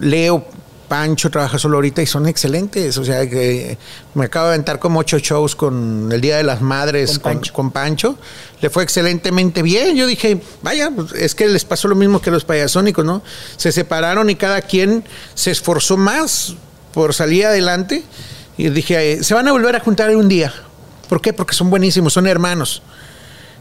Leo 0.00 0.44
Pancho 0.88 1.30
trabaja 1.30 1.58
solo 1.58 1.76
ahorita 1.76 2.02
y 2.02 2.06
son 2.06 2.26
excelentes. 2.26 2.96
O 2.98 3.04
sea, 3.04 3.28
que 3.28 3.78
me 4.14 4.24
acabo 4.24 4.46
de 4.46 4.54
aventar 4.54 4.78
como 4.78 5.00
ocho 5.00 5.18
shows 5.18 5.54
con 5.54 6.08
el 6.10 6.20
Día 6.20 6.38
de 6.38 6.42
las 6.42 6.60
Madres 6.60 7.18
con 7.18 7.40
con 7.52 7.70
Pancho. 7.70 8.16
Le 8.60 8.70
fue 8.70 8.82
excelentemente 8.82 9.62
bien. 9.62 9.96
Yo 9.96 10.06
dije, 10.06 10.40
vaya, 10.62 10.90
pues, 10.90 11.12
es 11.12 11.34
que 11.34 11.46
les 11.46 11.64
pasó 11.64 11.86
lo 11.88 11.94
mismo 11.94 12.20
que 12.20 12.30
los 12.30 12.44
payasónicos, 12.44 13.04
¿no? 13.04 13.22
Se 13.56 13.70
separaron 13.70 14.30
y 14.30 14.34
cada 14.34 14.62
quien 14.62 15.04
se 15.34 15.50
esforzó 15.50 15.96
más 15.96 16.54
por 16.92 17.14
salir 17.14 17.46
adelante. 17.46 18.02
Y 18.56 18.70
dije, 18.70 19.22
se 19.22 19.34
van 19.34 19.46
a 19.46 19.52
volver 19.52 19.76
a 19.76 19.80
juntar 19.80 20.14
un 20.16 20.28
día. 20.28 20.52
¿Por 21.08 21.20
qué? 21.20 21.32
Porque 21.32 21.54
son 21.54 21.70
buenísimos, 21.70 22.12
son 22.12 22.26
hermanos. 22.26 22.82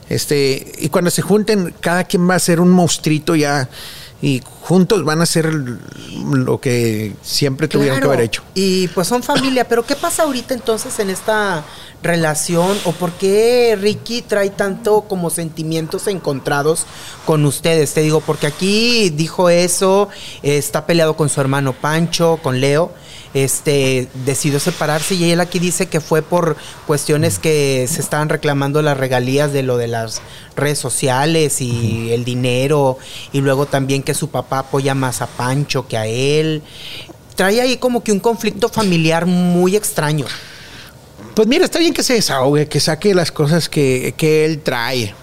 Este, 0.10 0.74
y 0.80 0.90
cuando 0.90 1.12
se 1.12 1.22
junten, 1.22 1.74
cada 1.80 2.06
quien 2.06 2.30
va 2.30 2.36
a 2.36 2.40
ser 2.40 2.60
un 2.60 2.70
monstruito 2.70 3.36
ya 3.36 3.70
y 4.22 4.42
juntos 4.62 5.04
van 5.04 5.20
a 5.20 5.24
hacer 5.24 5.54
lo 5.54 6.60
que 6.60 7.14
siempre 7.22 7.68
tuvieron 7.68 8.00
que 8.00 8.06
haber 8.06 8.22
hecho. 8.22 8.42
Y 8.56 8.88
pues 8.90 9.08
son 9.08 9.22
familia, 9.22 9.68
pero 9.68 9.86
¿qué 9.86 9.96
pasa 9.96 10.24
ahorita 10.24 10.54
entonces 10.54 10.98
en 11.00 11.10
esta 11.10 11.64
relación 12.02 12.78
o 12.86 12.94
por 12.94 13.12
qué 13.14 13.78
Ricky 13.80 14.22
trae 14.24 14.50
tanto 14.50 15.02
como 15.02 15.30
sentimientos 15.30 16.08
encontrados 16.08 16.86
con 17.26 17.46
ustedes? 17.46 17.94
Te 17.94 18.02
digo, 18.02 18.22
porque 18.22 18.48
aquí 18.48 19.12
dijo 19.12 19.50
eso, 19.50 20.10
está 20.42 20.88
peleado 20.88 21.16
con 21.16 21.30
su 21.30 21.40
hermano 21.40 21.74
Pancho, 21.74 22.40
con 22.42 22.60
Leo 22.60 22.92
este, 23.34 24.08
decidió 24.26 24.60
separarse 24.60 25.16
y 25.16 25.32
él 25.32 25.40
aquí 25.40 25.60
dice 25.60 25.88
que 25.88 26.02
fue 26.02 26.22
por 26.22 26.56
cuestiones 26.86 27.40
que 27.40 27.88
se 27.90 28.02
estaban 28.02 28.30
reclamando 28.30 28.82
las 28.82 28.98
regalías 28.98 29.54
de 29.54 29.64
lo 29.64 29.78
de 29.78 29.88
las 29.88 30.22
redes 30.56 30.80
sociales 30.80 31.62
y 31.62 32.12
el 32.12 32.26
dinero 32.26 32.98
y 33.32 33.42
luego 33.42 33.66
también 33.66 34.04
que 34.04 34.14
su 34.14 34.30
papá 34.30 34.60
apoya 34.60 34.96
más 34.96 35.22
a 35.22 35.28
Pancho 35.28 35.88
que 35.88 35.98
a 35.98 36.08
él. 36.08 36.62
Trae 37.36 37.62
ahí 37.62 37.78
como 37.78 38.04
que 38.04 38.12
un 38.12 38.20
conflicto 38.20 38.70
familiar 38.70 39.26
muy 39.28 39.76
extraño. 39.76 40.26
Pues 41.36 41.48
mira, 41.48 41.66
está 41.66 41.78
bien 41.78 41.94
que 41.94 42.02
se 42.02 42.14
desahogue, 42.14 42.68
que 42.68 42.80
saque 42.80 43.14
las 43.14 43.32
cosas 43.32 43.70
que, 43.70 44.16
él 44.20 44.62
trae. 44.64 45.14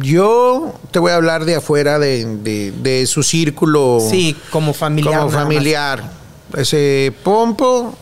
Yo 0.00 0.74
te 0.90 0.98
voy 0.98 1.12
a 1.12 1.16
hablar 1.16 1.46
de 1.46 1.54
afuera 1.54 1.98
de, 1.98 3.04
su 3.06 3.22
círculo. 3.22 3.98
Sí, 4.10 4.36
como 4.50 4.74
familiar. 4.74 5.20
Como 5.20 5.30
familiar 5.30 6.25
ese 6.54 7.12
Pompo 7.24 7.94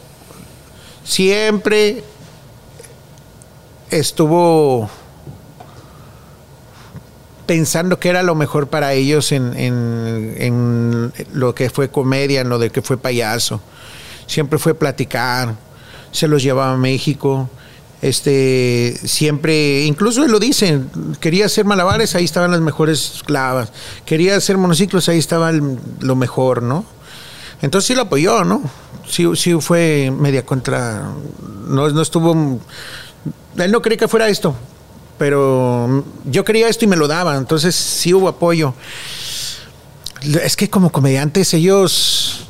siempre 1.05 2.03
estuvo 3.90 4.88
pensando 7.47 7.99
que 8.01 8.09
era 8.09 8.22
lo 8.22 8.34
mejor 8.34 8.68
para 8.68 8.95
ellos 8.95 9.32
en, 9.32 9.55
en, 9.57 11.12
lo 11.32 11.55
que 11.55 11.70
fue 11.70 11.90
comedia, 11.90 12.40
en 12.40 12.49
lo 12.49 12.59
de 12.59 12.70
que 12.70 12.82
fue 12.82 12.97
payaso. 12.97 13.61
Siempre 14.26 14.59
fue 14.59 14.74
platicar, 14.74 15.55
se 16.11 16.28
los 16.28 16.42
llevaba 16.42 16.72
a 16.72 16.76
México. 16.76 17.49
Este, 18.01 18.99
siempre, 19.05 19.84
incluso 19.84 20.26
lo 20.26 20.38
dice, 20.38 20.80
quería 21.20 21.47
hacer 21.47 21.64
malabares, 21.64 22.14
ahí 22.14 22.24
estaban 22.24 22.51
las 22.51 22.61
mejores 22.61 23.22
clavas. 23.24 23.72
Quería 24.05 24.36
hacer 24.36 24.59
monociclos, 24.59 25.09
ahí 25.09 25.18
estaba 25.18 25.53
lo 25.53 26.16
mejor, 26.16 26.62
¿no? 26.62 26.84
Entonces 27.65 27.87
sí 27.87 27.95
lo 27.95 28.03
apoyó, 28.03 28.45
¿no? 28.45 28.62
Sí, 29.09 29.27
sí 29.37 29.55
fue 29.59 30.12
media 30.15 30.45
contra. 30.45 31.15
No, 31.67 31.89
no 31.89 32.03
estuvo. 32.03 32.61
Él 33.57 33.73
no 33.73 33.81
creía 33.81 33.97
que 33.97 34.09
fuera 34.09 34.29
esto, 34.29 34.55
pero 35.17 36.05
yo 36.27 36.45
quería 36.45 36.69
esto 36.69 36.85
y 36.85 36.89
me 36.89 36.97
lo 36.97 37.09
daba, 37.09 37.37
entonces 37.37 37.75
sí 37.75 38.12
hubo 38.12 38.29
apoyo. 38.29 38.75
Es 40.43 40.57
que 40.57 40.69
como 40.69 40.93
comediantes 40.93 41.55
ellos 41.55 42.41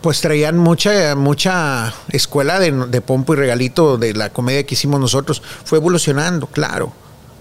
pues 0.00 0.22
traían 0.22 0.56
mucha, 0.56 1.16
mucha 1.16 1.92
escuela 2.08 2.58
de, 2.58 2.70
de, 2.70 3.00
pompo 3.02 3.34
y 3.34 3.36
regalito 3.36 3.98
de 3.98 4.14
la 4.14 4.30
comedia 4.30 4.64
que 4.64 4.74
hicimos 4.74 5.00
nosotros. 5.00 5.42
Fue 5.64 5.78
evolucionando, 5.78 6.46
claro, 6.46 6.94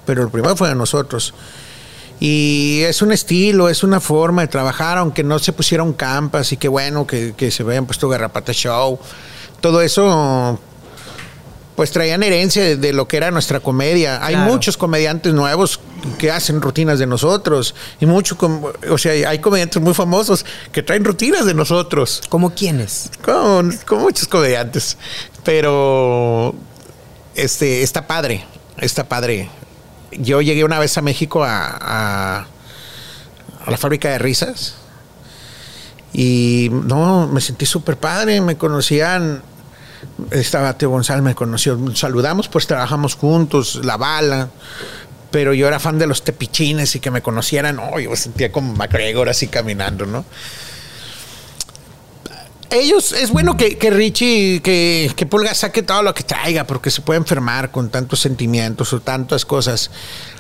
pero 0.06 0.24
el 0.24 0.30
primero 0.30 0.58
fue 0.58 0.68
de 0.68 0.76
nosotros. 0.76 1.34
Y 2.20 2.82
es 2.84 3.02
un 3.02 3.12
estilo, 3.12 3.70
es 3.70 3.84
una 3.84 4.00
forma 4.00 4.42
de 4.42 4.48
trabajar, 4.48 4.98
aunque 4.98 5.24
no 5.24 5.38
se 5.40 5.52
pusieron 5.52 5.94
campas 5.94 6.52
y 6.52 6.58
que 6.58 6.68
bueno, 6.68 7.06
que, 7.06 7.52
se 7.52 7.64
habían 7.64 7.86
puesto 7.86 8.08
Garrapata 8.08 8.54
Show. 8.54 9.00
Todo 9.60 9.82
eso, 9.82 10.60
pues 11.76 11.92
traían 11.92 12.24
herencia 12.24 12.78
de, 12.78 12.94
lo 12.94 13.08
que 13.08 13.18
era 13.18 13.32
nuestra 13.32 13.60
comedia. 13.60 14.26
Hay 14.26 14.38
muchos 14.38 14.78
comediantes 14.78 15.34
nuevos 15.34 15.80
que 16.18 16.32
hacen 16.32 16.62
rutinas 16.62 17.00
de 17.00 17.08
nosotros. 17.08 17.76
Y 18.00 18.06
mucho, 18.06 18.38
o 18.90 18.98
sea, 18.98 19.30
hay 19.30 19.40
comediantes 19.40 19.82
muy 19.82 19.94
famosos 19.94 20.46
que 20.72 20.84
traen 20.84 21.04
rutinas 21.04 21.46
de 21.46 21.54
nosotros. 21.54 22.22
¿Como 22.30 22.54
quiénes? 22.54 23.12
Con, 23.24 23.78
con 23.86 24.02
muchos 24.02 24.28
comediantes. 24.30 24.98
Pero 25.44 26.56
este, 27.36 27.84
está 27.84 28.08
padre, 28.08 28.46
está 28.78 29.04
padre 29.04 29.50
yo 30.20 30.42
llegué 30.42 30.64
una 30.64 30.80
vez 30.80 30.98
a 30.98 31.02
México 31.02 31.44
a, 31.44 31.78
a, 31.82 32.48
la 33.68 33.78
fábrica 33.78 34.10
de 34.10 34.20
risas 34.20 34.76
y 36.14 36.70
no, 36.72 37.28
me 37.28 37.42
sentí 37.42 37.66
súper 37.66 37.98
padre, 37.98 38.40
me 38.42 38.58
conocían, 38.58 39.42
estaba 40.32 40.78
Teo 40.78 40.90
González, 40.90 41.24
me 41.24 41.36
conoció, 41.36 41.80
saludamos, 41.96 42.48
pues 42.48 42.68
trabajamos 42.68 43.16
juntos, 43.16 43.82
la 43.84 43.98
bala, 43.98 44.50
pero 45.32 45.54
yo 45.54 45.68
era 45.68 45.80
fan 45.80 45.98
de 45.98 46.08
los 46.08 46.24
tepichines 46.24 46.96
y 46.96 47.00
que 47.00 47.12
me 47.12 47.22
conocieran, 47.22 47.80
oh, 47.80 48.00
yo 48.00 48.12
me 48.12 48.16
sentía 48.16 48.52
como 48.52 48.74
MacGregor 48.74 49.28
así 49.30 49.48
caminando, 49.48 50.06
¿no? 50.06 50.24
Ellos, 52.70 53.12
es 53.12 53.32
bueno 53.32 53.58
que, 53.58 53.78
Richie, 53.90 54.62
que, 54.62 55.12
que, 55.16 55.26
Pulga 55.26 55.54
saque 55.54 55.84
todo 55.84 56.04
lo 56.04 56.14
que 56.14 56.24
traiga, 56.24 56.66
porque 56.66 56.92
se 56.92 57.02
puede 57.02 57.20
enfermar 57.20 57.72
con 57.72 57.90
tantos 57.90 58.20
sentimientos 58.20 58.94
o 58.94 59.00
tantas 59.00 59.46
cosas. 59.46 59.92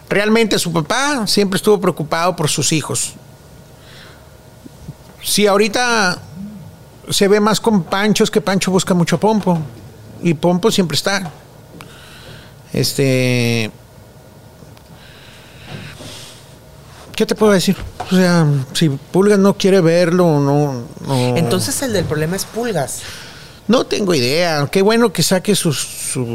Realmente 0.09 0.59
su 0.59 0.71
papá 0.71 1.25
siempre 1.27 1.57
estuvo 1.57 1.79
preocupado 1.79 2.35
por 2.35 2.49
sus 2.49 2.71
hijos. 2.71 3.13
Si 5.23 5.47
ahorita 5.47 6.21
se 7.09 7.27
ve 7.27 7.39
más 7.39 7.59
con 7.59 7.83
Pancho, 7.83 8.23
es 8.23 8.31
que 8.31 8.41
Pancho 8.41 8.71
busca 8.71 8.93
mucho 8.93 9.15
a 9.15 9.19
Pompo. 9.19 9.59
Y 10.21 10.33
Pompo 10.33 10.71
siempre 10.71 10.95
está. 10.95 11.31
Este 12.73 13.71
¿Qué 17.15 17.25
te 17.25 17.33
puedo 17.33 17.53
decir? 17.53 17.77
O 18.11 18.15
sea, 18.15 18.45
si 18.73 18.89
Pulgas 18.89 19.39
no 19.39 19.53
quiere 19.53 19.79
verlo, 19.79 20.39
no, 20.41 20.83
no. 21.07 21.37
Entonces 21.37 21.81
el 21.81 21.93
del 21.93 22.03
problema 22.03 22.35
es 22.35 22.43
Pulgas. 22.43 23.01
No 23.67 23.85
tengo 23.85 24.13
idea. 24.13 24.67
Qué 24.69 24.81
bueno 24.81 25.13
que 25.13 25.23
saque 25.23 25.55
su, 25.55 25.73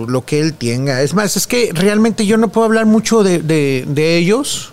lo 0.09 0.25
que 0.25 0.41
él 0.41 0.55
tenga. 0.55 1.03
Es 1.03 1.13
más, 1.13 1.37
es 1.37 1.47
que 1.47 1.71
realmente 1.75 2.25
yo 2.25 2.39
no 2.39 2.49
puedo 2.49 2.65
hablar 2.65 2.87
mucho 2.87 3.23
de, 3.23 4.17
ellos 4.17 4.73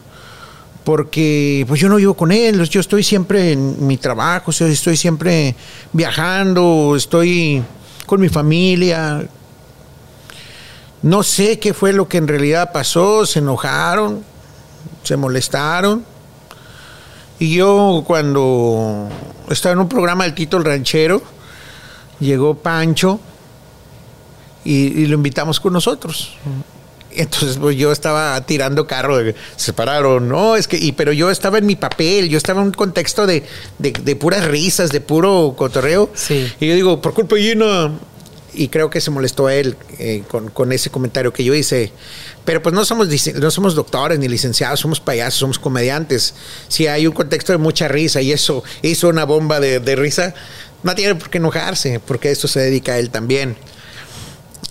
porque 0.86 1.66
pues 1.68 1.82
yo 1.82 1.90
no 1.90 1.98
vivo 1.98 2.14
con 2.14 2.32
ellos. 2.32 2.70
Yo 2.70 2.80
estoy 2.80 3.04
siempre 3.04 3.52
en 3.52 3.86
mi 3.86 3.98
trabajo, 3.98 4.52
o 4.52 4.54
sea, 4.54 4.68
estoy 4.68 4.96
siempre 4.96 5.56
viajando, 5.92 6.94
estoy 6.96 7.62
con 8.06 8.22
mi 8.22 8.30
familia. 8.30 9.28
No 11.02 11.22
sé 11.22 11.60
qué 11.60 11.74
fue 11.74 11.92
lo 11.92 12.08
que 12.08 12.18
en 12.18 12.30
realidad 12.30 12.72
pasó. 12.72 13.26
Se 13.26 13.40
enojaron 13.40 14.24
se 15.04 15.18
molestaron. 15.18 16.06
Y 17.40 17.56
yo 17.56 18.04
cuando 18.06 19.10
estaba 19.50 19.74
en 19.74 19.80
un 19.80 19.90
programa 19.90 20.24
del 20.24 20.34
Tito 20.34 20.58
el 20.58 20.66
Ranchero, 20.66 21.22
llegó 22.20 22.56
Pancho 22.56 23.20
y, 24.64 25.06
lo 25.06 25.16
invitamos 25.16 25.60
con 25.60 25.74
nosotros. 25.74 26.36
Entonces 27.12 27.58
pues, 27.58 27.78
yo 27.78 27.92
estaba 27.92 28.40
tirando 28.42 28.86
carro, 28.86 29.18
de, 29.18 29.36
se 29.56 29.74
pararon, 29.74 30.28
no, 30.28 30.56
es 30.56 30.68
que, 30.68 30.78
y, 30.78 30.92
pero 30.92 31.14
yo 31.14 31.32
estaba 31.32 31.58
en 31.58 31.66
mi 31.66 31.76
papel, 31.76 32.30
yo 32.30 32.38
estaba 32.38 32.62
en 32.62 32.68
un 32.68 32.74
contexto 32.74 33.26
de, 33.26 33.44
de, 33.80 34.16
puras 34.16 34.46
risas, 34.46 34.92
de 34.92 35.02
puro 35.02 35.56
cotorreo. 35.58 36.12
Y 36.60 36.68
yo 36.68 36.76
digo, 36.76 37.02
por 37.02 37.14
culpa 37.14 37.36
de 37.36 37.42
Gina, 37.42 37.92
y 38.58 38.70
creo 38.70 38.90
que 38.90 39.00
se 39.00 39.12
molestó 39.12 39.50
él 39.50 39.78
eh, 40.00 40.24
con, 40.28 40.50
con, 40.50 40.72
ese 40.72 40.90
comentario 40.90 41.32
que 41.32 41.44
yo 41.44 41.54
hice. 41.54 41.92
Pero 42.44 42.62
pues 42.62 42.74
no 42.74 42.84
somos, 42.84 43.08
no 43.36 43.52
somos 43.52 43.76
doctores 43.76 44.18
ni 44.18 44.28
licenciados, 44.28 44.80
somos 44.80 45.00
payasos, 45.00 45.40
somos 45.40 45.60
comediantes. 45.60 46.34
Si 46.68 46.88
hay 46.88 47.06
un 47.06 47.14
contexto 47.14 47.52
de 47.52 47.60
mucha 47.60 47.88
risa 47.88 48.22
y 48.22 48.32
eso 48.32 48.64
hizo 48.82 49.10
una 49.10 49.26
bomba 49.26 49.60
de, 49.60 49.80
de 49.80 49.96
risa, 49.96 50.34
no 50.84 50.96
tiene 50.96 51.16
por 51.16 51.30
qué 51.30 51.38
enojarse, 51.38 52.00
porque 52.00 52.30
a 52.30 52.32
esto 52.32 52.48
se 52.48 52.60
dedica 52.60 52.94
a 52.94 53.00
él 53.00 53.12
también. 53.12 53.56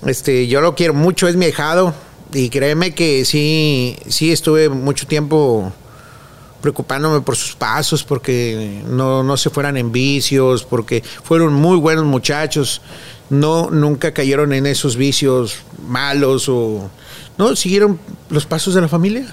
Este, 0.05 0.49
yo 0.49 0.61
lo 0.61 0.75
quiero 0.75 0.93
mucho, 0.93 1.29
es 1.29 1.37
mi 1.37 1.47
hijado, 1.47 1.95
y 2.33 2.51
créeme 2.51 2.95
que 2.95 3.25
sí, 3.25 3.97
sí 4.09 4.33
estuve 4.33 4.69
mucho 4.69 5.07
tiempo 5.07 5.73
preocupándome 6.61 7.21
por 7.21 7.37
sus 7.37 7.55
pasos, 7.55 8.03
porque 8.03 8.83
no, 8.89 9.23
no 9.23 9.37
se 9.37 9.51
fueran 9.51 9.77
en 9.77 9.93
vicios, 9.93 10.65
porque 10.65 11.03
fueron 11.23 11.55
muy 11.55 11.77
buenos 11.77 12.05
muchachos 12.05 12.83
no 13.31 13.71
nunca 13.71 14.13
cayeron 14.13 14.53
en 14.53 14.67
esos 14.67 14.97
vicios 14.97 15.59
malos 15.87 16.49
o 16.49 16.91
no 17.39 17.57
siguieron 17.57 17.99
los 18.31 18.47
pasos 18.47 18.75
de 18.75 18.81
la 18.81 18.89
familia 18.89 19.27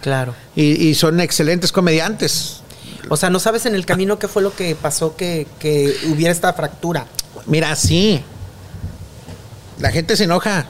claro 0.00 0.34
y, 0.54 0.94
son 0.94 1.20
excelentes 1.20 1.72
comediantes 1.72 2.60
O 3.08 3.16
sea, 3.16 3.30
no 3.30 3.38
sabes 3.40 3.64
en 3.66 3.74
el 3.74 3.86
camino 3.86 4.18
qué 4.18 4.28
fue 4.28 4.42
lo 4.42 4.54
que 4.54 4.74
pasó 4.74 5.16
que, 5.16 5.46
que 5.58 5.96
hubiera 6.12 6.30
esta 6.30 6.52
fractura. 6.52 7.06
Mira, 7.46 7.74
sí. 7.74 8.22
La 9.78 9.90
gente 9.90 10.14
se 10.16 10.24
enoja. 10.24 10.66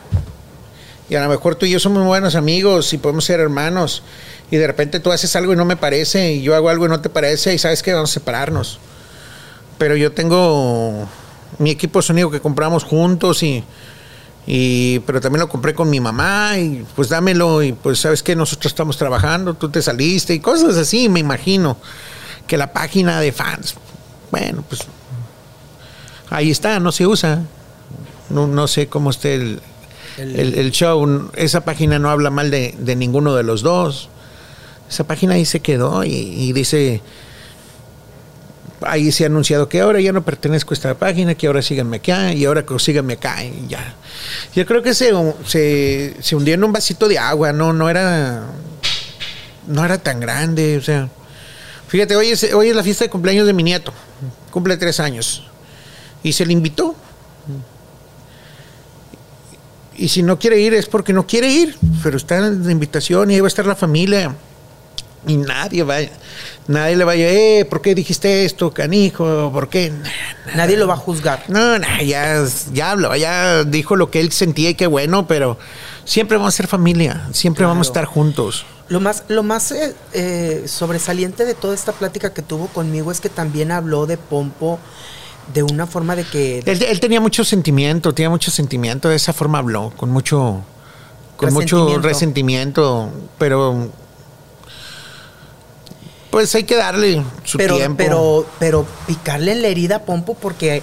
Y 1.08 1.14
a 1.14 1.22
lo 1.22 1.28
mejor 1.28 1.54
tú 1.56 1.66
y 1.66 1.70
yo 1.70 1.80
somos 1.80 2.04
buenos 2.04 2.34
amigos 2.34 2.92
y 2.92 2.98
podemos 2.98 3.24
ser 3.24 3.40
hermanos. 3.40 4.02
Y 4.50 4.56
de 4.56 4.66
repente 4.66 5.00
tú 5.00 5.10
haces 5.10 5.34
algo 5.36 5.52
y 5.52 5.56
no 5.56 5.64
me 5.64 5.76
parece, 5.76 6.32
y 6.32 6.42
yo 6.42 6.54
hago 6.54 6.68
algo 6.68 6.86
y 6.86 6.88
no 6.88 7.00
te 7.00 7.08
parece, 7.08 7.54
y 7.54 7.58
sabes 7.58 7.82
que 7.82 7.92
vamos 7.92 8.10
a 8.10 8.14
separarnos. 8.14 8.78
Pero 9.78 9.96
yo 9.96 10.12
tengo 10.12 11.08
mi 11.58 11.70
equipo 11.70 11.98
de 11.98 12.02
sonido 12.04 12.30
que 12.30 12.40
compramos 12.40 12.84
juntos 12.84 13.42
y, 13.42 13.64
y 14.46 15.00
pero 15.00 15.20
también 15.20 15.40
lo 15.40 15.48
compré 15.48 15.74
con 15.74 15.90
mi 15.90 16.00
mamá 16.00 16.58
y 16.58 16.84
pues 16.94 17.08
dámelo 17.08 17.62
y 17.62 17.72
pues 17.72 18.00
sabes 18.00 18.22
que 18.22 18.36
nosotros 18.36 18.72
estamos 18.72 18.96
trabajando, 18.96 19.54
tú 19.54 19.68
te 19.68 19.82
saliste 19.82 20.34
y 20.34 20.40
cosas 20.40 20.76
así, 20.76 21.08
me 21.08 21.20
imagino 21.20 21.76
que 22.46 22.56
la 22.56 22.72
página 22.72 23.20
de 23.20 23.32
fans, 23.32 23.74
bueno, 24.30 24.64
pues 24.68 24.82
ahí 26.30 26.50
está, 26.50 26.80
no 26.80 26.92
se 26.92 27.06
usa. 27.06 27.42
No, 28.30 28.46
no 28.46 28.68
sé 28.68 28.88
cómo 28.88 29.10
esté 29.10 29.34
el, 29.36 29.60
el, 30.18 30.54
el 30.54 30.70
show. 30.70 31.30
Esa 31.34 31.62
página 31.62 31.98
no 31.98 32.10
habla 32.10 32.30
mal 32.30 32.50
de, 32.50 32.74
de, 32.78 32.96
ninguno 32.96 33.34
de 33.34 33.42
los 33.42 33.62
dos. 33.62 34.08
Esa 34.90 35.04
página 35.06 35.34
ahí 35.34 35.44
se 35.44 35.60
quedó 35.60 36.04
y, 36.04 36.10
y, 36.10 36.52
dice, 36.52 37.02
ahí 38.82 39.12
se 39.12 39.24
ha 39.24 39.26
anunciado 39.26 39.68
que 39.68 39.80
ahora 39.80 40.00
ya 40.00 40.12
no 40.12 40.24
pertenezco 40.24 40.72
a 40.72 40.74
esta 40.74 40.94
página, 40.94 41.34
que 41.34 41.46
ahora 41.46 41.62
síganme 41.62 41.98
acá 41.98 42.32
y 42.32 42.44
ahora 42.44 42.64
síganme 42.78 43.14
acá 43.14 43.44
y 43.44 43.66
ya. 43.68 43.94
Yo 44.54 44.66
creo 44.66 44.82
que 44.82 44.94
se, 44.94 45.12
se, 45.46 46.16
se 46.20 46.36
hundió 46.36 46.54
en 46.54 46.64
un 46.64 46.72
vasito 46.72 47.08
de 47.08 47.18
agua, 47.18 47.52
no, 47.52 47.72
no 47.72 47.88
era, 47.88 48.44
no 49.66 49.84
era 49.84 49.98
tan 49.98 50.20
grande, 50.20 50.76
o 50.76 50.82
sea. 50.82 51.08
Fíjate, 51.88 52.16
hoy 52.16 52.28
es, 52.28 52.52
hoy 52.52 52.68
es 52.68 52.76
la 52.76 52.82
fiesta 52.82 53.04
de 53.04 53.10
cumpleaños 53.10 53.46
de 53.46 53.54
mi 53.54 53.62
nieto, 53.62 53.92
cumple 54.50 54.76
tres 54.76 55.00
años 55.00 55.44
y 56.22 56.32
se 56.32 56.44
le 56.44 56.52
invitó. 56.52 56.94
Y 59.96 60.08
si 60.08 60.22
no 60.22 60.38
quiere 60.38 60.60
ir 60.60 60.74
es 60.74 60.86
porque 60.86 61.12
no 61.12 61.26
quiere 61.26 61.50
ir, 61.50 61.76
pero 62.02 62.16
está 62.16 62.38
en 62.38 62.64
la 62.64 62.72
invitación 62.72 63.30
y 63.30 63.34
ahí 63.34 63.40
va 63.40 63.46
a 63.46 63.48
estar 63.48 63.66
la 63.66 63.74
familia. 63.74 64.34
Y 65.26 65.36
nadie 65.36 65.82
va, 65.82 65.96
nadie 66.68 66.96
le 66.96 67.04
vaya, 67.04 67.28
eh, 67.28 67.64
¿por 67.64 67.82
qué 67.82 67.94
dijiste 67.94 68.44
esto, 68.44 68.72
canijo? 68.72 69.50
¿Por 69.52 69.68
qué? 69.68 69.92
Nadie 70.54 70.76
lo 70.76 70.86
va 70.86 70.94
a 70.94 70.98
juzgar. 70.98 71.44
No, 71.48 71.78
no, 71.78 72.02
ya, 72.02 72.44
ya 72.72 72.92
habló, 72.92 73.14
ya 73.16 73.64
dijo 73.64 73.96
lo 73.96 74.10
que 74.10 74.20
él 74.20 74.30
sentía 74.32 74.70
y 74.70 74.74
qué 74.74 74.86
bueno, 74.86 75.26
pero 75.26 75.58
siempre 76.04 76.36
vamos 76.36 76.54
a 76.54 76.56
ser 76.56 76.68
familia, 76.68 77.28
siempre 77.32 77.62
claro. 77.62 77.70
vamos 77.70 77.88
a 77.88 77.90
estar 77.90 78.04
juntos. 78.04 78.64
Lo 78.88 79.00
más, 79.00 79.24
lo 79.28 79.42
más 79.42 79.72
eh, 79.72 79.94
eh, 80.14 80.64
sobresaliente 80.66 81.44
de 81.44 81.54
toda 81.54 81.74
esta 81.74 81.92
plática 81.92 82.32
que 82.32 82.40
tuvo 82.40 82.68
conmigo 82.68 83.10
es 83.10 83.20
que 83.20 83.28
también 83.28 83.70
habló 83.70 84.06
de 84.06 84.16
Pompo 84.16 84.78
de 85.52 85.62
una 85.62 85.86
forma 85.86 86.14
de 86.16 86.24
que... 86.24 86.60
Él, 86.64 86.82
él, 86.82 87.00
tenía 87.00 87.20
mucho 87.20 87.44
sentimiento, 87.44 88.14
tenía 88.14 88.30
mucho 88.30 88.50
sentimiento, 88.50 89.08
de 89.08 89.16
esa 89.16 89.32
forma 89.32 89.58
habló, 89.58 89.92
con 89.96 90.10
mucho, 90.10 90.62
con 91.36 91.48
resentimiento. 91.48 91.84
mucho 91.84 92.02
resentimiento, 92.02 93.12
pero 93.38 93.90
pues 96.30 96.54
hay 96.54 96.64
que 96.64 96.76
darle 96.76 97.22
su 97.44 97.58
pero, 97.58 97.76
tiempo. 97.76 97.96
Pero, 97.98 98.46
pero 98.58 98.86
picarle 99.06 99.52
en 99.52 99.62
la 99.62 99.68
herida 99.68 99.96
a 99.96 100.02
Pompo 100.02 100.34
porque 100.34 100.82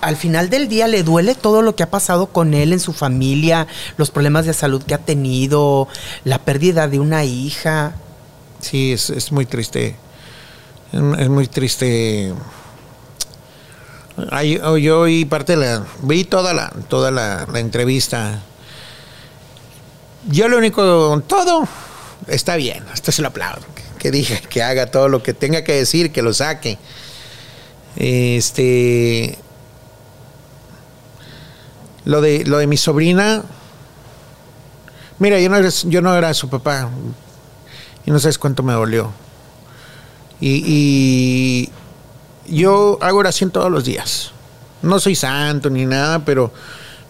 al 0.00 0.16
final 0.16 0.50
del 0.50 0.68
día 0.68 0.88
le 0.88 1.02
duele 1.02 1.34
todo 1.34 1.62
lo 1.62 1.76
que 1.76 1.82
ha 1.82 1.90
pasado 1.90 2.26
con 2.26 2.54
él 2.54 2.72
en 2.72 2.80
su 2.80 2.92
familia, 2.92 3.66
los 3.96 4.10
problemas 4.10 4.46
de 4.46 4.54
salud 4.54 4.82
que 4.82 4.94
ha 4.94 4.98
tenido, 4.98 5.88
la 6.24 6.38
pérdida 6.38 6.88
de 6.88 6.98
una 6.98 7.24
hija. 7.24 7.94
Sí, 8.60 8.92
es, 8.92 9.10
es 9.10 9.32
muy 9.32 9.46
triste. 9.46 9.96
Es 10.92 11.28
muy 11.28 11.46
triste 11.46 12.32
yo 14.80 15.00
oí 15.00 15.24
parte 15.24 15.56
de 15.56 15.64
la. 15.64 15.84
Vi 16.02 16.24
toda 16.24 16.52
la, 16.52 16.70
toda 16.88 17.10
la, 17.10 17.46
la 17.50 17.60
entrevista. 17.60 18.40
Yo 20.28 20.48
lo 20.48 20.58
único. 20.58 21.22
Todo 21.26 21.66
está 22.26 22.56
bien, 22.56 22.84
hasta 22.92 23.12
se 23.12 23.22
lo 23.22 23.28
aplaudo. 23.28 23.62
Que, 24.00 24.10
dije, 24.10 24.42
que 24.50 24.64
haga 24.64 24.86
todo 24.86 25.08
lo 25.08 25.22
que 25.22 25.34
tenga 25.34 25.62
que 25.62 25.74
decir, 25.74 26.10
que 26.10 26.22
lo 26.22 26.34
saque. 26.34 26.78
Este. 27.94 29.38
Lo 32.04 32.20
de, 32.20 32.44
lo 32.44 32.58
de 32.58 32.66
mi 32.66 32.76
sobrina. 32.76 33.44
Mira, 35.20 35.38
yo 35.38 35.50
no, 35.50 35.56
era, 35.56 35.68
yo 35.68 36.00
no 36.00 36.16
era 36.16 36.34
su 36.34 36.48
papá. 36.48 36.88
Y 38.06 38.10
no 38.10 38.18
sabes 38.18 38.38
cuánto 38.38 38.62
me 38.62 38.72
dolió. 38.72 39.12
Y, 40.40 40.64
y, 40.66 41.70
yo 42.48 42.98
hago 43.02 43.18
oración 43.18 43.50
todos 43.50 43.70
los 43.70 43.84
días. 43.84 44.32
No 44.80 44.98
soy 44.98 45.14
santo 45.14 45.68
ni 45.68 45.84
nada, 45.84 46.24
pero 46.24 46.44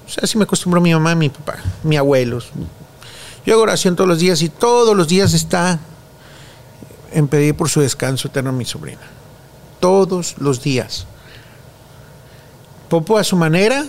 o 0.04 0.12
sea, 0.12 0.24
así 0.24 0.36
me 0.36 0.42
acostumbró 0.42 0.80
mi 0.80 0.92
mamá, 0.92 1.14
mi 1.14 1.28
papá, 1.28 1.58
mi 1.84 1.96
abuelos. 1.96 2.48
Yo 3.46 3.54
hago 3.54 3.62
oración 3.62 3.94
todos 3.94 4.08
los 4.08 4.18
días 4.18 4.42
y 4.42 4.48
todos 4.48 4.96
los 4.96 5.06
días 5.06 5.32
está 5.34 5.78
en 7.12 7.28
pedir 7.28 7.56
por 7.56 7.68
su 7.68 7.80
descanso 7.80 8.28
eterno 8.28 8.50
a 8.50 8.52
mi 8.54 8.64
sobrina. 8.64 9.00
Todos 9.80 10.36
los 10.38 10.62
días. 10.62 11.06
Popo 12.88 13.18
a 13.18 13.24
su 13.24 13.36
manera, 13.36 13.86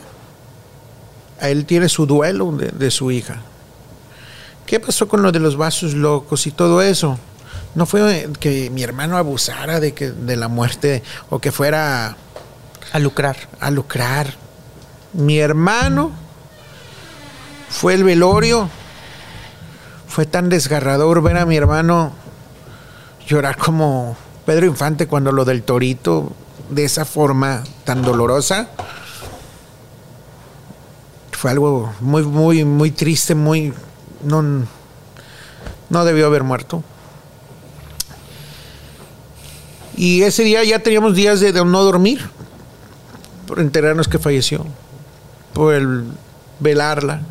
a 1.39 1.49
él 1.49 1.65
tiene 1.65 1.89
su 1.89 2.05
duelo 2.05 2.51
de, 2.51 2.67
de 2.67 2.91
su 2.91 3.11
hija. 3.11 3.41
¿Qué 4.65 4.79
pasó 4.79 5.07
con 5.07 5.21
lo 5.21 5.31
de 5.31 5.39
los 5.39 5.57
vasos 5.57 5.93
locos 5.93 6.47
y 6.47 6.51
todo 6.51 6.81
eso? 6.81 7.17
no 7.73 7.85
fue 7.85 8.29
que 8.39 8.69
mi 8.69 8.83
hermano 8.83 9.17
abusara 9.17 9.79
de 9.79 9.93
que 9.93 10.11
de 10.11 10.35
la 10.35 10.47
muerte 10.47 11.03
o 11.29 11.39
que 11.39 11.51
fuera 11.51 12.17
a 12.91 12.99
lucrar, 12.99 13.37
a 13.59 13.71
lucrar. 13.71 14.33
Mi 15.13 15.39
hermano 15.39 16.11
fue 17.69 17.93
el 17.93 18.03
velorio. 18.03 18.69
Fue 20.07 20.25
tan 20.25 20.49
desgarrador 20.49 21.21
ver 21.21 21.37
a 21.37 21.45
mi 21.45 21.55
hermano 21.55 22.11
llorar 23.27 23.57
como 23.57 24.15
Pedro 24.45 24.65
Infante 24.65 25.07
cuando 25.07 25.31
lo 25.31 25.45
del 25.45 25.63
torito 25.63 26.31
de 26.69 26.85
esa 26.85 27.05
forma 27.05 27.63
tan 27.83 28.01
dolorosa. 28.01 28.69
Fue 31.31 31.51
algo 31.51 31.93
muy 31.99 32.23
muy 32.23 32.65
muy 32.65 32.91
triste, 32.91 33.35
muy 33.35 33.73
no 34.23 34.65
no 35.89 36.05
debió 36.05 36.27
haber 36.27 36.43
muerto. 36.43 36.83
Y 39.95 40.23
ese 40.23 40.43
día 40.43 40.63
ya 40.63 40.79
teníamos 40.79 41.15
días 41.15 41.39
de, 41.41 41.53
no 41.53 41.83
dormir 41.83 42.21
por 43.45 43.59
enterarnos 43.59 44.07
que 44.07 44.17
falleció, 44.17 44.65
por 45.53 45.73
el 45.73 46.05
velarla 46.59 47.21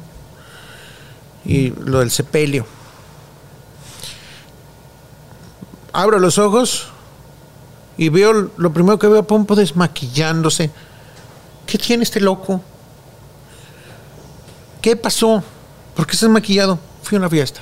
y 1.45 1.71
lo 1.71 2.01
del 2.01 2.11
sepelio. 2.11 2.67
Abro 5.93 6.19
los 6.19 6.39
ojos 6.39 6.89
y 7.97 8.09
veo, 8.09 8.51
lo 8.57 8.73
primero 8.73 8.99
que 8.99 9.09
veo 9.09 9.21
a 9.21 9.27
Pompo 9.27 9.55
desmaquillándose. 9.55 10.71
¿Qué 11.67 11.79
tiene 11.79 12.05
este 12.05 12.21
loco? 12.21 12.63
¿Qué 14.81 14.97
pasó? 14.97 15.43
¿Por 15.95 16.07
qué 16.07 16.13
estás 16.13 16.31
maquillado? 16.31 16.79
Fui 17.03 17.17
a 17.17 17.19
una 17.19 17.29
fiesta. 17.29 17.61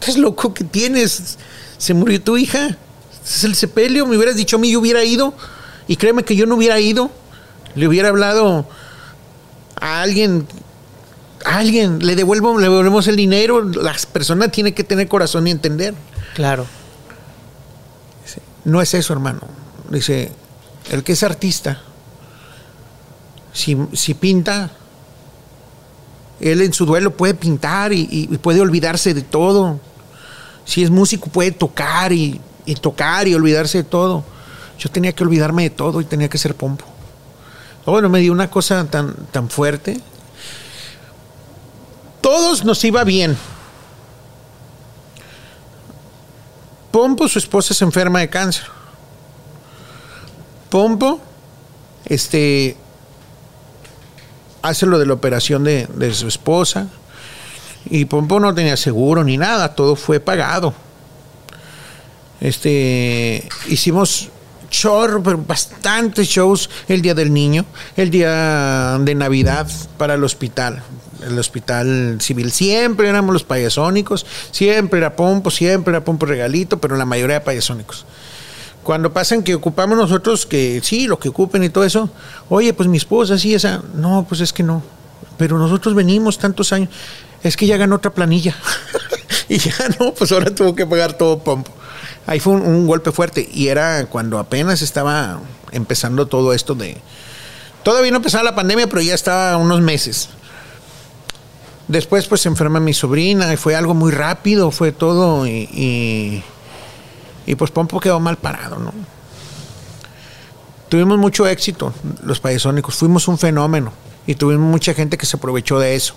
¿Estás 0.00 0.16
loco? 0.16 0.52
¿Qué 0.52 0.64
tienes? 0.64 1.38
¿Se 1.78 1.94
murió 1.94 2.20
tu 2.20 2.36
hija? 2.36 2.76
es 3.24 3.44
el 3.44 3.54
sepelio, 3.54 4.06
me 4.06 4.16
hubieras 4.16 4.36
dicho 4.36 4.56
a 4.56 4.58
mí, 4.58 4.70
yo 4.70 4.80
hubiera 4.80 5.02
ido, 5.02 5.34
y 5.88 5.96
créeme 5.96 6.24
que 6.24 6.36
yo 6.36 6.46
no 6.46 6.56
hubiera 6.56 6.78
ido, 6.78 7.10
le 7.74 7.88
hubiera 7.88 8.10
hablado 8.10 8.66
a 9.80 10.02
alguien, 10.02 10.46
a 11.44 11.58
alguien, 11.58 12.04
le 12.04 12.16
devuelvo, 12.16 12.58
le 12.58 12.64
devolvemos 12.64 13.08
el 13.08 13.16
dinero, 13.16 13.64
la 13.64 13.96
persona 14.12 14.48
tiene 14.48 14.74
que 14.74 14.84
tener 14.84 15.08
corazón 15.08 15.46
y 15.46 15.50
entender. 15.50 15.94
Claro. 16.34 16.66
No 18.64 18.80
es 18.80 18.94
eso, 18.94 19.12
hermano. 19.12 19.40
Dice, 19.90 20.32
el 20.90 21.02
que 21.02 21.12
es 21.12 21.22
artista, 21.22 21.80
si, 23.52 23.76
si 23.92 24.14
pinta, 24.14 24.70
él 26.40 26.62
en 26.62 26.72
su 26.72 26.86
duelo 26.86 27.16
puede 27.16 27.34
pintar 27.34 27.92
y, 27.92 28.08
y, 28.10 28.26
puede 28.38 28.60
olvidarse 28.60 29.14
de 29.14 29.22
todo. 29.22 29.80
Si 30.64 30.82
es 30.82 30.90
músico 30.90 31.28
puede 31.28 31.52
tocar 31.52 32.12
y 32.12 32.40
y 32.66 32.74
tocar 32.74 33.28
y 33.28 33.34
olvidarse 33.34 33.78
de 33.78 33.84
todo. 33.84 34.24
Yo 34.78 34.90
tenía 34.90 35.12
que 35.12 35.22
olvidarme 35.22 35.64
de 35.64 35.70
todo 35.70 36.00
y 36.00 36.04
tenía 36.04 36.28
que 36.28 36.38
ser 36.38 36.54
pompo. 36.54 36.84
Bueno, 37.86 38.08
me 38.08 38.20
dio 38.20 38.32
una 38.32 38.50
cosa 38.50 38.84
tan, 38.86 39.14
tan 39.30 39.50
fuerte. 39.50 40.00
Todos 42.20 42.64
nos 42.64 42.82
iba 42.84 43.04
bien. 43.04 43.36
Pompo, 46.94 47.26
su 47.26 47.40
esposa 47.40 47.74
se 47.74 47.84
enferma 47.84 48.20
de 48.20 48.28
cáncer. 48.30 48.66
Pompo, 50.70 51.20
este, 52.04 52.76
hace 54.62 54.86
lo 54.86 55.00
de 55.00 55.06
la 55.06 55.14
operación 55.14 55.64
de, 55.64 55.88
de 55.92 56.14
su 56.14 56.28
esposa. 56.28 56.86
Y 57.86 58.04
Pompo 58.04 58.38
no 58.38 58.54
tenía 58.54 58.76
seguro 58.76 59.24
ni 59.24 59.36
nada, 59.36 59.74
todo 59.74 59.96
fue 59.96 60.20
pagado 60.20 60.72
Este, 62.40 63.48
hicimos 63.66 64.28
chorro, 64.70 65.20
pero 65.20 65.38
bastantes 65.38 66.28
shows 66.28 66.70
el 66.86 67.02
día 67.02 67.14
del 67.14 67.32
niño, 67.32 67.64
el 67.96 68.10
día 68.10 68.98
de 69.00 69.16
Navidad 69.16 69.68
para 69.98 70.14
el 70.14 70.22
hospital. 70.22 70.84
El 71.22 71.38
hospital 71.38 72.18
civil 72.20 72.50
siempre 72.52 73.08
éramos 73.08 73.32
los 73.32 73.44
payasónicos, 73.44 74.26
siempre 74.50 74.98
era 74.98 75.16
pompo, 75.16 75.50
siempre 75.50 75.92
era 75.92 76.04
pompo 76.04 76.26
regalito, 76.26 76.78
pero 76.78 76.96
la 76.96 77.04
mayoría 77.04 77.38
de 77.38 77.44
payasónicos. 77.44 78.06
Cuando 78.82 79.12
pasan 79.12 79.42
que 79.42 79.54
ocupamos 79.54 79.96
nosotros, 79.96 80.44
que 80.44 80.80
sí, 80.82 81.06
lo 81.06 81.18
que 81.18 81.30
ocupen 81.30 81.64
y 81.64 81.70
todo 81.70 81.84
eso, 81.84 82.10
oye, 82.50 82.74
pues 82.74 82.88
mi 82.88 82.98
esposa, 82.98 83.38
sí, 83.38 83.54
esa, 83.54 83.82
no, 83.94 84.26
pues 84.28 84.40
es 84.42 84.52
que 84.52 84.62
no. 84.62 84.82
Pero 85.38 85.58
nosotros 85.58 85.94
venimos 85.94 86.38
tantos 86.38 86.72
años, 86.72 86.90
es 87.42 87.56
que 87.56 87.66
ya 87.66 87.76
ganó 87.76 87.96
otra 87.96 88.12
planilla. 88.12 88.54
y 89.48 89.58
ya 89.58 89.74
no, 89.98 90.12
pues 90.12 90.32
ahora 90.32 90.54
tuvo 90.54 90.74
que 90.74 90.86
pagar 90.86 91.14
todo 91.14 91.38
pompo. 91.38 91.72
Ahí 92.26 92.40
fue 92.40 92.54
un, 92.54 92.86
golpe 92.86 93.12
fuerte 93.12 93.48
y 93.52 93.68
era 93.68 94.06
cuando 94.06 94.38
apenas 94.38 94.82
estaba 94.82 95.40
empezando 95.72 96.26
todo 96.26 96.52
esto 96.52 96.74
de... 96.74 96.96
Todavía 97.82 98.10
no 98.10 98.16
empezaba 98.16 98.44
la 98.44 98.54
pandemia, 98.54 98.86
pero 98.86 99.02
ya 99.02 99.14
estaba 99.14 99.58
unos 99.58 99.82
meses. 99.82 100.30
Después 101.88 102.26
pues 102.26 102.40
se 102.40 102.48
enferma 102.48 102.80
mi 102.80 102.94
sobrina 102.94 103.52
y 103.52 103.56
fue 103.56 103.76
algo 103.76 103.94
muy 103.94 104.10
rápido, 104.10 104.70
fue 104.70 104.92
todo 104.92 105.46
y, 105.46 106.42
y, 107.46 107.54
pues 107.56 107.70
Pompo 107.70 108.00
quedó 108.00 108.20
mal 108.20 108.38
parado, 108.38 108.78
¿no? 108.78 108.92
Tuvimos 110.88 111.18
mucho 111.18 111.46
éxito, 111.46 111.92
los 112.22 112.40
payasónicos, 112.40 112.94
fuimos 112.94 113.28
un 113.28 113.36
fenómeno 113.36 113.92
y 114.26 114.34
tuvimos 114.34 114.70
mucha 114.70 114.94
gente 114.94 115.18
que 115.18 115.26
se 115.26 115.36
aprovechó 115.36 115.78
de 115.78 115.94
eso. 115.94 116.14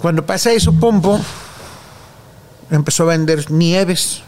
Cuando 0.00 0.26
pasa 0.26 0.52
eso, 0.52 0.72
Pompo 0.72 1.20
empezó 2.70 3.04
a 3.04 3.06
vender 3.06 3.50
nieves. 3.50 4.22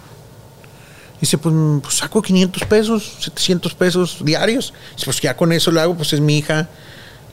Dice, 1.21 1.39
pues, 1.39 1.55
pues, 1.83 1.97
saco 1.97 2.23
500 2.23 2.65
pesos, 2.65 3.17
700 3.21 3.75
pesos 3.75 4.19
diarios. 4.23 4.73
Dice, 4.95 5.05
pues 5.07 5.21
ya 5.21 5.37
con 5.37 5.53
eso 5.53 5.71
lo 5.71 5.81
hago, 5.81 5.95
pues 5.97 6.13
es 6.13 6.21
mi 6.21 6.39
hija. 6.39 6.69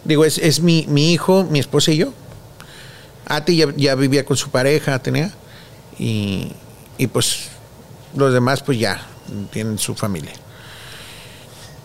Digo, 0.05 0.25
es, 0.25 0.37
es 0.37 0.59
mi, 0.59 0.85
mi, 0.87 1.13
hijo, 1.13 1.45
mi 1.45 1.59
esposa 1.59 1.91
y 1.91 1.97
yo. 1.97 2.13
Ati 3.25 3.63
ya, 3.77 3.95
vivía 3.95 4.25
con 4.25 4.37
su 4.37 4.49
pareja, 4.49 4.99
tenía. 4.99 5.31
Y, 5.97 6.51
y, 6.97 7.07
pues 7.07 7.49
los 8.15 8.33
demás 8.33 8.61
pues 8.61 8.79
ya 8.79 9.05
tienen 9.51 9.77
su 9.79 9.95
familia. 9.95 10.33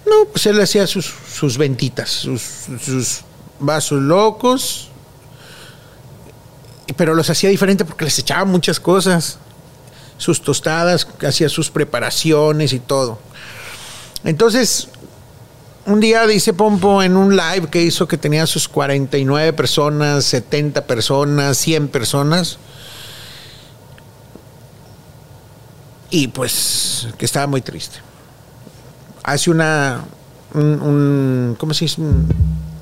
No, 0.07 0.25
pues 0.33 0.47
él 0.47 0.61
hacía 0.61 0.87
sus, 0.87 1.13
sus 1.33 1.59
ventitas, 1.59 2.11
sus, 2.11 2.43
sus 2.83 3.21
vasos 3.61 4.01
locos 4.01 4.89
pero 6.97 7.15
los 7.15 7.31
hacía 7.31 7.51
diferente 7.51 7.85
porque 7.85 8.05
les 8.05 8.19
echaba 8.19 8.45
muchas 8.45 8.81
cosas. 8.81 9.39
Sus 10.17 10.43
tostadas, 10.43 11.07
hacía 11.25 11.49
sus 11.49 11.71
preparaciones 11.71 12.73
y 12.73 12.81
todo. 12.81 13.21
Entonces, 14.25 14.89
un 15.89 16.01
día 16.01 16.27
dice 16.27 16.53
Pompo 16.53 17.03
en 17.03 17.17
un 17.17 17.35
live 17.35 17.69
que 17.71 17.81
hizo 17.81 18.07
que 18.07 18.19
tenía 18.19 18.47
sus 18.47 18.69
49 18.69 19.55
personas, 19.55 20.25
70 20.27 20.87
personas, 20.87 21.57
100 21.57 21.89
personas. 21.89 22.59
Y 26.11 26.29
pues 26.29 27.09
que 27.17 27.25
estaba 27.25 27.47
muy 27.47 27.63
triste. 27.63 27.99
Hace 29.23 29.51
una, 29.51 30.05
un, 30.53 31.57
¿cómo 31.59 31.73
se 31.73 31.87
dice? 31.87 32.03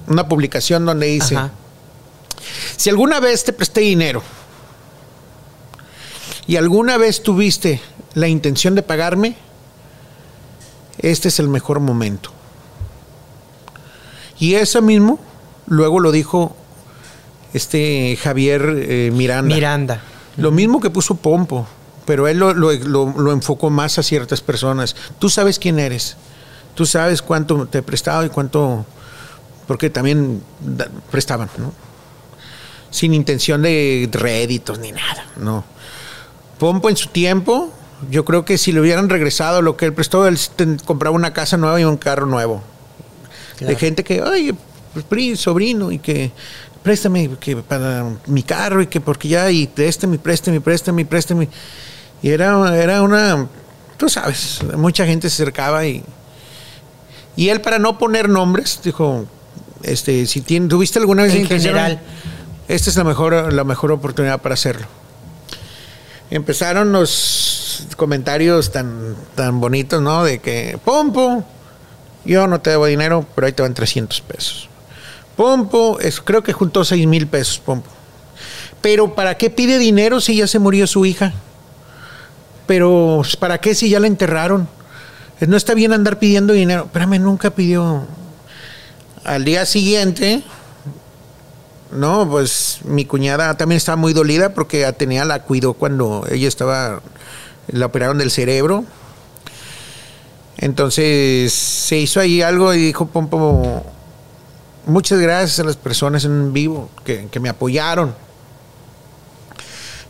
Una 0.09 0.29
publicación 0.29 0.85
donde 0.85 1.07
dice, 1.07 1.39
si 2.77 2.91
alguna 2.91 3.21
vez 3.21 3.45
te 3.45 3.53
presté 3.53 3.83
dinero 3.83 4.23
y 6.49 6.57
alguna 6.57 6.97
vez 6.97 7.23
tuviste 7.23 7.81
la 8.15 8.27
intención 8.27 8.75
de 8.75 8.83
pagarme, 8.83 9.37
este 10.99 11.29
es 11.29 11.39
el 11.39 11.49
mejor 11.49 11.79
momento. 11.79 12.36
Y 14.39 14.55
eso 14.55 14.83
mismo 14.83 15.19
luego 15.67 16.01
lo 16.01 16.13
dijo 16.13 16.57
este 17.55 18.19
Javier 18.21 18.75
eh, 18.77 19.11
Miranda. 19.13 19.55
Miranda. 19.55 20.03
Lo 20.37 20.51
mismo 20.51 20.81
que 20.81 20.91
puso 20.91 21.15
Pompo, 21.15 21.67
pero 22.05 22.29
él 22.29 22.39
lo, 22.39 23.33
enfocó 23.33 23.71
más 23.71 23.99
a 23.99 24.03
ciertas 24.03 24.41
personas. 24.41 24.95
Tú 25.19 25.31
sabes 25.31 25.59
quién 25.59 25.79
eres, 25.79 26.17
tú 26.75 26.85
sabes 26.85 27.23
cuánto 27.23 27.67
te 27.67 27.79
he 27.79 27.83
prestado 27.83 28.25
y 28.25 28.29
cuánto, 28.29 28.85
porque 29.67 29.89
también 29.89 30.43
prestaban, 31.11 31.49
¿no? 31.59 31.73
sin 32.91 33.13
intención 33.15 33.63
de 33.63 34.09
réditos 34.13 34.79
ni 34.79 34.93
nada, 34.93 35.27
no. 35.37 35.65
Pompo 36.59 36.89
en 36.89 36.97
su 36.97 37.09
tiempo, 37.09 37.71
yo 38.11 38.25
creo 38.25 38.45
que 38.45 38.57
si 38.57 38.73
le 38.73 38.81
hubieran 38.81 39.11
regresado 39.11 39.61
lo 39.61 39.77
que 39.77 39.85
él 39.85 39.93
prestó, 39.93 40.27
él 40.27 40.39
compraba 40.85 41.15
una 41.15 41.35
casa 41.35 41.57
nueva 41.59 41.81
y 41.81 41.85
un 41.85 41.99
carro 41.99 42.27
nuevo. 42.27 42.63
De 43.61 43.77
gente 43.77 44.05
que, 44.05 44.23
ay, 44.25 44.55
pues, 44.93 45.41
sobrino, 45.41 45.91
y 45.93 45.99
que 45.99 46.31
préstame 46.83 47.31
que 47.41 47.57
para 47.57 48.05
mi 48.27 48.43
carro 48.43 48.81
y 48.81 48.87
que 48.87 49.01
porque 49.01 49.29
ya, 49.29 49.51
y 49.51 49.67
préstame, 49.67 50.19
préstame, 50.19 50.61
préstame, 50.61 51.05
préstame. 51.05 51.49
Y 52.23 52.31
era, 52.31 52.77
era 52.81 53.03
una, 53.03 53.47
tú 53.97 54.09
sabes, 54.09 54.61
mucha 54.77 55.05
gente 55.05 55.29
se 55.29 55.43
acercaba 55.43 55.85
y, 55.85 56.05
y 57.35 57.49
él 57.49 57.61
para 57.61 57.79
no 57.79 57.99
poner 57.99 58.29
nombres, 58.29 58.81
dijo, 58.85 59.27
este, 59.83 60.27
si 60.27 60.41
tiene, 60.43 60.69
¿tuviste 60.69 60.99
alguna 60.99 61.25
vez 61.25 61.35
en 61.35 61.47
general? 61.47 62.01
esta 62.69 62.91
es 62.91 62.97
la 62.97 63.05
mejor, 63.05 63.53
la 63.53 63.65
mejor 63.65 63.93
oportunidad 63.93 64.41
para 64.41 64.55
hacerlo. 64.55 64.87
Empezaron 66.31 66.93
los 66.93 67.87
comentarios 67.97 68.73
tan, 68.73 69.17
tan 69.35 69.61
bonitos, 69.61 70.03
¿no? 70.03 70.25
De 70.25 70.39
que, 70.39 70.79
Pompo, 70.85 71.45
yo 72.27 72.47
no 72.47 72.61
te 72.61 72.71
debo 72.71 72.87
dinero, 72.87 73.27
pero 73.35 73.47
ahí 73.47 73.53
te 73.53 73.63
van 73.63 73.75
300 73.75 74.21
pesos. 74.23 74.69
Pompo, 75.37 75.99
es, 76.01 76.21
creo 76.21 76.43
que 76.43 76.53
juntó 76.53 76.85
6 76.85 77.07
mil 77.07 77.27
pesos, 77.27 77.59
Pompo. 77.59 77.91
Pero 78.81 79.15
¿para 79.15 79.37
qué 79.37 79.51
pide 79.51 79.79
dinero 79.79 80.21
si 80.21 80.37
ya 80.37 80.47
se 80.47 80.59
murió 80.59 80.87
su 80.87 81.07
hija? 81.07 81.33
Pero 82.67 83.23
¿para 83.39 83.59
qué 83.59 83.75
si 83.75 83.89
ya 83.89 84.01
la 84.01 84.07
enterraron? 84.07 84.69
No 85.47 85.57
está 85.57 85.75
bien 85.75 85.93
andar 85.93 86.19
pidiendo 86.19 86.53
dinero. 86.53 86.85
Espérame, 86.85 87.19
nunca 87.21 87.51
pidió. 87.51 88.07
Al 89.25 89.45
día 89.45 89.67
siguiente, 89.67 90.43
no, 91.93 92.29
pues 92.29 92.81
mi 92.85 93.05
cuñada 93.05 93.57
también 93.57 93.77
estaba 93.77 93.97
muy 93.97 94.13
dolida 94.13 94.55
porque 94.55 94.87
Atenea 94.87 95.25
la 95.25 95.43
cuidó 95.43 95.75
cuando 95.75 96.27
ella 96.31 96.49
estaba, 96.49 97.01
la 97.69 97.87
operaron 97.87 98.19
del 98.19 98.31
cerebro. 98.31 98.85
Entonces 100.59 101.53
se 101.53 101.99
hizo 101.99 102.21
ahí 102.21 102.43
algo 102.43 102.73
y 102.73 102.79
dijo 102.79 103.07
Pompo, 103.07 103.85
muchas 104.87 105.19
gracias 105.19 105.61
a 105.61 105.65
las 105.65 105.77
personas 105.77 106.25
en 106.25 106.53
vivo 106.53 106.91
que, 107.05 107.29
me 107.41 107.49
apoyaron. 107.49 108.15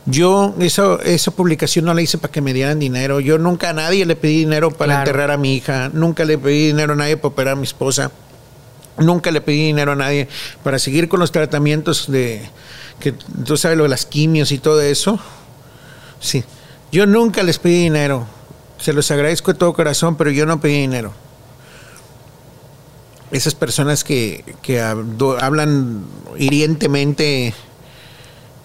Yo 0.05 0.55
esa, 0.59 0.95
esa 1.03 1.31
publicación 1.31 1.83
no 1.83 1.93
la 1.93 2.01
hice 2.01 2.17
para 2.17 2.31
que 2.31 2.39
me 2.39 2.53
dieran 2.53 2.79
dinero. 2.79 3.19
Yo 3.19 3.37
nunca 3.37 3.71
a 3.71 3.73
nadie 3.73 4.05
le 4.05 4.15
pedí 4.15 4.39
dinero 4.39 4.71
para 4.71 4.99
enterrar 4.99 5.31
a 5.31 5.37
mi 5.37 5.55
hija. 5.55 5.89
Nunca 5.91 6.23
le 6.23 6.37
pedí 6.37 6.67
dinero 6.67 6.93
a 6.93 6.95
nadie 6.95 7.17
para 7.17 7.27
operar 7.27 7.53
a 7.53 7.55
mi 7.57 7.63
esposa. 7.63 8.09
Nunca 8.97 9.31
le 9.31 9.41
pedí 9.41 9.65
dinero 9.65 9.91
a 9.91 9.95
nadie 9.95 10.29
para 10.63 10.79
seguir 10.79 11.09
con 11.09 11.19
los 11.19 11.33
tratamientos 11.33 12.09
de 12.09 12.49
que 13.01 13.11
tú 13.11 13.57
sabes 13.57 13.77
lo 13.77 13.83
de 13.83 13.89
las 13.89 14.05
quimios 14.05 14.53
y 14.53 14.59
todo 14.59 14.81
eso. 14.81 15.19
Sí. 16.21 16.45
Yo 16.89 17.05
nunca 17.05 17.43
les 17.43 17.59
pedí 17.59 17.83
dinero. 17.83 18.36
Se 18.77 18.93
los 18.93 19.09
agradezco 19.11 19.53
de 19.53 19.59
todo 19.59 19.73
corazón, 19.73 20.15
pero 20.15 20.31
yo 20.31 20.45
no 20.45 20.59
pedí 20.59 20.81
dinero. 20.81 21.13
Esas 23.31 23.55
personas 23.55 24.03
que, 24.03 24.43
hablan 25.41 26.05
hirientemente, 26.37 27.53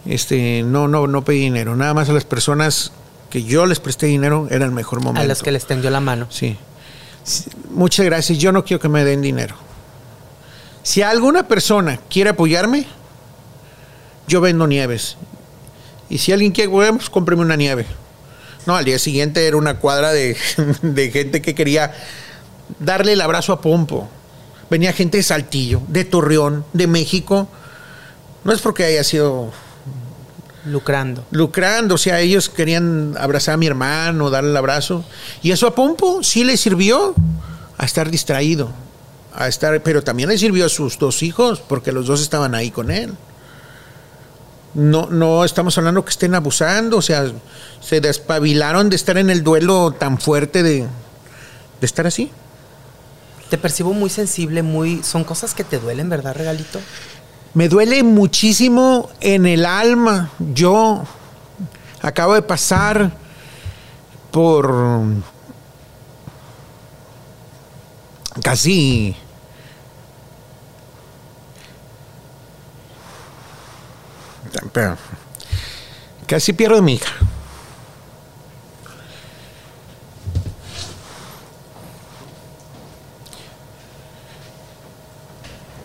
este, 0.07 0.63
no, 0.63 0.89
no, 0.89 1.07
no 1.07 1.25
pedí 1.25 1.41
dinero. 1.41 1.75
Nada 1.75 1.95
más 1.95 2.09
a 2.09 2.13
las 2.13 2.25
personas 2.25 2.93
que 3.31 3.43
yo 3.43 3.67
les 3.67 3.81
presté 3.81 4.07
dinero 4.07 4.47
era 4.51 4.65
el 4.65 4.73
mejor 4.73 5.01
momento. 5.01 5.23
A 5.23 5.25
las 5.25 5.43
que 5.43 5.51
les 5.51 5.67
tendió 5.67 5.91
la 5.91 6.01
mano. 6.01 6.27
Sí. 6.31 6.57
Muchas 7.71 8.05
gracias. 8.05 8.39
Yo 8.39 8.53
no 8.53 8.65
quiero 8.65 8.81
que 8.81 8.89
me 8.89 9.05
den 9.05 9.23
dinero. 9.23 9.57
Si 10.83 11.03
alguna 11.03 11.49
persona 11.49 11.99
quiere 12.11 12.31
apoyarme, 12.31 12.87
yo 14.29 14.41
vendo 14.41 14.67
nieves. 14.67 15.17
Y 16.11 16.19
si 16.19 16.33
alguien 16.33 16.53
quiere, 16.53 16.71
pues 16.71 17.09
cómpreme 17.09 17.43
una 17.43 17.57
nieve. 17.57 17.87
No, 18.67 18.77
al 18.77 18.85
día 18.85 18.99
siguiente 18.99 19.47
era 19.47 19.57
una 19.57 19.79
cuadra 19.79 20.13
de, 20.13 20.35
gente 21.13 21.43
que 21.43 21.55
quería 21.55 21.93
darle 22.79 23.13
el 23.13 23.21
abrazo 23.21 23.53
a 23.53 23.61
Pompo. 23.61 24.09
Venía 24.71 24.93
gente 24.93 25.19
de 25.19 25.23
Saltillo, 25.23 25.83
de 25.89 26.05
Torreón, 26.05 26.65
de 26.73 26.87
México. 26.87 27.49
No 28.45 28.53
es 28.53 28.61
porque 28.61 28.85
haya 28.85 29.05
sido 29.05 29.53
lucrando. 30.65 31.25
Lucrando, 31.31 31.97
o 31.97 31.99
sea, 31.99 32.21
ellos 32.21 32.49
querían 32.49 33.15
abrazar 33.19 33.55
a 33.55 33.57
mi 33.59 33.67
hermano, 33.67 34.31
darle 34.31 34.51
el 34.51 34.57
abrazo. 34.57 35.05
Y 35.43 35.51
eso 35.51 35.67
a 35.67 35.75
Pompo 35.75 36.23
sí 36.23 36.45
le 36.45 36.57
sirvió 36.57 37.15
a 37.77 37.85
estar 37.85 38.11
distraído 38.11 38.71
a 39.35 39.49
estar, 39.49 39.83
pero 39.83 40.03
también 40.03 40.29
le 40.29 40.39
sirvió 40.39 40.67
a 40.67 40.69
sus 40.69 40.99
dos 40.99 41.23
hijos, 41.23 41.61
porque 41.61 41.93
los 41.93 42.07
dos 42.07 42.21
estaban 42.21 42.55
ahí 42.55 42.71
con 42.71 42.91
él. 42.91 43.13
No, 44.75 45.07
no 45.07 45.45
estamos 45.45 45.77
hablando 45.77 46.05
que 46.05 46.11
estén 46.11 46.35
abusando, 46.35 46.97
o 46.97 47.03
sea, 47.03 47.31
se 47.81 48.01
despabilaron 48.01 48.89
de 48.89 48.97
estar 48.97 49.19
en 49.19 49.29
el 49.29 49.45
duelo 49.45 49.93
tan 49.93 50.19
fuerte 50.19 50.63
de, 50.63 50.81
de 50.81 51.87
estar 51.87 52.07
así. 52.07 52.31
Te 53.51 53.59
percibo 53.59 53.93
muy 53.93 54.09
sensible, 54.09 54.63
muy. 54.63 55.03
Son 55.03 55.25
cosas 55.25 55.53
que 55.53 55.63
te 55.63 55.79
duelen, 55.79 56.09
¿verdad, 56.09 56.35
regalito? 56.35 56.81
Me 57.53 57.69
duele 57.69 58.03
muchísimo 58.03 59.11
en 59.21 59.45
el 59.45 59.67
alma. 59.67 60.31
Yo 60.55 61.05
acabo 62.01 62.33
de 62.33 62.41
pasar 62.41 63.13
por 64.31 65.05
casi 68.43 69.15
casi 76.27 76.53
pierdo 76.53 76.79
a 76.79 76.83
mi 76.83 76.95
hija. 76.95 77.13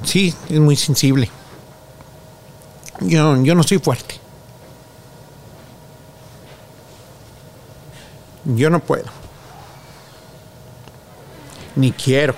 Sí, 0.03 0.33
es 0.49 0.59
muy 0.59 0.75
sensible. 0.75 1.29
Yo, 3.01 3.43
yo 3.43 3.55
no 3.55 3.63
soy 3.63 3.77
fuerte. 3.79 4.15
Yo 8.45 8.69
no 8.69 8.79
puedo. 8.79 9.05
Ni 11.75 11.91
quiero. 11.91 12.33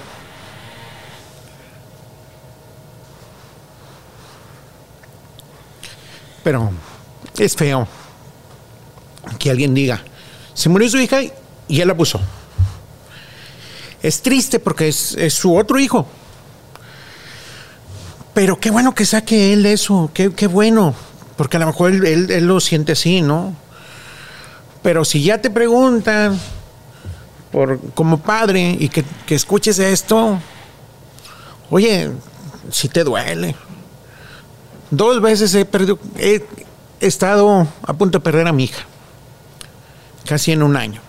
Pero 6.49 6.71
es 7.37 7.55
feo 7.55 7.87
que 9.37 9.51
alguien 9.51 9.75
diga, 9.75 10.01
se 10.55 10.67
murió 10.67 10.89
su 10.89 10.97
hija 10.97 11.19
y 11.67 11.79
él 11.79 11.87
la 11.87 11.95
puso. 11.95 12.19
Es 14.01 14.23
triste 14.23 14.57
porque 14.57 14.87
es, 14.87 15.13
es 15.13 15.35
su 15.35 15.55
otro 15.55 15.77
hijo. 15.79 16.07
Pero 18.33 18.59
qué 18.59 18.71
bueno 18.71 18.95
que 18.95 19.05
saque 19.05 19.53
él 19.53 19.63
eso, 19.67 20.09
qué, 20.11 20.31
qué 20.33 20.47
bueno, 20.47 20.95
porque 21.37 21.57
a 21.57 21.59
lo 21.59 21.67
mejor 21.67 21.91
él, 21.91 22.31
él- 22.31 22.47
lo 22.47 22.59
siente 22.59 22.93
así, 22.93 23.21
¿no? 23.21 23.53
Pero 24.81 25.05
si 25.05 25.21
ya 25.21 25.37
te 25.39 25.51
preguntan 25.51 26.35
por, 27.51 27.79
como 27.93 28.21
padre 28.21 28.75
y 28.79 28.89
que, 28.89 29.05
que 29.27 29.35
escuches 29.35 29.77
esto, 29.77 30.39
oye, 31.69 32.09
si 32.71 32.89
te 32.89 33.03
duele. 33.03 33.53
Dos 34.91 35.21
veces 35.21 35.53
he 35.55 35.65
perdido, 35.65 35.99
he 36.17 36.43
estado 36.99 37.67
a 37.83 37.93
punto 37.93 38.17
de 38.19 38.23
perder 38.23 38.47
a 38.47 38.53
mi 38.53 38.65
hija, 38.65 38.83
casi 40.25 40.51
en 40.51 40.63
un 40.63 40.75
año. 40.75 41.01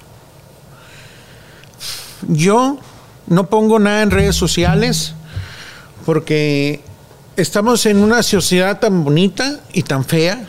Yo 2.28 2.78
no 3.26 3.48
pongo 3.48 3.78
nada 3.78 4.02
en 4.02 4.10
redes 4.10 4.36
sociales 4.36 5.14
porque 6.04 6.82
estamos 7.36 7.86
en 7.86 8.02
una 8.02 8.22
sociedad 8.22 8.78
tan 8.80 9.04
bonita 9.04 9.60
y 9.72 9.82
tan 9.82 10.04
fea 10.04 10.44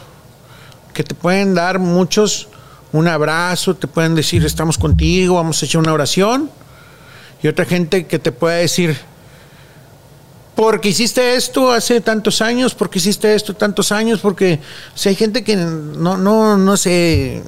que 0.93 1.03
te 1.03 1.15
pueden 1.15 1.53
dar 1.53 1.79
muchos 1.79 2.49
un 2.91 3.07
abrazo, 3.07 3.75
te 3.75 3.87
pueden 3.87 4.15
decir 4.15 4.45
estamos 4.45 4.77
contigo, 4.77 5.35
vamos 5.35 5.61
a 5.61 5.65
echar 5.65 5.79
una 5.81 5.93
oración 5.93 6.49
y 7.41 7.47
otra 7.47 7.63
gente 7.65 8.05
que 8.05 8.19
te 8.19 8.33
puede 8.33 8.61
decir 8.61 8.97
porque 10.55 10.89
hiciste 10.89 11.35
esto 11.35 11.71
hace 11.71 12.01
tantos 12.01 12.41
años, 12.41 12.75
porque 12.75 12.99
hiciste 12.99 13.33
esto 13.33 13.53
tantos 13.55 13.91
años, 13.91 14.19
porque 14.19 14.59
o 14.93 14.97
sea, 14.97 15.09
hay 15.09 15.15
gente 15.15 15.43
que 15.43 15.55
no 15.55 16.17
no 16.17 16.57
no 16.57 16.77
se 16.77 17.41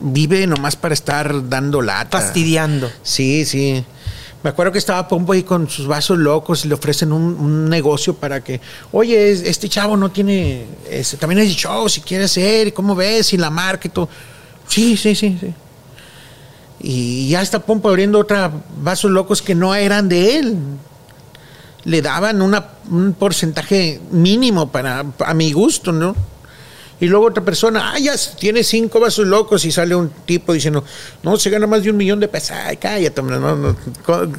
vive 0.00 0.46
nomás 0.46 0.76
para 0.76 0.94
estar 0.94 1.48
dando 1.48 1.80
lata. 1.80 2.20
Fastidiando. 2.20 2.90
Sí, 3.02 3.44
sí. 3.44 3.84
Me 4.42 4.50
acuerdo 4.50 4.72
que 4.72 4.78
estaba 4.78 5.08
Pompo 5.08 5.32
ahí 5.32 5.42
con 5.42 5.70
sus 5.70 5.86
vasos 5.86 6.18
locos 6.18 6.64
y 6.64 6.68
le 6.68 6.74
ofrecen 6.74 7.12
un, 7.12 7.22
un 7.22 7.68
negocio 7.70 8.14
para 8.14 8.44
que, 8.44 8.60
oye, 8.92 9.30
es- 9.32 9.40
este 9.40 9.70
chavo 9.70 9.96
no 9.96 10.10
tiene, 10.10 10.66
este, 10.90 11.16
también 11.16 11.38
es 11.40 11.48
show, 11.56 11.88
si 11.88 12.02
quiere 12.02 12.24
hacer, 12.24 12.74
¿cómo 12.74 12.94
ves? 12.94 13.32
Y 13.32 13.38
la 13.38 13.48
marca 13.48 13.88
y 13.88 13.90
todo. 13.90 14.08
Sí, 14.68 14.98
sí, 14.98 15.14
sí, 15.14 15.38
sí. 15.40 15.54
Y 16.80 17.28
ya 17.30 17.40
está 17.40 17.60
Pompo 17.60 17.88
abriendo 17.88 18.18
otra 18.18 18.50
vasos 18.82 19.10
locos 19.10 19.40
que 19.40 19.54
no 19.54 19.74
eran 19.74 20.08
de 20.10 20.36
él. 20.38 20.58
Le 21.84 22.00
daban 22.02 22.40
una- 22.42 22.66
un 22.90 23.12
porcentaje 23.14 24.00
mínimo 24.10 24.70
para, 24.72 25.04
a 25.24 25.34
mi 25.34 25.52
gusto, 25.52 25.92
¿no? 25.92 26.14
Y 27.00 27.06
luego 27.06 27.26
otra 27.26 27.44
persona, 27.44 27.92
ah, 27.92 27.98
ya 27.98 28.14
tiene 28.38 28.62
cinco 28.62 29.00
vasos 29.00 29.26
locos 29.26 29.64
y 29.64 29.72
sale 29.72 29.94
un 29.94 30.08
tipo 30.24 30.52
diciendo, 30.54 30.84
no, 31.22 31.36
se 31.36 31.50
gana 31.50 31.66
más 31.66 31.82
de 31.82 31.90
un 31.90 31.96
millón 31.96 32.20
de 32.20 32.28
pesos. 32.28 32.52
Ay, 32.52 32.76
cállate, 32.76 33.20
no, 33.20 33.38
no, 33.56 33.76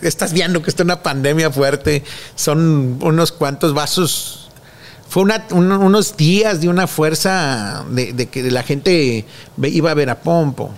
estás 0.01 0.31
viendo 0.33 0.61
que 0.63 0.69
está 0.69 0.83
una 0.83 1.03
pandemia 1.03 1.51
fuerte, 1.51 2.03
son 2.35 2.97
unos 3.01 3.31
cuantos 3.31 3.73
vasos. 3.73 4.49
Fue 5.07 5.21
una- 5.21 5.45
un- 5.51 5.71
unos 5.71 6.17
días 6.17 6.61
de 6.61 6.69
una 6.69 6.87
fuerza 6.87 7.85
de, 7.91 8.13
de 8.13 8.27
que 8.27 8.49
la 8.49 8.63
gente 8.63 9.25
iba 9.61 9.91
a 9.91 9.93
ver 9.93 10.09
a 10.09 10.19
Pompo. 10.21 10.73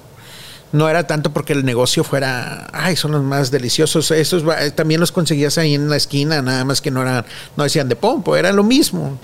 No 0.74 0.89
era 0.89 1.07
tanto 1.07 1.32
porque 1.32 1.53
el 1.53 1.63
negocio 1.63 2.03
fuera, 2.03 2.68
ay, 2.74 2.95
son 2.97 3.11
los 3.11 3.24
más 3.24 3.51
deliciosos. 3.51 4.11
Esos 4.11 4.47
va- 4.47 4.70
también 4.72 4.99
los 4.99 5.11
conseguías 5.13 5.57
ahí 5.57 5.76
en 5.76 5.89
la 5.89 5.95
esquina, 5.95 6.41
nada 6.41 6.65
más 6.65 6.82
que 6.82 6.91
no 6.91 7.01
eran, 7.01 7.26
no 7.55 7.63
decían 7.63 7.88
de 7.88 7.95
Pompo, 7.95 8.36
era 8.36 8.51
lo 8.51 8.63
mismo 8.63 9.18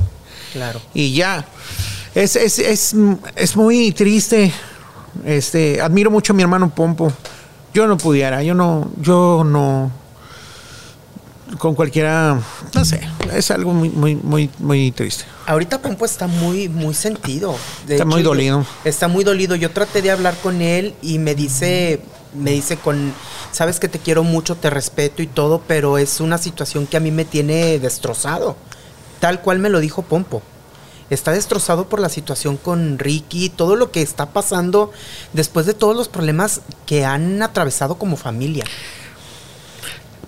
Claro. 0.53 0.81
y 0.93 1.13
ya. 1.13 1.45
Es, 2.15 2.35
es, 2.35 2.59
es, 2.59 2.95
es 3.35 3.55
muy 3.55 3.91
triste. 3.91 4.53
Este, 5.25 5.81
admiro 5.81 6.09
mucho 6.11 6.33
a 6.33 6.35
mi 6.35 6.43
hermano 6.43 6.73
Pompo. 6.73 7.11
Yo 7.73 7.87
no 7.87 7.97
pudiera, 7.97 8.41
yo 8.43 8.53
no, 8.53 8.89
yo 9.01 9.43
no. 9.45 9.91
Con 11.57 11.75
cualquiera, 11.75 12.39
no 12.73 12.85
sé, 12.85 13.01
es 13.33 13.51
algo 13.51 13.73
muy, 13.73 13.89
muy, 13.89 14.15
muy, 14.15 14.49
muy 14.59 14.91
triste. 14.91 15.25
Ahorita 15.45 15.81
Pompo 15.81 16.05
está 16.05 16.27
muy, 16.27 16.67
muy 16.67 16.93
sentido. 16.93 17.55
De 17.85 17.95
Está 17.95 18.05
muy 18.05 18.23
dolido. 18.23 18.65
Está 18.83 19.07
muy 19.07 19.23
dolido. 19.23 19.55
Yo 19.55 19.71
traté 19.71 20.01
de 20.01 20.11
hablar 20.11 20.35
con 20.41 20.61
él 20.61 20.95
y 21.01 21.19
me 21.19 21.35
dice, 21.35 22.01
me 22.33 22.51
dice 22.51 22.77
con, 22.77 23.13
sabes 23.51 23.79
que 23.79 23.87
te 23.87 23.99
quiero 23.99 24.23
mucho, 24.23 24.55
te 24.55 24.69
respeto 24.69 25.21
y 25.21 25.27
todo, 25.27 25.61
pero 25.67 25.97
es 25.97 26.19
una 26.19 26.37
situación 26.37 26.87
que 26.87 26.97
a 26.97 26.99
mí 26.99 27.11
me 27.11 27.25
tiene 27.25 27.77
destrozado. 27.79 28.55
Tal 29.19 29.41
cual 29.41 29.59
me 29.59 29.69
lo 29.69 29.79
dijo 29.79 30.01
Pompo. 30.01 30.41
Está 31.09 31.31
destrozado 31.31 31.87
por 31.87 31.99
la 31.99 32.09
situación 32.09 32.57
con 32.57 32.97
Ricky, 32.97 33.49
todo 33.49 33.75
lo 33.75 33.91
que 33.91 34.01
está 34.01 34.31
pasando 34.31 34.91
después 35.33 35.65
de 35.65 35.73
todos 35.73 35.95
los 35.95 36.09
problemas 36.09 36.61
que 36.85 37.05
han 37.05 37.41
atravesado 37.41 37.95
como 37.95 38.17
familia. 38.17 38.63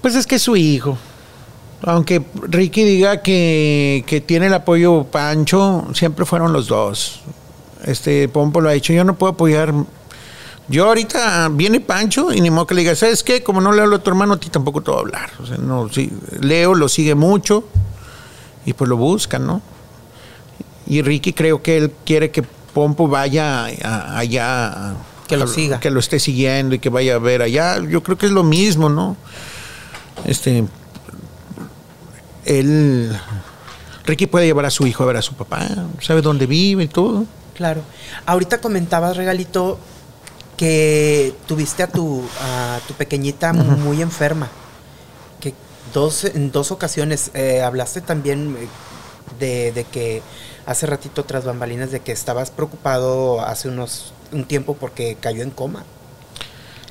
Pues 0.02 0.16
es 0.16 0.28
que 0.28 0.36
es 0.36 0.44
su 0.44 0.56
hijo. 0.56 0.98
Aunque 1.86 2.22
Ricky 2.42 2.84
diga 2.84 3.22
que, 3.22 4.04
que 4.08 4.20
tiene 4.22 4.48
el 4.48 4.54
apoyo 4.56 5.04
Pancho, 5.06 5.88
siempre 5.94 6.26
fueron 6.26 6.52
los 6.52 6.68
dos. 6.68 7.22
Este 7.86 8.28
Pompo 8.28 8.60
lo 8.62 8.70
ha 8.70 8.74
hecho. 8.74 8.92
Yo 8.92 9.04
no 9.04 9.16
puedo 9.16 9.34
apoyar. 9.34 9.72
Yo 10.68 10.88
ahorita 10.88 11.48
viene 11.52 11.80
Pancho 11.80 12.34
y 12.34 12.42
ni 12.42 12.50
modo 12.50 12.66
que 12.66 12.74
le 12.74 12.82
diga, 12.82 12.96
¿sabes 12.96 13.24
qué? 13.24 13.44
Como 13.44 13.62
no 13.62 13.72
le 13.72 13.84
hablo 13.84 13.98
a 13.98 14.00
tu 14.00 14.10
hermano, 14.10 14.34
a 14.34 14.40
ti 14.40 14.50
tampoco 14.50 14.82
te 14.82 14.90
voy 14.90 14.98
a 14.98 15.02
hablar. 15.02 15.30
O 15.40 15.46
sea, 15.46 15.58
no, 15.58 15.88
sí, 15.90 16.12
Leo 16.42 16.74
lo 16.74 16.90
sigue 16.90 17.14
mucho 17.14 17.64
y 18.66 18.74
pues 18.74 18.90
lo 18.90 18.98
buscan, 18.98 19.46
¿no? 19.46 19.62
Y 20.88 21.04
Ricky 21.04 21.34
creo 21.34 21.62
que 21.62 21.78
él 21.78 21.92
quiere 22.04 22.32
que 22.32 22.42
Pompo 22.74 23.08
vaya 23.08 23.66
a- 23.84 24.18
allá. 24.18 24.68
a- 24.68 24.96
Que 25.28 25.38
lo 25.38 25.44
a- 25.44 25.48
siga. 25.48 25.80
Que 25.80 25.92
lo 25.92 26.00
esté 26.00 26.20
siguiendo 26.20 26.74
y 26.74 26.80
que 26.80 26.90
vaya 26.90 27.14
a 27.16 27.20
ver 27.20 27.44
allá. 27.44 27.80
Yo 27.88 28.02
creo 28.02 28.18
que 28.18 28.26
es 28.26 28.32
lo 28.32 28.44
mismo, 28.44 28.90
¿no? 28.90 29.16
Este. 30.26 30.66
Él. 32.46 33.18
Ricky 34.06 34.28
puede 34.28 34.46
llevar 34.46 34.66
a 34.66 34.70
su 34.70 34.86
hijo 34.86 35.04
a 35.04 35.08
ver 35.08 35.18
a 35.18 35.22
su 35.22 35.34
papá, 35.34 35.68
sabe 36.00 36.22
dónde 36.22 36.46
vive 36.46 36.84
y 36.84 36.88
todo. 36.88 37.26
Claro. 37.56 37.82
Ahorita 38.26 38.62
comentabas, 38.62 39.18
Regalito, 39.18 39.80
que 40.58 41.34
tuviste 41.48 41.84
a 41.84 41.88
tu, 41.88 42.24
a 42.42 42.80
tu 42.88 42.94
pequeñita 42.94 43.54
muy 43.54 44.02
enferma. 44.02 44.50
Que 45.40 45.54
dos, 45.94 46.26
en 46.26 46.52
dos 46.52 46.72
ocasiones 46.72 47.32
eh, 47.34 47.62
hablaste 47.64 48.02
también 48.02 48.56
eh, 48.60 48.68
de, 49.40 49.72
de 49.72 49.84
que 49.86 50.22
hace 50.66 50.86
ratito 50.86 51.26
tras 51.26 51.46
bambalinas 51.46 51.92
de 51.92 52.02
que 52.02 52.12
estabas 52.12 52.52
preocupado 52.52 53.42
hace 53.42 53.70
unos 53.70 54.14
un 54.32 54.46
tiempo 54.46 54.76
porque 54.76 55.18
cayó 55.20 55.44
en 55.44 55.52
coma. 55.52 55.84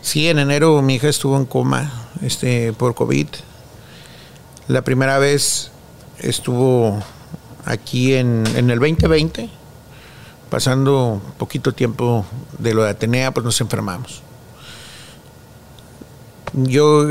Sí, 0.00 0.28
en 0.28 0.38
enero 0.38 0.80
mi 0.82 0.96
hija 0.96 1.08
estuvo 1.08 1.36
en 1.36 1.46
coma 1.46 2.08
este, 2.22 2.72
por 2.72 2.94
COVID. 2.94 3.28
La 4.68 4.82
primera 4.82 5.18
vez 5.18 5.70
estuvo 6.18 7.02
aquí 7.64 8.14
en, 8.14 8.44
en 8.56 8.70
el 8.70 8.78
2020, 8.78 9.50
pasando 10.50 11.20
poquito 11.38 11.72
tiempo 11.72 12.24
de 12.58 12.72
lo 12.74 12.84
de 12.84 12.90
Atenea, 12.90 13.32
pues 13.32 13.44
nos 13.44 13.60
enfermamos. 13.60 14.22
Yo, 16.54 17.06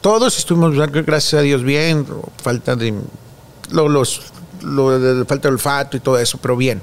todos 0.00 0.36
estuvimos, 0.36 0.74
gracias 0.90 1.34
a 1.34 1.42
Dios, 1.42 1.62
bien, 1.62 2.06
falta 2.42 2.74
de 2.74 2.92
lo- 3.70 3.88
los, 3.88 4.20
lo 4.62 4.98
de 4.98 5.24
falta 5.26 5.48
de 5.48 5.54
olfato 5.54 5.96
y 5.96 6.00
todo 6.00 6.18
eso, 6.18 6.38
pero 6.38 6.56
bien. 6.56 6.82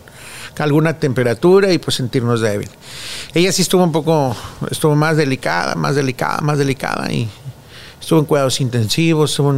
Alguna 0.57 0.99
temperatura 0.99 1.71
y 1.73 1.79
pues 1.79 1.95
sentirnos 1.95 2.39
débil. 2.41 2.69
Ella 3.33 3.51
sí 3.51 3.63
estuvo 3.63 3.83
un 3.83 3.91
poco, 3.91 4.35
estuvo 4.69 4.95
más 4.95 5.17
delicada, 5.17 5.73
más 5.75 5.95
delicada, 5.95 6.39
más 6.41 6.57
delicada 6.59 7.11
y 7.11 7.27
estuvo 8.01 8.19
en 8.19 8.25
cuidados 8.25 8.59
intensivos, 8.59 9.31
estuvo 9.31 9.53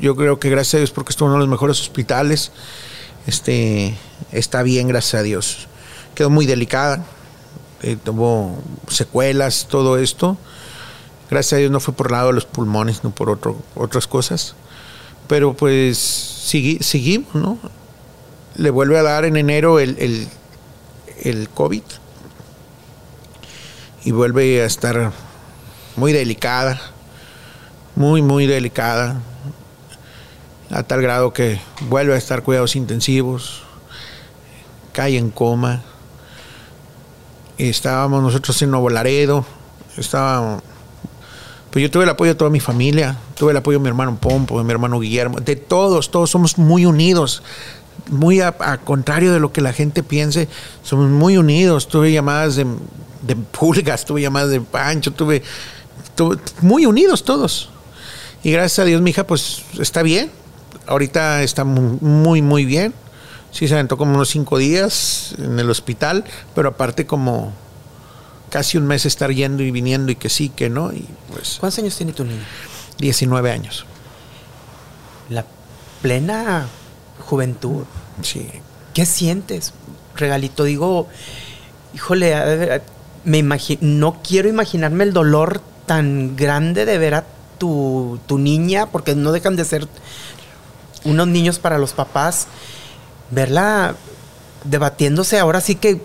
yo 0.00 0.16
creo 0.16 0.40
que 0.40 0.50
gracias 0.50 0.74
a 0.74 0.78
Dios 0.78 0.90
porque 0.90 1.10
estuvo 1.10 1.28
en 1.28 1.34
uno 1.34 1.42
de 1.42 1.46
los 1.46 1.50
mejores 1.50 1.80
hospitales, 1.80 2.50
este, 3.26 3.94
está 4.32 4.62
bien, 4.62 4.88
gracias 4.88 5.20
a 5.20 5.22
Dios. 5.22 5.68
Quedó 6.14 6.30
muy 6.30 6.46
delicada, 6.46 7.04
eh, 7.82 7.96
tuvo 8.02 8.58
secuelas, 8.88 9.66
todo 9.68 9.98
esto. 9.98 10.36
Gracias 11.30 11.52
a 11.52 11.56
Dios 11.56 11.70
no 11.70 11.78
fue 11.78 11.94
por 11.94 12.10
lado 12.10 12.28
de 12.28 12.32
los 12.32 12.46
pulmones, 12.46 13.04
no 13.04 13.10
por 13.10 13.30
otro, 13.30 13.56
otras 13.74 14.06
cosas. 14.06 14.56
Pero 15.28 15.54
pues 15.54 15.96
seguimos, 15.98 17.34
¿no? 17.34 17.58
Le 18.56 18.70
vuelve 18.70 18.98
a 18.98 19.02
dar 19.02 19.24
en 19.24 19.36
enero 19.36 19.78
el, 19.78 19.96
el, 19.98 20.28
el 21.22 21.48
COVID 21.50 21.82
y 24.04 24.10
vuelve 24.10 24.62
a 24.62 24.64
estar 24.64 25.12
muy 25.96 26.12
delicada, 26.12 26.80
muy, 28.00 28.22
muy 28.22 28.46
delicada, 28.46 29.20
a 30.70 30.82
tal 30.84 31.02
grado 31.02 31.34
que 31.34 31.60
vuelve 31.90 32.14
a 32.14 32.16
estar 32.16 32.42
cuidados 32.42 32.74
intensivos, 32.74 33.62
cae 34.92 35.18
en 35.18 35.30
coma. 35.30 35.82
Estábamos 37.58 38.22
nosotros 38.22 38.62
en 38.62 38.70
Nuevo 38.70 38.88
Laredo, 38.88 39.44
estábamos 39.98 40.62
pues 41.70 41.82
yo 41.82 41.90
tuve 41.90 42.04
el 42.04 42.08
apoyo 42.08 42.32
de 42.32 42.36
toda 42.36 42.50
mi 42.50 42.58
familia, 42.58 43.18
tuve 43.34 43.50
el 43.50 43.58
apoyo 43.58 43.76
de 43.76 43.82
mi 43.82 43.88
hermano 43.88 44.16
Pompo, 44.18 44.56
de 44.56 44.64
mi 44.64 44.72
hermano 44.72 44.98
Guillermo, 44.98 45.38
de 45.38 45.56
todos, 45.56 46.10
todos 46.10 46.30
somos 46.30 46.56
muy 46.56 46.86
unidos. 46.86 47.42
Muy 48.08 48.40
a, 48.40 48.52
contrario 48.78 49.30
de 49.30 49.40
lo 49.40 49.52
que 49.52 49.60
la 49.60 49.74
gente 49.74 50.02
piense, 50.02 50.48
somos 50.82 51.10
muy 51.10 51.36
unidos. 51.36 51.86
Tuve 51.86 52.10
llamadas 52.10 52.56
de, 52.56 52.66
pulgas, 53.36 54.06
tuve 54.06 54.22
llamadas 54.22 54.48
de 54.48 54.62
pancho, 54.62 55.12
tuve, 55.12 55.42
muy 56.62 56.86
unidos 56.86 57.24
todos. 57.24 57.69
Y 58.42 58.52
gracias 58.52 58.78
a 58.80 58.84
Dios, 58.84 59.02
mi 59.02 59.10
hija, 59.10 59.26
pues 59.26 59.62
está 59.78 60.02
bien. 60.02 60.30
Ahorita 60.86 61.42
está 61.42 61.64
muy, 61.64 62.42
muy 62.42 62.64
bien. 62.64 62.94
Sí, 63.52 63.68
se 63.68 63.74
aventó 63.74 63.96
como 63.96 64.14
unos 64.14 64.28
cinco 64.28 64.58
días 64.58 65.34
en 65.38 65.58
el 65.58 65.68
hospital, 65.70 66.24
pero 66.54 66.70
aparte 66.70 67.06
como 67.06 67.52
casi 68.48 68.78
un 68.78 68.86
mes 68.86 69.06
estar 69.06 69.30
yendo 69.32 69.62
y 69.62 69.70
viniendo 69.70 70.12
y 70.12 70.16
que 70.16 70.28
sí, 70.28 70.48
que 70.48 70.70
no. 70.70 70.92
Y 70.92 71.06
pues, 71.32 71.56
¿Cuántos 71.60 71.78
años 71.80 71.96
tiene 71.96 72.12
tu 72.12 72.24
niña? 72.24 72.44
19 72.98 73.50
años. 73.50 73.86
La 75.28 75.44
plena 76.00 76.66
juventud. 77.18 77.84
Sí. 78.22 78.48
¿Qué 78.94 79.06
sientes, 79.06 79.72
regalito? 80.16 80.64
Digo, 80.64 81.08
híjole, 81.94 82.82
me 83.24 83.38
imagino, 83.38 83.80
no 83.82 84.20
quiero 84.22 84.48
imaginarme 84.48 85.04
el 85.04 85.12
dolor 85.12 85.60
tan 85.86 86.36
grande 86.36 86.84
de 86.84 86.98
ver 86.98 87.14
a 87.14 87.24
tu, 87.60 88.18
tu 88.26 88.38
niña, 88.38 88.86
porque 88.86 89.14
no 89.14 89.30
dejan 89.30 89.54
de 89.54 89.64
ser 89.64 89.86
unos 91.04 91.28
niños 91.28 91.60
para 91.60 91.78
los 91.78 91.92
papás. 91.92 92.48
Verla 93.30 93.94
debatiéndose 94.64 95.38
ahora 95.38 95.60
sí 95.60 95.76
que 95.76 96.02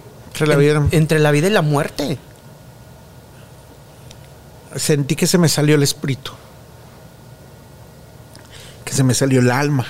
entre 0.91 1.19
la 1.19 1.31
vida 1.31 1.47
y 1.47 1.49
la 1.49 1.61
muerte 1.63 2.19
sentí 4.75 5.15
que 5.15 5.27
se 5.27 5.37
me 5.37 5.49
salió 5.49 5.75
el 5.75 5.83
espíritu, 5.83 6.31
que 8.83 8.93
se 8.93 9.03
me 9.03 9.13
salió 9.13 9.39
el 9.39 9.51
alma. 9.51 9.85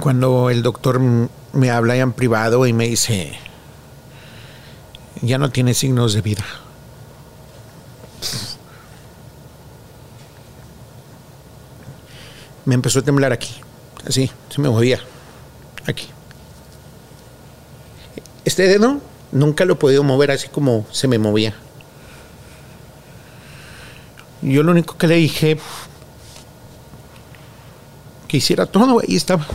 Cuando 0.00 0.50
el 0.50 0.62
doctor 0.62 1.00
me 1.52 1.70
habla 1.70 1.96
en 1.96 2.12
privado 2.12 2.66
y 2.66 2.72
me 2.72 2.86
dice, 2.88 3.36
ya 5.22 5.38
no 5.38 5.50
tiene 5.50 5.74
signos 5.74 6.14
de 6.14 6.22
vida. 6.22 6.44
Me 12.68 12.74
empezó 12.74 12.98
a 12.98 13.02
temblar 13.02 13.32
aquí, 13.32 13.54
así, 14.06 14.30
se 14.50 14.60
me 14.60 14.68
movía, 14.68 15.00
aquí. 15.86 16.06
Este 18.44 18.64
dedo 18.64 19.00
nunca 19.32 19.64
lo 19.64 19.72
he 19.72 19.76
podido 19.76 20.02
mover 20.02 20.32
así 20.32 20.48
como 20.48 20.84
se 20.90 21.08
me 21.08 21.18
movía. 21.18 21.54
Yo 24.42 24.62
lo 24.62 24.72
único 24.72 24.98
que 24.98 25.06
le 25.06 25.14
dije 25.14 25.58
que 28.28 28.36
hiciera 28.36 28.66
todo, 28.66 29.00
ahí 29.00 29.16
estaba. 29.16 29.46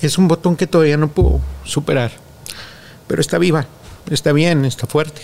Es 0.00 0.16
un 0.16 0.26
botón 0.26 0.56
que 0.56 0.66
todavía 0.66 0.96
no 0.96 1.08
puedo 1.08 1.42
superar, 1.64 2.12
pero 3.08 3.20
está 3.20 3.38
viva, 3.38 3.66
está 4.08 4.32
bien, 4.32 4.64
está 4.64 4.86
fuerte. 4.86 5.22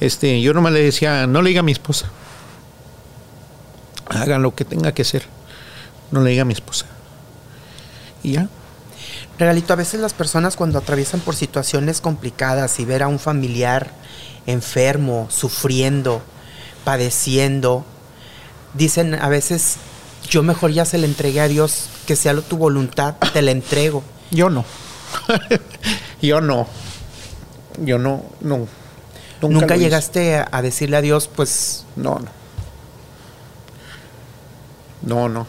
Este, 0.00 0.40
yo 0.40 0.52
nomás 0.54 0.72
le 0.72 0.82
decía, 0.82 1.26
no 1.26 1.42
le 1.42 1.50
diga 1.50 1.60
a 1.60 1.64
mi 1.64 1.72
esposa, 1.72 2.10
hagan 4.08 4.42
lo 4.42 4.54
que 4.54 4.64
tenga 4.64 4.92
que 4.92 5.02
hacer, 5.02 5.24
no 6.10 6.22
le 6.22 6.30
diga 6.30 6.42
a 6.42 6.46
mi 6.46 6.54
esposa. 6.54 6.86
Y 8.24 8.32
ya, 8.32 8.48
Regalito, 9.38 9.72
a 9.72 9.76
veces 9.76 10.00
las 10.00 10.14
personas 10.14 10.56
cuando 10.56 10.78
atraviesan 10.78 11.20
por 11.20 11.36
situaciones 11.36 12.00
complicadas 12.00 12.80
y 12.80 12.84
ver 12.84 13.04
a 13.04 13.08
un 13.08 13.20
familiar 13.20 13.92
enfermo, 14.46 15.28
sufriendo, 15.30 16.22
padeciendo, 16.84 17.84
dicen 18.74 19.14
a 19.14 19.28
veces, 19.28 19.76
yo 20.28 20.42
mejor 20.42 20.72
ya 20.72 20.84
se 20.84 20.98
le 20.98 21.06
entregué 21.06 21.40
a 21.40 21.48
Dios, 21.48 21.88
que 22.06 22.16
sea 22.16 22.34
tu 22.40 22.56
voluntad, 22.56 23.14
te 23.32 23.42
la 23.42 23.52
entrego. 23.52 24.02
Yo 24.32 24.50
no. 24.50 24.64
yo 26.20 26.40
no. 26.40 26.66
Yo 27.78 27.98
no, 27.98 28.24
no. 28.40 28.66
Nunca, 29.40 29.76
llegaste 29.76 30.44
a 30.50 30.62
decirle 30.62 30.96
a 30.96 31.00
Dios, 31.00 31.28
pues... 31.28 31.84
No, 31.94 32.18
no. 32.18 32.28
No, 35.02 35.28
no. 35.28 35.46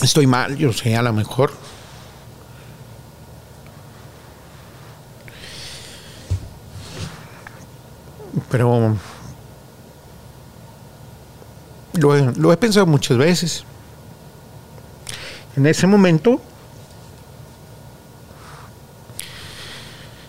Estoy 0.00 0.26
mal, 0.26 0.56
yo 0.56 0.72
sé, 0.72 0.96
a 0.96 1.02
lo 1.02 1.12
mejor. 1.12 1.52
Pero 8.50 8.96
lo 11.94 12.52
he, 12.52 12.56
pensado 12.56 12.86
muchas 12.86 13.18
veces. 13.18 13.64
En 15.56 15.66
ese 15.66 15.86
momento, 15.86 16.40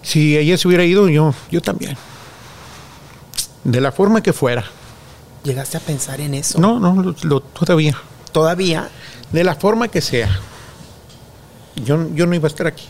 si 0.04 0.38
ella 0.38 0.58
se 0.58 0.68
hubiera 0.68 0.84
ido, 0.84 1.10
yo, 1.10 1.34
yo 1.50 1.62
también. 1.62 1.98
De 3.64 3.82
la 3.82 3.92
forma 3.92 4.22
que 4.22 4.34
fuera. 4.34 4.66
¿Llegaste 5.44 5.78
a 5.78 5.80
pensar 5.80 6.22
en 6.22 6.34
eso? 6.36 6.60
No, 6.60 6.80
no, 6.80 7.14
todavía. 7.14 7.98
¿Todavía? 8.32 8.90
De 9.32 9.44
la 9.44 9.56
forma 9.56 9.88
que 9.88 10.02
sea. 10.02 10.40
Yo, 11.84 12.08
yo 12.14 12.28
no 12.28 12.36
iba 12.36 12.48
a 12.48 12.52
estar 12.52 12.68
aquí. 12.68 12.86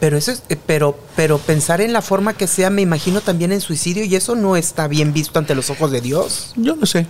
Pero 0.00 0.16
eso 0.16 0.32
es, 0.32 0.42
eh, 0.48 0.56
pero, 0.66 0.98
pero 1.14 1.38
pensar 1.38 1.80
en 1.80 1.92
la 1.92 2.02
forma 2.02 2.34
que 2.34 2.48
sea, 2.48 2.70
me 2.70 2.82
imagino 2.82 3.20
también 3.20 3.52
en 3.52 3.60
suicidio 3.60 4.04
y 4.04 4.16
eso 4.16 4.34
no 4.34 4.56
está 4.56 4.88
bien 4.88 5.12
visto 5.12 5.38
ante 5.38 5.54
los 5.54 5.70
ojos 5.70 5.92
de 5.92 6.00
Dios. 6.00 6.52
Yo 6.56 6.74
no 6.74 6.86
sé. 6.86 7.06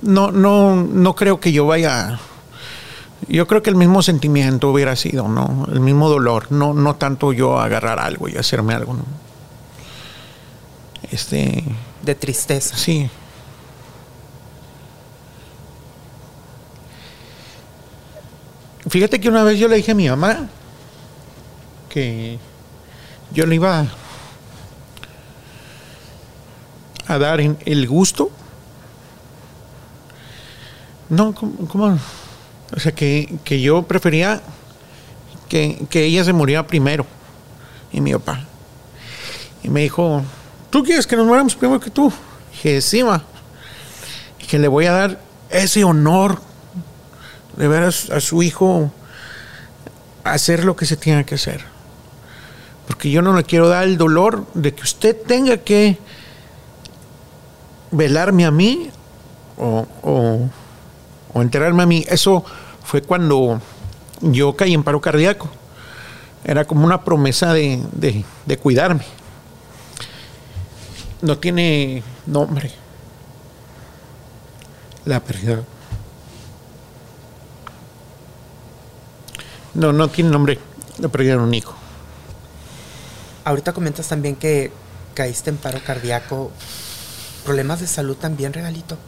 No, 0.00 0.32
no, 0.32 0.74
no 0.74 1.14
creo 1.14 1.38
que 1.38 1.52
yo 1.52 1.66
vaya. 1.66 2.18
Yo 3.28 3.46
creo 3.46 3.62
que 3.62 3.68
el 3.68 3.76
mismo 3.76 4.02
sentimiento 4.02 4.70
hubiera 4.70 4.96
sido, 4.96 5.28
¿no? 5.28 5.66
El 5.70 5.80
mismo 5.80 6.08
dolor. 6.08 6.50
No, 6.50 6.72
no 6.72 6.96
tanto 6.96 7.32
yo 7.32 7.60
agarrar 7.60 7.98
algo 7.98 8.28
y 8.28 8.36
hacerme 8.36 8.72
algo, 8.74 8.94
¿no? 8.94 9.04
Este. 11.10 11.62
De 12.02 12.14
tristeza. 12.14 12.76
Sí. 12.76 13.10
Fíjate 18.88 19.20
que 19.20 19.28
una 19.28 19.42
vez 19.42 19.58
yo 19.58 19.68
le 19.68 19.76
dije 19.76 19.92
a 19.92 19.94
mi 19.94 20.08
mamá, 20.08 20.48
que 21.90 22.38
yo 23.32 23.44
le 23.44 23.56
iba 23.56 23.86
a 27.06 27.18
dar 27.18 27.40
el 27.40 27.86
gusto. 27.86 28.30
No, 31.10 31.34
¿cómo? 31.34 31.98
O 32.74 32.80
sea, 32.80 32.92
que, 32.92 33.38
yo 33.60 33.82
prefería 33.82 34.42
que, 35.48 35.86
ella 35.92 36.24
se 36.24 36.32
muriera 36.32 36.66
primero. 36.66 37.06
Y 37.92 38.00
mi 38.00 38.12
papá. 38.12 38.44
Y 39.62 39.68
me 39.68 39.80
dijo, 39.80 40.22
¿tú 40.70 40.82
quieres 40.82 41.06
que 41.06 41.16
nos 41.16 41.26
muramos 41.26 41.54
primero 41.54 41.80
que 41.80 41.90
tú? 41.90 42.12
Y 42.52 42.56
dije, 42.56 42.74
encima. 42.76 43.24
que 44.48 44.58
le 44.58 44.68
voy 44.68 44.86
a 44.86 44.92
dar 44.92 45.20
ese 45.50 45.84
honor 45.84 46.40
de 47.56 47.68
ver 47.68 47.82
a 47.82 48.20
su 48.20 48.42
hijo 48.42 48.92
hacer 50.24 50.64
lo 50.64 50.76
que 50.76 50.86
se 50.86 50.96
tiene 50.96 51.24
que 51.24 51.34
hacer 51.34 51.78
porque 52.88 53.10
yo 53.10 53.20
no 53.20 53.34
le 53.34 53.44
quiero 53.44 53.68
dar 53.68 53.84
el 53.84 53.98
dolor 53.98 54.46
de 54.54 54.74
que 54.74 54.82
usted 54.82 55.14
tenga 55.14 55.58
que 55.58 55.98
velarme 57.90 58.46
a 58.46 58.50
mí 58.50 58.90
o, 59.58 59.86
o, 60.02 60.48
o 61.32 61.42
enterarme 61.42 61.82
a 61.82 61.86
mí. 61.86 62.04
Eso 62.08 62.44
fue 62.84 63.02
cuando 63.02 63.60
yo 64.20 64.56
caí 64.56 64.74
en 64.74 64.82
paro 64.82 65.00
cardíaco. 65.00 65.48
Era 66.44 66.64
como 66.64 66.84
una 66.84 67.04
promesa 67.04 67.52
de, 67.52 67.82
de, 67.92 68.58
cuidarme. 68.58 69.04
No 71.20 71.38
tiene 71.38 72.02
nombre. 72.26 72.70
La 75.04 75.20
pérdida. 75.20 75.62
No, 79.74 79.92
no 79.92 80.08
tiene 80.08 80.30
nombre. 80.30 80.58
La 80.98 81.08
pérdida 81.08 81.36
de 81.36 81.42
un 81.42 81.54
hijo. 81.54 81.74
Ahorita 83.44 83.72
comentas 83.72 84.08
también 84.08 84.36
que 84.36 84.72
caíste 85.14 85.50
en 85.50 85.56
paro 85.56 85.80
cardíaco. 85.84 86.52
¿Problemas 87.44 87.80
de 87.80 87.86
salud 87.86 88.16
también, 88.16 88.52
regalito? 88.52 88.98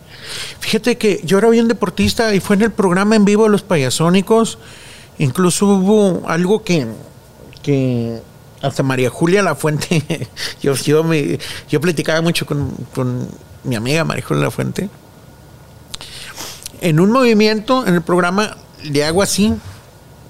Fíjate 0.61 0.97
que 0.97 1.21
yo 1.25 1.39
era 1.39 1.49
bien 1.51 1.69
deportista 1.69 2.35
y 2.35 2.41
fue 2.41 2.57
en 2.57 2.63
el 2.63 2.71
programa 2.71 3.17
en 3.17 3.25
vivo 3.25 3.45
de 3.45 3.51
los 3.51 3.63
payasónicos. 3.63 4.59
Incluso 5.19 5.67
hubo 5.67 6.29
algo 6.29 6.63
que, 6.63 6.87
que 7.63 8.21
hasta 8.63 8.83
María 8.83 9.11
Julia 9.11 9.43
La 9.43 9.55
Fuente, 9.55 10.29
yo, 10.63 10.75
yo, 10.75 11.05
me, 11.05 11.39
yo 11.69 11.81
platicaba 11.81 12.21
mucho 12.21 12.47
con, 12.47 12.71
con 12.95 13.29
mi 13.65 13.77
amiga 13.77 14.05
María 14.05 14.25
Julia 14.25 14.45
La 14.45 14.51
Fuente. 14.51 14.89
En 16.81 17.01
un 17.01 17.11
movimiento 17.11 17.87
en 17.87 17.95
el 17.95 18.03
programa 18.03 18.57
le 18.83 19.05
hago 19.05 19.23
así 19.23 19.55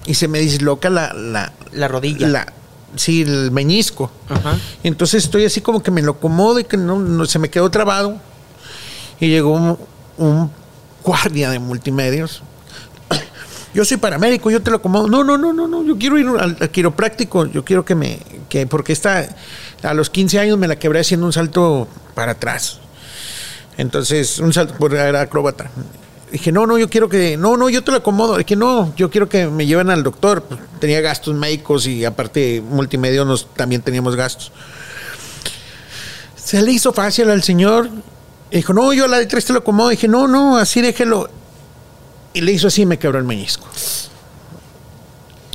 y 0.05 0.15
se 0.15 0.27
me 0.27 0.39
disloca 0.39 0.89
la, 0.89 1.13
la, 1.13 1.53
La 1.71 1.87
rodilla. 1.87 2.27
la 2.27 2.53
sí, 2.95 3.21
el 3.21 3.51
meñisco. 3.51 4.11
Ajá. 4.29 4.57
Entonces 4.83 5.23
estoy 5.23 5.45
así 5.45 5.61
como 5.61 5.81
que 5.83 5.91
me 5.91 6.01
lo 6.01 6.13
acomodo 6.13 6.59
y 6.59 6.63
que 6.63 6.77
no, 6.77 6.99
no- 6.99 7.25
se 7.25 7.39
me 7.39 7.49
quedó 7.49 7.69
trabado. 7.69 8.17
Y 9.19 9.27
llegó 9.29 9.51
un, 9.51 9.77
un 10.17 10.51
guardia 11.03 11.49
de 11.51 11.59
multimedios. 11.59 12.41
Yo 13.73 13.85
soy 13.85 13.97
paramédico, 13.97 14.51
yo 14.51 14.61
te 14.61 14.69
lo 14.71 14.77
acomodo. 14.77 15.07
No, 15.07 15.23
no, 15.23 15.37
no, 15.37 15.53
no, 15.53 15.67
no, 15.67 15.83
yo 15.83 15.97
quiero 15.97 16.17
ir 16.17 16.27
al, 16.27 16.57
al 16.59 16.69
quiropráctico, 16.71 17.45
yo 17.45 17.63
quiero 17.63 17.85
que 17.85 17.95
me, 17.95 18.19
que, 18.49 18.67
porque 18.67 18.91
esta, 18.91 19.25
a 19.83 19.93
los 19.93 20.09
15 20.09 20.39
años 20.39 20.57
me 20.57 20.67
la 20.67 20.77
quebré 20.77 20.99
haciendo 20.99 21.25
un 21.25 21.31
salto 21.31 21.87
para 22.13 22.33
atrás. 22.33 22.79
Entonces, 23.77 24.39
un 24.39 24.51
salto 24.51 24.73
por 24.75 24.93
era 24.93 25.21
acróbata. 25.21 25.71
Dije, 26.31 26.51
no, 26.51 26.65
no, 26.65 26.77
yo 26.77 26.89
quiero 26.89 27.09
que, 27.09 27.35
no, 27.35 27.57
no, 27.57 27.69
yo 27.69 27.83
te 27.83 27.91
lo 27.91 27.97
acomodo. 27.97 28.37
Dije, 28.37 28.55
no, 28.55 28.93
yo 28.95 29.09
quiero 29.09 29.27
que 29.27 29.47
me 29.47 29.65
lleven 29.65 29.89
al 29.89 30.01
doctor. 30.01 30.43
Pues, 30.43 30.59
tenía 30.79 31.01
gastos 31.01 31.35
médicos 31.35 31.85
y 31.87 32.05
aparte 32.05 32.61
multimedia 32.61 33.25
nos, 33.25 33.53
también 33.53 33.81
teníamos 33.81 34.15
gastos. 34.15 34.51
Se 36.35 36.61
le 36.61 36.71
hizo 36.71 36.93
fácil 36.93 37.29
al 37.29 37.43
señor. 37.43 37.89
Dijo, 38.49 38.73
no, 38.73 38.93
yo 38.93 39.05
a 39.05 39.07
la 39.07 39.17
de 39.19 39.25
tres 39.25 39.45
te 39.45 39.53
lo 39.53 39.59
acomodo. 39.59 39.89
Dije, 39.89 40.07
no, 40.07 40.27
no, 40.27 40.57
así 40.57 40.81
déjelo. 40.81 41.29
Y 42.33 42.41
le 42.41 42.53
hizo 42.53 42.67
así 42.67 42.83
y 42.83 42.85
me 42.85 42.97
quebró 42.97 43.17
el 43.19 43.25
meñisco. 43.25 43.67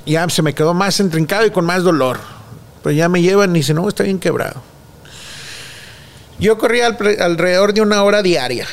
Ya 0.04 0.28
se 0.28 0.42
me 0.42 0.54
quedó 0.54 0.74
más 0.74 1.00
entrincado 1.00 1.46
y 1.46 1.50
con 1.50 1.64
más 1.64 1.82
dolor. 1.82 2.18
Pero 2.82 2.94
ya 2.94 3.08
me 3.08 3.22
llevan 3.22 3.50
y 3.56 3.60
dice, 3.60 3.72
no, 3.74 3.88
está 3.88 4.02
bien 4.04 4.18
quebrado. 4.18 4.62
Yo 6.38 6.58
corría 6.58 6.86
al- 6.88 7.16
alrededor 7.20 7.72
de 7.72 7.80
una 7.80 8.02
hora 8.02 8.22
diaria. 8.22 8.66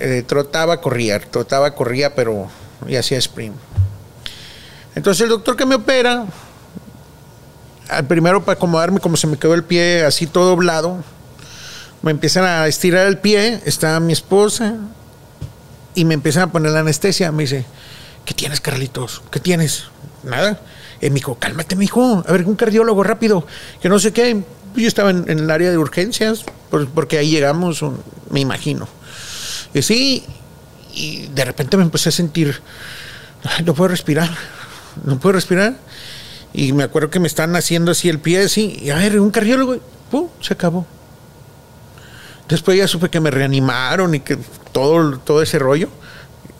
Eh, 0.00 0.24
trotaba, 0.26 0.80
corría, 0.80 1.20
trotaba, 1.20 1.74
corría, 1.74 2.14
pero 2.14 2.48
y 2.88 2.96
hacía 2.96 3.18
sprint. 3.18 3.54
Entonces 4.94 5.22
el 5.22 5.28
doctor 5.28 5.56
que 5.56 5.66
me 5.66 5.74
opera, 5.74 6.24
al 7.88 8.06
primero 8.06 8.42
para 8.44 8.56
acomodarme 8.56 9.00
como 9.00 9.16
se 9.16 9.26
me 9.26 9.36
quedó 9.36 9.54
el 9.54 9.64
pie 9.64 10.04
así 10.04 10.26
todo 10.26 10.48
doblado, 10.50 10.98
me 12.02 12.10
empiezan 12.12 12.44
a 12.44 12.66
estirar 12.66 13.06
el 13.06 13.18
pie, 13.18 13.60
está 13.66 14.00
mi 14.00 14.12
esposa 14.14 14.76
y 15.94 16.04
me 16.06 16.14
empiezan 16.14 16.44
a 16.44 16.46
poner 16.52 16.72
la 16.72 16.80
anestesia. 16.80 17.30
Me 17.30 17.42
dice, 17.42 17.66
¿qué 18.24 18.32
tienes, 18.32 18.60
Carlitos? 18.60 19.22
¿Qué 19.30 19.38
tienes? 19.38 19.84
Nada. 20.22 20.60
Y 21.02 21.10
me 21.10 21.16
dijo, 21.16 21.34
cálmate, 21.34 21.76
me 21.76 21.82
dijo, 21.82 22.24
a 22.26 22.32
ver, 22.32 22.46
un 22.46 22.56
cardiólogo 22.56 23.02
rápido, 23.02 23.46
que 23.82 23.88
no 23.90 23.98
sé 23.98 24.12
qué. 24.12 24.42
Yo 24.76 24.86
estaba 24.88 25.10
en, 25.10 25.24
en 25.28 25.40
el 25.40 25.50
área 25.50 25.70
de 25.70 25.76
urgencias, 25.78 26.44
por- 26.70 26.88
porque 26.88 27.18
ahí 27.18 27.30
llegamos, 27.30 27.84
me 28.30 28.40
imagino. 28.40 28.88
Y 29.74 29.82
sí, 29.82 30.24
y 30.92 31.26
de 31.28 31.44
repente 31.44 31.76
me 31.76 31.82
empecé 31.82 32.08
a 32.08 32.12
sentir, 32.12 32.60
"Ay, 33.44 33.64
no 33.64 33.74
puedo 33.74 33.88
respirar, 33.88 34.30
no 35.04 35.18
puedo 35.18 35.34
respirar. 35.34 35.76
Y 36.52 36.72
me 36.72 36.82
acuerdo 36.82 37.10
que 37.10 37.20
me 37.20 37.28
están 37.28 37.54
haciendo 37.54 37.92
así 37.92 38.08
el 38.08 38.18
pie, 38.18 38.44
así, 38.44 38.78
y 38.82 38.90
a 38.90 38.96
ver, 38.96 39.20
un 39.20 39.30
cardiólogo, 39.30 39.76
y 39.76 39.80
¡pum! 40.10 40.28
se 40.40 40.54
acabó. 40.54 40.86
Después 42.48 42.76
ya 42.76 42.88
supe 42.88 43.08
que 43.08 43.20
me 43.20 43.30
reanimaron 43.30 44.14
y 44.16 44.20
que 44.20 44.36
todo, 44.72 45.18
todo 45.18 45.42
ese 45.42 45.60
rollo, 45.60 45.88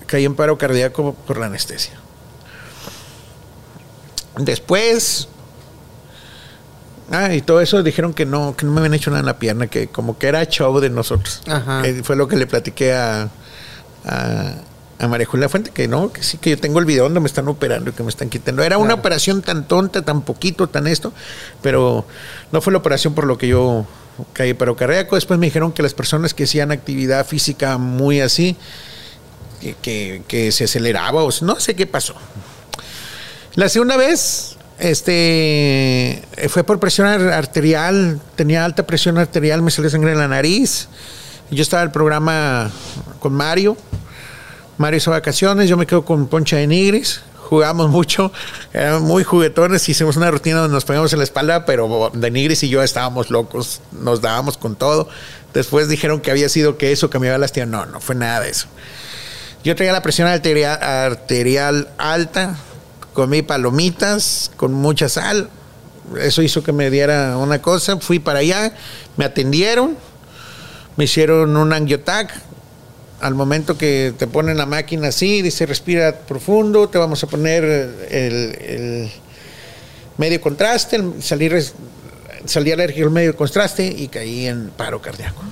caí 0.06 0.24
en 0.24 0.36
paro 0.36 0.56
cardíaco 0.56 1.14
por 1.26 1.38
la 1.38 1.46
anestesia. 1.46 1.94
Después, 4.36 5.28
ah, 7.10 7.34
y 7.34 7.42
todo 7.42 7.60
eso 7.60 7.82
dijeron 7.82 8.14
que 8.14 8.24
no, 8.26 8.56
que 8.56 8.64
no 8.66 8.72
me 8.72 8.80
habían 8.80 8.94
hecho 8.94 9.10
nada 9.10 9.20
en 9.20 9.26
la 9.26 9.38
pierna, 9.38 9.66
que 9.66 9.88
como 9.88 10.18
que 10.18 10.28
era 10.28 10.44
show 10.46 10.78
de 10.80 10.90
nosotros. 10.90 11.42
Ajá. 11.46 11.82
Eh, 11.86 12.02
fue 12.04 12.16
lo 12.16 12.28
que 12.28 12.36
le 12.36 12.46
platiqué 12.46 12.92
a, 12.94 13.28
a, 14.04 14.54
a 14.98 15.08
María 15.08 15.26
Julia 15.26 15.48
Fuente, 15.48 15.70
que 15.70 15.88
no, 15.88 16.12
que 16.12 16.22
sí, 16.22 16.38
que 16.38 16.50
yo 16.50 16.58
tengo 16.58 16.78
el 16.78 16.84
video 16.84 17.04
donde 17.04 17.20
me 17.20 17.26
están 17.26 17.48
operando 17.48 17.90
y 17.90 17.92
que 17.92 18.02
me 18.02 18.10
están 18.10 18.28
quitando. 18.28 18.62
Era 18.62 18.78
una 18.78 18.94
operación 18.94 19.42
tan 19.42 19.66
tonta, 19.66 20.02
tan 20.02 20.22
poquito, 20.22 20.68
tan 20.68 20.86
esto, 20.86 21.12
pero 21.62 22.06
no 22.52 22.60
fue 22.60 22.72
la 22.72 22.78
operación 22.78 23.14
por 23.14 23.26
lo 23.26 23.38
que 23.38 23.48
yo 23.48 23.86
caí 24.34 24.52
pero 24.54 24.76
cardíaco. 24.76 25.14
Después 25.16 25.38
me 25.40 25.46
dijeron 25.46 25.72
que 25.72 25.82
las 25.82 25.94
personas 25.94 26.34
que 26.34 26.44
hacían 26.44 26.70
actividad 26.72 27.26
física 27.26 27.78
muy 27.78 28.20
así, 28.20 28.56
que, 29.60 29.74
que- 29.80 30.22
que 30.28 30.52
se 30.52 30.64
aceleraba 30.64 31.22
o 31.24 31.30
no 31.42 31.58
sé 31.60 31.74
qué 31.74 31.86
pasó. 31.86 32.14
La 33.56 33.68
segunda 33.68 33.96
vez, 33.96 34.56
este, 34.80 36.22
fue 36.48 36.64
por 36.64 36.80
presión 36.80 37.06
ar- 37.06 37.32
arterial, 37.32 38.20
tenía 38.36 38.64
alta 38.64 38.86
presión 38.86 39.18
arterial, 39.18 39.62
me 39.62 39.70
salió 39.70 39.90
sangre 39.90 40.12
en 40.12 40.18
la 40.18 40.28
nariz. 40.28 40.88
Yo 41.50 41.62
estaba 41.62 41.82
en 41.82 41.88
el 41.88 41.92
programa 41.92 42.70
con 43.18 43.32
Mario. 43.34 43.76
Mario 44.78 44.98
hizo 44.98 45.10
vacaciones, 45.10 45.68
yo 45.68 45.76
me 45.76 45.86
quedo 45.86 46.04
con 46.04 46.26
Poncha 46.28 46.56
de 46.56 46.66
Nigris. 46.66 47.20
Jugamos 47.48 47.90
mucho, 47.90 48.32
éramos 48.72 49.02
muy 49.02 49.24
juguetones, 49.24 49.88
hicimos 49.88 50.16
una 50.16 50.30
rutina 50.30 50.58
donde 50.60 50.74
nos 50.74 50.84
poníamos 50.84 51.12
en 51.12 51.18
la 51.18 51.24
espalda, 51.24 51.64
pero 51.66 52.10
de 52.14 52.30
Nigris 52.30 52.62
y 52.62 52.68
yo 52.68 52.82
estábamos 52.82 53.30
locos, 53.30 53.80
nos 53.92 54.20
dábamos 54.20 54.56
con 54.56 54.76
todo. 54.76 55.08
Después 55.52 55.88
dijeron 55.88 56.20
que 56.20 56.30
había 56.30 56.48
sido 56.48 56.78
que 56.78 56.92
eso, 56.92 57.10
que 57.10 57.18
me 57.18 57.26
había 57.26 57.38
lastimado. 57.38 57.86
No, 57.86 57.92
no 57.92 58.00
fue 58.00 58.14
nada 58.14 58.40
de 58.40 58.50
eso. 58.50 58.68
Yo 59.64 59.74
traía 59.74 59.92
la 59.92 60.00
presión 60.00 60.28
arterial 60.28 61.88
alta, 61.98 62.56
comí 63.14 63.42
palomitas 63.42 64.50
con 64.56 64.72
mucha 64.72 65.08
sal. 65.08 65.48
Eso 66.20 66.42
hizo 66.42 66.62
que 66.62 66.72
me 66.72 66.90
diera 66.90 67.36
una 67.36 67.60
cosa. 67.62 67.96
Fui 67.98 68.18
para 68.18 68.40
allá, 68.40 68.74
me 69.16 69.24
atendieron, 69.24 69.96
me 70.96 71.04
hicieron 71.04 71.56
un 71.56 71.72
angiotac. 71.72 72.32
Al 73.20 73.34
momento 73.34 73.76
que 73.76 74.14
te 74.18 74.26
ponen 74.26 74.56
la 74.56 74.64
máquina 74.64 75.08
así, 75.08 75.42
dice 75.42 75.66
respira 75.66 76.16
profundo, 76.20 76.88
te 76.88 76.96
vamos 76.96 77.22
a 77.22 77.26
poner 77.26 77.64
el, 77.64 78.56
el 78.58 79.12
medio 80.16 80.40
contraste, 80.40 80.96
el- 80.96 81.22
salí, 81.22 81.50
res- 81.50 81.74
salí 82.46 82.72
alérgico 82.72 83.06
al 83.06 83.12
medio 83.12 83.36
contraste 83.36 83.84
y 83.86 84.08
caí 84.08 84.46
en 84.46 84.70
paro 84.70 85.02
cardíaco. 85.02 85.42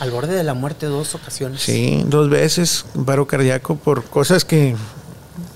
Al 0.00 0.10
borde 0.10 0.34
de 0.34 0.42
la 0.42 0.54
muerte 0.54 0.86
dos 0.86 1.14
ocasiones. 1.14 1.60
Sí, 1.60 2.02
dos 2.06 2.30
veces 2.30 2.86
paro 3.04 3.26
cardíaco 3.26 3.76
por 3.76 4.02
cosas 4.04 4.46
que, 4.46 4.74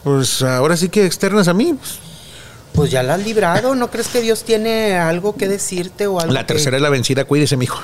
pues 0.09 0.43
ahora 0.43 0.77
sí 0.77 0.89
que 0.89 1.05
externas 1.07 1.49
a 1.49 1.55
mí. 1.55 1.75
pues. 1.79 1.99
Pues 2.73 2.91
ya 2.91 3.03
la 3.03 3.15
has 3.15 3.25
librado. 3.25 3.75
¿No 3.75 3.91
crees 3.91 4.09
que 4.09 4.21
Dios 4.21 4.45
tiene 4.45 4.97
algo 4.97 5.35
que 5.35 5.49
decirte 5.49 6.07
o 6.07 6.21
algo 6.21 6.33
La 6.33 6.41
que- 6.47 6.55
tercera 6.55 6.77
es 6.77 6.83
la 6.83 6.91
vencida, 6.91 7.25
cuídese, 7.25 7.57
mijo. 7.57 7.81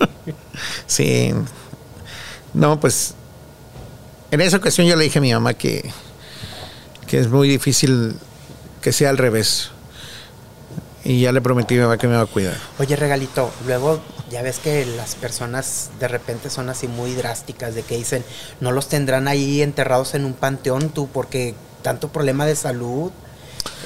sí. 0.86 1.32
No, 2.54 2.80
pues 2.80 3.14
en 4.30 4.40
esa 4.40 4.56
ocasión 4.56 4.86
yo 4.86 4.96
le 4.96 5.04
dije 5.04 5.18
a 5.18 5.22
mi 5.22 5.32
mamá 5.32 5.54
que, 5.54 5.90
que 7.06 7.18
es 7.18 7.28
muy 7.28 7.48
difícil 7.48 8.16
que 8.80 8.92
sea 8.92 9.10
al 9.10 9.18
revés. 9.18 9.70
Y 11.08 11.20
ya 11.20 11.30
le 11.30 11.40
prometí 11.40 11.74
a 11.74 11.78
mi 11.78 11.82
mamá 11.84 11.98
que 11.98 12.08
me 12.08 12.16
va 12.16 12.22
a 12.22 12.26
cuidar. 12.26 12.56
Oye, 12.80 12.96
regalito, 12.96 13.50
luego 13.64 14.00
ya 14.28 14.42
ves 14.42 14.58
que 14.58 14.84
las 14.84 15.14
personas 15.14 15.90
de 16.00 16.08
repente 16.08 16.50
son 16.50 16.68
así 16.68 16.88
muy 16.88 17.14
drásticas 17.14 17.76
de 17.76 17.82
que 17.84 17.96
dicen, 17.96 18.24
no 18.60 18.72
los 18.72 18.88
tendrán 18.88 19.28
ahí 19.28 19.62
enterrados 19.62 20.14
en 20.14 20.24
un 20.24 20.32
panteón 20.34 20.88
tú 20.88 21.06
porque 21.06 21.54
tanto 21.82 22.08
problema 22.08 22.44
de 22.44 22.56
salud 22.56 23.12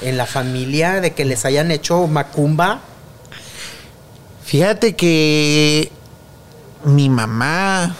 en 0.01 0.17
la 0.17 0.25
familia, 0.25 0.99
de 0.99 1.11
que 1.13 1.25
les 1.25 1.45
hayan 1.45 1.69
hecho 1.69 2.07
macumba. 2.07 2.81
Fíjate 4.43 4.95
que 4.95 5.91
mi 6.83 7.09
mamá, 7.09 7.95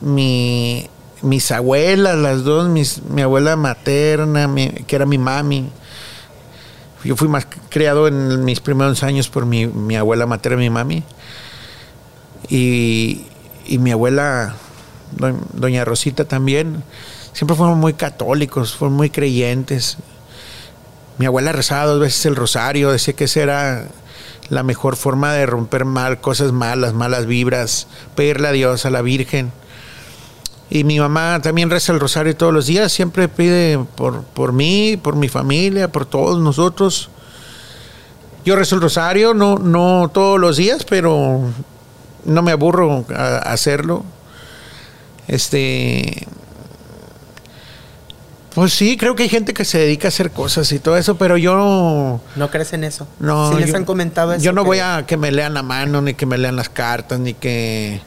mi, 0.00 0.88
mis 1.22 1.50
abuelas, 1.50 2.16
las 2.16 2.44
dos, 2.44 2.68
mis, 2.68 3.02
mi 3.02 3.22
abuela 3.22 3.56
materna, 3.56 4.46
mi- 4.46 4.70
que 4.86 4.94
era 4.96 5.06
mi 5.06 5.18
mami, 5.18 5.70
Yo 7.04 7.16
fui 7.16 7.28
más 7.28 7.46
criado 7.68 8.08
en 8.08 8.44
mis 8.44 8.60
primeros 8.60 9.02
años 9.02 9.28
por 9.28 9.44
mi, 9.46 9.66
mi 9.66 9.94
abuela 9.96 10.26
materna, 10.26 10.56
mi 10.58 10.70
mami. 10.70 11.04
Y, 12.48 13.26
y 13.66 13.78
mi 13.78 13.90
abuela, 13.92 14.54
do- 15.12 15.38
doña 15.52 15.84
Rosita 15.84 16.24
también, 16.24 16.82
siempre 17.32 17.56
fueron 17.56 17.78
muy 17.78 17.94
católicos, 17.94 18.74
fueron 18.74 18.96
muy 18.96 19.10
creyentes. 19.10 19.98
Mi 21.18 21.26
abuela 21.26 21.52
rezaba 21.52 21.86
dos 21.86 22.00
veces 22.00 22.26
el 22.26 22.36
rosario, 22.36 22.90
decía 22.90 23.14
que 23.14 23.24
esa 23.24 23.40
era 23.40 23.88
la 24.48 24.62
mejor 24.62 24.96
forma 24.96 25.32
de 25.32 25.46
romper 25.46 25.84
mal, 25.84 26.20
cosas 26.20 26.52
malas, 26.52 26.92
malas 26.92 27.26
vibras, 27.26 27.86
pedirle 28.14 28.48
a 28.48 28.52
Dios, 28.52 28.84
a 28.84 28.90
la 28.90 29.00
Virgen. 29.02 29.52
Y 30.74 30.82
mi 30.82 30.98
mamá 30.98 31.40
también 31.40 31.70
reza 31.70 31.92
el 31.92 32.00
rosario 32.00 32.34
todos 32.34 32.52
los 32.52 32.66
días, 32.66 32.90
siempre 32.90 33.28
pide 33.28 33.78
por, 33.94 34.24
por 34.24 34.52
mí, 34.52 34.98
por 35.00 35.14
mi 35.14 35.28
familia, 35.28 35.86
por 35.86 36.04
todos 36.04 36.40
nosotros. 36.40 37.10
Yo 38.44 38.56
rezo 38.56 38.74
el 38.74 38.80
rosario, 38.80 39.34
no, 39.34 39.54
no 39.56 40.10
todos 40.12 40.40
los 40.40 40.56
días, 40.56 40.84
pero 40.84 41.42
no 42.24 42.42
me 42.42 42.50
aburro 42.50 43.04
a, 43.14 43.36
hacerlo. 43.52 44.02
Este. 45.28 46.26
Pues 48.56 48.72
sí, 48.72 48.96
creo 48.96 49.14
que 49.14 49.22
hay 49.22 49.28
gente 49.28 49.54
que 49.54 49.64
se 49.64 49.78
dedica 49.78 50.08
a 50.08 50.10
hacer 50.10 50.32
cosas 50.32 50.72
y 50.72 50.80
todo 50.80 50.96
eso, 50.96 51.14
pero 51.16 51.36
yo 51.36 52.20
¿No 52.34 52.50
crees 52.50 52.72
en 52.72 52.82
eso? 52.82 53.06
no. 53.20 53.52
Si 53.52 53.60
les 53.60 53.70
yo- 53.70 53.76
han 53.76 53.84
comentado 53.84 54.32
eso. 54.32 54.42
Yo 54.42 54.52
no 54.52 54.64
voy 54.64 54.80
a 54.80 55.04
que 55.06 55.16
me 55.16 55.30
lean 55.30 55.54
la 55.54 55.62
mano, 55.62 56.02
ni 56.02 56.14
que 56.14 56.26
me 56.26 56.36
lean 56.36 56.56
las 56.56 56.68
cartas, 56.68 57.20
ni 57.20 57.32
que. 57.32 58.00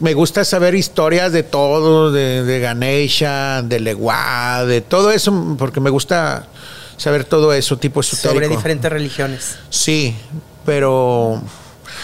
Me 0.00 0.14
gusta 0.14 0.44
saber 0.44 0.74
historias 0.74 1.32
de 1.32 1.42
todo, 1.42 2.12
de, 2.12 2.42
de 2.44 2.60
Ganesha, 2.60 3.62
de 3.62 3.80
Leguá, 3.80 4.64
de 4.64 4.80
todo 4.80 5.10
eso, 5.10 5.56
porque 5.58 5.80
me 5.80 5.90
gusta 5.90 6.46
saber 6.96 7.24
todo 7.24 7.52
eso, 7.52 7.76
tipo 7.78 8.00
esotérico. 8.00 8.34
Sobre 8.34 8.48
diferentes 8.48 8.90
religiones. 8.90 9.56
Sí, 9.70 10.14
pero 10.64 11.42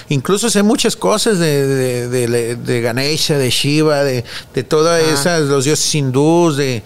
incluso 0.08 0.50
sé 0.50 0.62
muchas 0.62 0.96
cosas 0.96 1.38
de, 1.38 1.66
de, 2.08 2.08
de- 2.28 2.56
de 2.56 2.80
Ganesha, 2.80 3.38
de 3.38 3.50
Shiva, 3.50 4.02
de, 4.04 4.24
todas 4.68 5.02
Ah. 5.02 5.12
esas, 5.12 5.42
los 5.42 5.64
dioses 5.64 5.94
hindús, 5.94 6.56
de, 6.56 6.82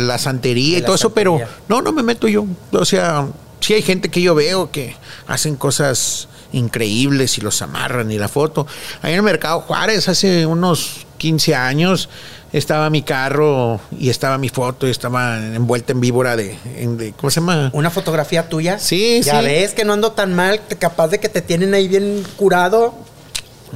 la 0.00 0.18
santería 0.18 0.78
y 0.78 0.80
la 0.80 0.86
todo 0.86 0.96
eso, 0.96 1.12
pero 1.12 1.38
no, 1.68 1.82
no 1.82 1.92
me 1.92 2.02
meto 2.02 2.26
yo. 2.28 2.46
O 2.72 2.84
sea, 2.86 3.26
sí 3.60 3.74
hay 3.74 3.82
gente 3.82 4.08
que 4.10 4.22
yo 4.22 4.34
veo 4.34 4.70
que 4.70 4.96
hacen 5.26 5.56
cosas 5.56 6.28
increíbles 6.52 7.38
y 7.38 7.40
los 7.40 7.60
amarran 7.62 8.10
y 8.12 8.18
la 8.18 8.28
foto. 8.28 8.66
Ahí 9.02 9.12
en 9.12 9.18
el 9.18 9.22
Mercado 9.22 9.60
Juárez 9.60 10.08
hace 10.08 10.46
unos 10.46 11.06
15 11.18 11.54
años 11.54 12.08
estaba 12.52 12.90
mi 12.90 13.02
carro 13.02 13.80
y 13.98 14.10
estaba 14.10 14.36
mi 14.38 14.48
foto 14.50 14.86
y 14.86 14.90
estaba 14.90 15.38
envuelta 15.38 15.92
en 15.92 16.00
víbora 16.00 16.36
de, 16.36 16.56
en- 16.76 16.98
de- 16.98 17.12
¿cómo 17.12 17.30
se 17.30 17.40
llama? 17.40 17.70
¿Una 17.72 17.90
fotografía 17.90 18.48
tuya? 18.48 18.78
Sí, 18.78 19.22
ya 19.22 19.40
sí. 19.40 19.46
ves 19.46 19.72
que 19.72 19.84
no 19.84 19.94
ando 19.94 20.12
tan 20.12 20.34
mal, 20.34 20.60
capaz 20.78 21.08
de 21.08 21.18
que 21.20 21.28
te 21.28 21.40
tienen 21.40 21.72
ahí 21.74 21.88
bien 21.88 22.22
curado. 22.36 22.94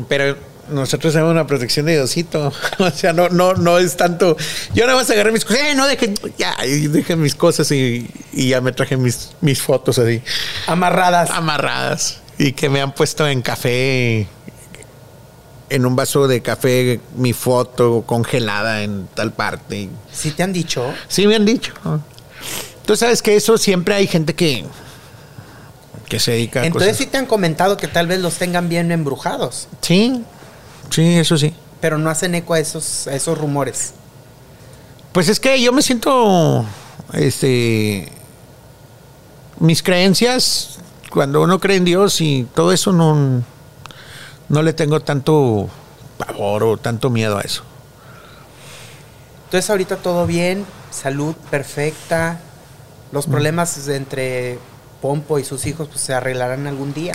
Pero 0.08 0.36
nosotros 0.68 1.12
tenemos 1.14 1.32
una 1.32 1.46
protección 1.46 1.86
de 1.86 1.92
Diosito. 1.94 2.52
O 2.78 2.90
sea, 2.90 3.14
no, 3.14 3.30
no, 3.30 3.54
no 3.54 3.78
es 3.78 3.96
tanto. 3.96 4.36
Yo 4.74 4.84
nada 4.86 4.98
más 4.98 5.08
agarré 5.08 5.32
mis 5.32 5.44
cosas. 5.46 5.62
¡Eh, 5.62 5.74
no 5.74 5.86
dejen! 5.86 6.14
Ya, 6.36 6.54
dejen 6.90 7.20
mis 7.22 7.34
cosas 7.34 7.70
y, 7.72 8.10
y 8.34 8.48
ya 8.50 8.60
me 8.60 8.72
traje 8.72 8.98
mis, 8.98 9.30
mis 9.40 9.62
fotos 9.62 9.98
así, 9.98 10.20
Amarradas. 10.66 11.30
amarradas. 11.30 12.20
Y 12.38 12.52
que 12.52 12.68
me 12.68 12.80
han 12.80 12.92
puesto 12.92 13.26
en 13.26 13.40
café, 13.42 14.26
en 15.70 15.86
un 15.86 15.96
vaso 15.96 16.28
de 16.28 16.42
café, 16.42 17.00
mi 17.16 17.32
foto 17.32 18.02
congelada 18.06 18.82
en 18.82 19.08
tal 19.14 19.32
parte. 19.32 19.88
¿Sí 20.12 20.30
te 20.32 20.42
han 20.42 20.52
dicho? 20.52 20.92
Sí, 21.08 21.26
me 21.26 21.36
han 21.36 21.44
dicho. 21.46 21.72
Tú 22.84 22.94
sabes 22.96 23.22
que 23.22 23.36
eso 23.36 23.56
siempre 23.58 23.94
hay 23.94 24.06
gente 24.06 24.34
que, 24.34 24.64
que 26.08 26.20
se 26.20 26.32
dedica 26.32 26.60
a 26.60 26.66
Entonces 26.66 26.90
cosas. 26.90 26.98
sí 27.04 27.06
te 27.06 27.16
han 27.18 27.26
comentado 27.26 27.76
que 27.76 27.88
tal 27.88 28.06
vez 28.06 28.20
los 28.20 28.34
tengan 28.34 28.68
bien 28.68 28.92
embrujados, 28.92 29.68
Sí, 29.80 30.22
sí, 30.90 31.14
eso 31.18 31.36
sí. 31.38 31.52
pero 31.80 31.98
no 31.98 32.10
hacen 32.10 32.34
eco 32.34 32.54
a 32.54 32.60
esos, 32.60 33.06
a 33.08 33.14
esos 33.14 33.36
rumores. 33.38 33.92
Pues 35.12 35.28
es 35.30 35.40
que 35.40 35.60
yo 35.60 35.72
me 35.72 35.80
siento, 35.82 36.64
este, 37.14 38.12
mis 39.58 39.82
creencias, 39.82 40.78
cuando 41.16 41.40
uno 41.40 41.58
cree 41.58 41.78
en 41.78 41.86
Dios 41.86 42.20
y 42.20 42.46
todo 42.54 42.72
eso, 42.72 42.92
no, 42.92 43.42
no 44.50 44.62
le 44.62 44.74
tengo 44.74 45.00
tanto 45.00 45.66
pavor 46.18 46.62
o 46.62 46.76
tanto 46.76 47.08
miedo 47.08 47.38
a 47.38 47.40
eso. 47.40 47.62
Entonces 49.46 49.70
ahorita 49.70 49.96
todo 49.96 50.26
bien, 50.26 50.66
salud 50.90 51.34
perfecta, 51.50 52.38
los 53.12 53.26
problemas 53.26 53.88
entre 53.88 54.58
Pompo 55.00 55.38
y 55.38 55.44
sus 55.44 55.64
hijos 55.64 55.88
pues 55.88 56.02
se 56.02 56.12
arreglarán 56.12 56.66
algún 56.66 56.92
día. 56.92 57.14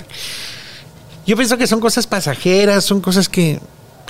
Yo 1.24 1.36
pienso 1.36 1.56
que 1.56 1.68
son 1.68 1.78
cosas 1.78 2.08
pasajeras, 2.08 2.82
son 2.82 3.00
cosas 3.00 3.28
que 3.28 3.60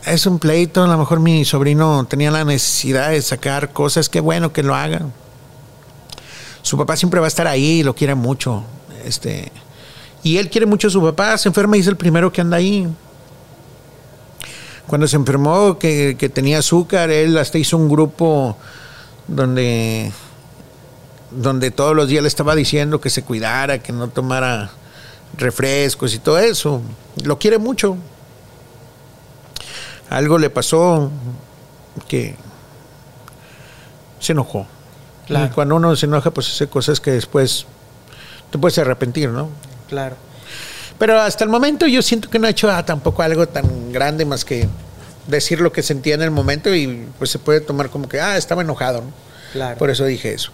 es 0.07 0.25
un 0.25 0.39
pleito. 0.39 0.85
A 0.85 0.87
lo 0.87 0.97
mejor 0.97 1.21
mi 1.21 1.45
sobrino 1.45 2.07
tenía 2.07 2.31
la 2.31 2.47
necesidad 2.47 3.11
de 3.11 3.21
sacar 3.21 3.75
cosas, 3.75 4.09
qué 4.09 4.21
bueno 4.21 4.55
que 4.55 4.63
lo 4.63 4.75
haga. 4.75 5.03
Su 6.63 6.79
papá 6.79 6.97
siempre 6.97 7.21
va 7.21 7.27
a 7.27 7.29
estar 7.29 7.47
ahí 7.47 7.81
y 7.81 7.83
lo 7.83 7.95
quiere 7.95 8.15
mucho. 8.15 8.65
Este, 9.05 9.53
y 10.23 10.39
él 10.39 10.51
quiere 10.51 10.67
mucho 10.67 10.89
a 10.89 10.91
su 10.91 11.03
papá, 11.03 11.37
se 11.39 11.49
enferma 11.49 11.77
y 11.77 11.81
es 11.81 11.87
el 11.87 11.97
primero 11.97 12.33
que 12.33 12.41
anda 12.41 12.57
ahí. 12.57 12.87
Cuando 14.87 15.09
se 15.09 15.17
enfermó, 15.17 15.79
que, 15.79 16.17
que 16.19 16.29
tenía 16.29 16.59
azúcar, 16.59 17.11
él 17.11 17.37
hasta 17.39 17.59
hizo 17.59 17.77
un 17.77 17.89
grupo 17.89 18.57
donde, 19.27 20.13
donde 21.31 21.71
todos 21.71 21.97
los 21.97 22.09
días 22.09 22.23
le 22.23 22.29
estaba 22.29 22.55
diciendo 22.55 23.01
que 23.01 23.11
se 23.11 23.23
cuidara, 23.23 23.79
que 23.79 23.93
no 23.93 24.09
tomara 24.09 24.71
refrescos 25.37 26.15
y 26.15 26.19
todo 26.19 26.39
eso. 26.39 26.83
Lo 27.25 27.39
quiere 27.39 27.59
mucho. 27.59 27.97
Algo 30.11 30.39
le 30.39 30.51
pasó 30.51 31.11
que 32.07 32.37
se 34.21 34.33
enojó. 34.33 34.67
Claro. 35.27 35.47
Y 35.47 35.49
cuando 35.49 35.77
uno 35.77 35.97
se 35.97 36.07
enoja, 36.07 36.31
pues 36.31 36.49
hace 36.49 36.69
cosas 36.69 37.01
que 37.01 37.13
después 37.13 37.67
te 38.51 38.59
puedes 38.59 38.77
arrepentir, 38.79 39.31
¿no? 39.31 39.49
Claro. 39.93 40.17
Pero 40.99 41.21
hasta 41.21 41.45
el 41.45 41.51
momento 41.51 41.87
yo 41.87 42.01
siento 42.01 42.31
que 42.31 42.39
no 42.39 42.47
ha 42.47 42.51
hecho 42.51 42.71
ah, 42.71 42.83
tampoco 42.83 43.21
algo 43.21 43.47
tan 43.47 43.93
grande 43.93 44.25
más 44.25 44.43
que 44.43 44.67
decir 45.27 45.61
lo 45.61 45.71
que 45.71 45.83
sentía 45.83 46.15
en 46.15 46.23
el 46.23 46.31
momento 46.31 46.75
y 46.75 47.09
pues 47.19 47.29
se 47.29 47.39
puede 47.39 47.61
tomar 47.61 47.91
como 47.91 48.09
que, 48.09 48.19
ah, 48.19 48.39
estaba 48.39 48.63
enojado, 48.63 49.03
¿no? 49.03 49.13
Claro. 49.53 49.77
Por 49.77 49.91
eso 49.91 50.07
dije 50.07 50.33
eso. 50.33 50.51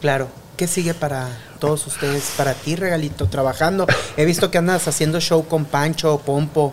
Claro. 0.00 0.28
¿Qué 0.56 0.68
sigue 0.68 0.94
para 0.94 1.36
todos 1.58 1.84
ustedes? 1.88 2.32
Para 2.36 2.54
ti, 2.54 2.76
Regalito, 2.76 3.26
trabajando. 3.26 3.88
He 4.16 4.24
visto 4.24 4.52
que 4.52 4.58
andas 4.58 4.86
haciendo 4.86 5.20
show 5.20 5.48
con 5.48 5.64
Pancho, 5.64 6.18
Pompo. 6.24 6.72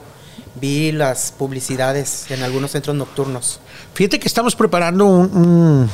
Vi 0.62 0.92
las 0.92 1.34
publicidades 1.36 2.30
en 2.30 2.44
algunos 2.44 2.70
centros 2.72 2.96
nocturnos. 2.96 3.60
Fíjate 3.96 4.20
que 4.20 4.28
estamos 4.28 4.56
preparando 4.56 5.08
un, 5.08 5.36
un, 5.36 5.90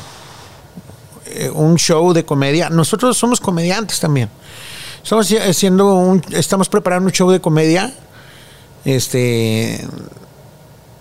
eh, 1.28 1.50
un 1.50 1.78
show 1.78 2.12
de 2.12 2.26
comedia. 2.26 2.70
Nosotros 2.70 3.18
somos 3.18 3.40
comediantes 3.40 4.02
también. 4.02 4.30
Estamos 5.10 5.32
haciendo 5.32 5.96
un, 5.96 6.22
estamos 6.34 6.70
preparando 6.70 7.08
un 7.08 7.12
show 7.12 7.32
de 7.32 7.42
comedia, 7.42 7.92
este, 8.86 9.84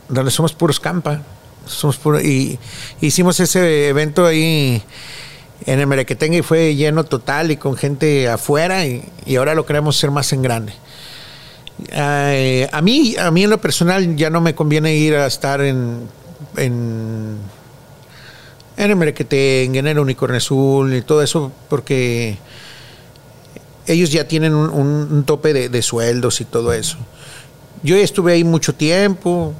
donde 0.08 0.30
somos 0.30 0.54
puros 0.54 0.80
campa. 0.80 1.20
Somos 1.66 2.00
y 2.24 2.58
hicimos 3.02 3.38
ese 3.38 3.88
evento 3.90 4.24
ahí 4.24 4.82
en 5.66 5.80
el 5.80 5.86
Merequetengue 5.86 6.38
y 6.38 6.42
fue 6.42 6.74
lleno 6.74 7.04
total 7.04 7.50
y 7.50 7.58
con 7.58 7.76
gente 7.76 8.30
afuera 8.30 8.86
y, 8.86 9.04
y 9.26 9.36
ahora 9.36 9.54
lo 9.54 9.66
queremos 9.66 9.98
hacer 9.98 10.10
más 10.10 10.32
en 10.32 10.40
grande. 10.40 10.72
A 11.94 12.80
mí, 12.80 13.14
a 13.14 13.30
mí 13.30 13.44
en 13.44 13.50
lo 13.50 13.60
personal 13.60 14.16
ya 14.16 14.30
no 14.30 14.40
me 14.40 14.54
conviene 14.54 14.94
ir 14.94 15.16
a 15.16 15.26
estar 15.26 15.60
en, 15.60 16.08
en, 16.56 17.36
en 18.78 18.90
el 18.90 18.96
Merequetengue, 18.96 19.80
en 19.80 19.86
el 19.86 19.98
Unicornio 19.98 20.38
Azul 20.38 20.94
y 20.94 21.02
todo 21.02 21.22
eso 21.22 21.52
porque 21.68 22.38
ellos 23.88 24.10
ya 24.10 24.26
tienen 24.28 24.54
un, 24.54 24.70
un- 24.70 25.08
un 25.12 25.24
tope 25.24 25.52
de, 25.52 25.68
de 25.68 25.82
sueldos 25.82 26.40
y 26.40 26.44
todo 26.44 26.72
eso. 26.72 26.96
Yo 27.82 27.96
ya 27.96 28.02
estuve 28.02 28.32
ahí 28.32 28.44
mucho 28.44 28.74
tiempo 28.74 29.54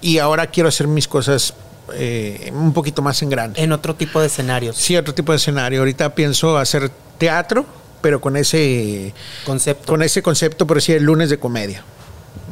y 0.00 0.18
ahora 0.18 0.46
quiero 0.48 0.68
hacer 0.68 0.86
mis 0.86 1.08
cosas 1.08 1.54
eh, 1.94 2.50
un 2.54 2.72
poquito 2.72 3.02
más 3.02 3.22
en 3.22 3.30
grande. 3.30 3.62
En 3.62 3.72
otro 3.72 3.94
tipo 3.94 4.20
de 4.20 4.26
escenarios. 4.26 4.76
Sí, 4.76 4.96
otro 4.96 5.14
tipo 5.14 5.32
de 5.32 5.36
escenario. 5.38 5.80
Ahorita 5.80 6.14
pienso 6.14 6.56
hacer 6.58 6.90
teatro, 7.18 7.64
pero 8.00 8.20
con 8.20 8.36
ese, 8.36 9.12
Concepto. 9.44 9.86
con 9.92 10.02
ese 10.02 10.22
concepto, 10.22 10.66
por 10.66 10.76
decir, 10.76 10.96
el 10.96 11.04
lunes 11.04 11.30
de 11.30 11.38
comedia. 11.38 11.82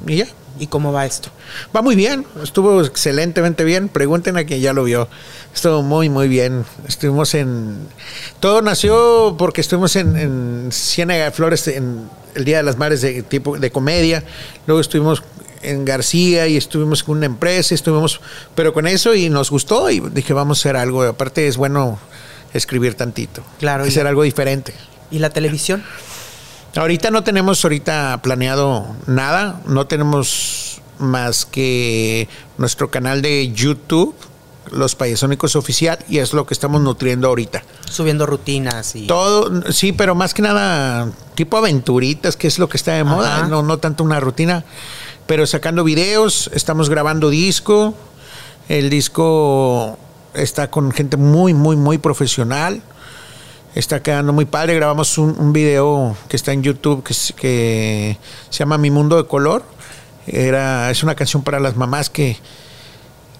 Y 0.07 0.17
ya. 0.17 0.27
¿Y 0.59 0.69
cómo 0.69 0.93
va 0.93 1.05
esto? 1.05 1.31
Va 1.75 1.83
muy 1.83 1.97
bien, 1.97 2.25
estuvo 2.43 2.81
excelentemente 2.83 3.65
bien. 3.65 3.89
Pregunten 3.89 4.37
a 4.37 4.45
quien 4.45 4.61
ya 4.61 4.73
lo 4.73 4.85
vio. 4.85 5.09
Estuvo 5.53 5.83
muy, 5.83 6.09
muy 6.09 6.29
bien. 6.29 6.65
Estuvimos 6.87 7.35
en. 7.35 7.77
Todo 8.41 8.63
nació 8.63 9.35
porque 9.37 9.61
estuvimos 9.61 9.97
en, 9.97 10.17
en 10.17 10.69
Ciénaga 10.71 11.25
de 11.25 11.31
Flores 11.33 11.67
en 11.69 12.09
el 12.35 12.45
Día 12.45 12.59
de 12.59 12.63
las 12.63 12.79
Mares 12.79 13.01
de 13.01 13.23
tipo 13.23 13.59
de 13.59 13.71
comedia. 13.71 14.23
Luego 14.67 14.81
estuvimos 14.81 15.23
en 15.63 15.85
García 15.85 16.47
y 16.47 16.57
estuvimos 16.57 17.03
con 17.03 17.17
una 17.17 17.27
empresa, 17.27 17.75
estuvimos, 17.75 18.21
pero 18.55 18.73
con 18.73 18.87
eso 18.87 19.15
y 19.15 19.31
nos 19.31 19.51
gustó 19.51 19.91
y 19.91 20.01
dije 20.01 20.33
vamos 20.33 20.59
a 20.59 20.61
hacer 20.61 20.77
algo. 20.77 21.03
Aparte 21.03 21.49
es 21.49 21.57
bueno 21.57 21.99
escribir 22.53 22.95
tantito, 22.95 23.43
Claro, 23.59 23.85
hacer 23.85 24.07
algo 24.07 24.23
diferente. 24.23 24.75
¿Y 25.11 25.19
la 25.19 25.31
televisión? 25.31 25.83
Ahorita 26.77 27.13
no 27.13 27.23
tenemos 27.23 27.65
ahorita 27.65 28.21
planeado 28.21 28.85
nada, 29.07 29.61
no 29.67 29.87
tenemos 29.87 30.83
más 30.99 31.47
que 31.47 32.29
nuestro 32.59 32.91
canal 32.91 33.23
de 33.23 33.53
YouTube, 33.53 34.15
Los 34.73 34.97
Payasónicos 34.97 35.55
Oficial, 35.55 35.99
y 36.09 36.19
es 36.19 36.33
lo 36.33 36.47
que 36.47 36.55
estamos 36.55 36.81
nutriendo 36.81 37.29
ahorita. 37.29 37.63
Subiendo 37.89 38.27
rutinas 38.27 38.97
y... 38.97 39.07
Todo, 39.07 39.71
sí, 39.71 39.93
pero 39.93 40.17
más 40.17 40.35
que 40.35 40.43
nada 40.43 41.13
tipo 41.37 41.57
aventuritas, 41.59 42.37
que 42.37 42.49
es 42.49 42.59
lo 42.59 42.69
que 42.69 42.77
está 42.77 42.95
de 42.95 43.05
moda, 43.05 43.37
Ajá. 43.37 43.47
no, 43.47 43.63
no 43.63 43.79
tanto 43.79 44.03
una 44.03 44.19
rutina, 44.19 44.65
pero 45.27 45.47
sacando 45.47 45.85
videos, 45.85 46.51
estamos 46.55 46.91
grabando 46.91 47.31
disco, 47.31 47.95
el 48.69 48.91
disco 48.91 49.97
está 50.35 50.71
con 50.71 50.91
gente 50.91 51.17
muy, 51.17 51.55
muy, 51.55 51.77
muy 51.77 51.99
profesional. 51.99 52.83
Está 53.75 54.03
quedando 54.03 54.33
muy 54.33 54.45
padre. 54.45 54.75
Grabamos 54.75 55.19
un, 55.19 55.35
un 55.39 55.53
video 55.53 56.17
que 56.29 56.37
está 56.37 56.53
en 56.53 56.63
YouTube 56.63 57.03
que, 57.03 57.13
es- 57.13 57.35
que 57.37 58.19
se 58.51 58.59
llama 58.61 58.79
Mi 58.79 58.91
Mundo 58.91 59.17
de 59.17 59.27
Color. 59.27 59.65
Era, 60.27 60.91
es 60.91 61.03
una 61.03 61.15
canción 61.15 61.43
para 61.43 61.59
las 61.61 61.77
mamás 61.77 62.09
que, 62.09 62.37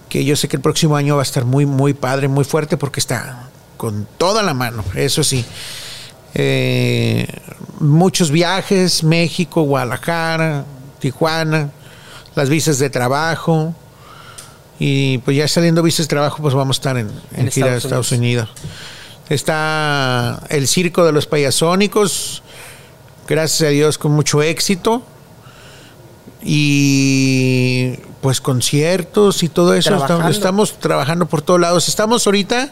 que 0.09 0.23
yo 0.25 0.35
sé 0.35 0.47
que 0.47 0.57
el 0.57 0.61
próximo 0.61 0.95
año 0.97 1.15
va 1.15 1.21
a 1.21 1.23
estar 1.23 1.45
muy, 1.45 1.65
muy 1.65 1.93
padre, 1.93 2.27
muy 2.27 2.43
fuerte 2.43 2.77
porque 2.77 2.99
está 2.99 3.49
con 3.77 4.07
toda 4.17 4.43
la 4.43 4.53
mano, 4.53 4.83
eso 4.95 5.23
sí. 5.23 5.43
Eh, 6.33 7.27
muchos 7.79 8.29
viajes, 8.31 9.03
México, 9.03 9.61
Guadalajara, 9.63 10.65
Tijuana, 10.99 11.69
las 12.35 12.49
visas 12.49 12.77
de 12.77 12.89
trabajo. 12.89 13.73
Y 14.77 15.19
pues 15.19 15.37
ya 15.37 15.47
saliendo 15.47 15.81
visas 15.81 16.05
de 16.05 16.09
trabajo, 16.09 16.41
pues 16.41 16.53
vamos 16.53 16.77
a 16.77 16.79
estar 16.79 16.97
en, 16.97 17.07
en 17.33 17.45
En 17.45 17.51
gira 17.51 17.71
de 17.71 17.77
Estados 17.77 18.07
Estados 18.07 18.11
Unidos. 18.11 18.49
Está 19.29 20.43
el 20.49 20.67
circo 20.67 21.05
de 21.05 21.11
los 21.11 21.25
payasónicos, 21.25 22.43
gracias 23.27 23.67
a 23.67 23.71
Dios 23.71 23.97
con 23.97 24.11
mucho 24.11 24.41
éxito. 24.41 25.03
Y 26.47 27.95
pues 28.21 28.39
conciertos 28.39 29.41
y 29.41 29.49
todo 29.49 29.73
eso. 29.73 29.89
Estamos, 29.89 30.05
Trabajando. 30.05 30.31
estamos 30.31 30.79
trabajando 30.79 31.25
por 31.25 31.41
todos 31.41 31.59
lados. 31.59 31.89
Estamos 31.89 32.25
ahorita 32.27 32.69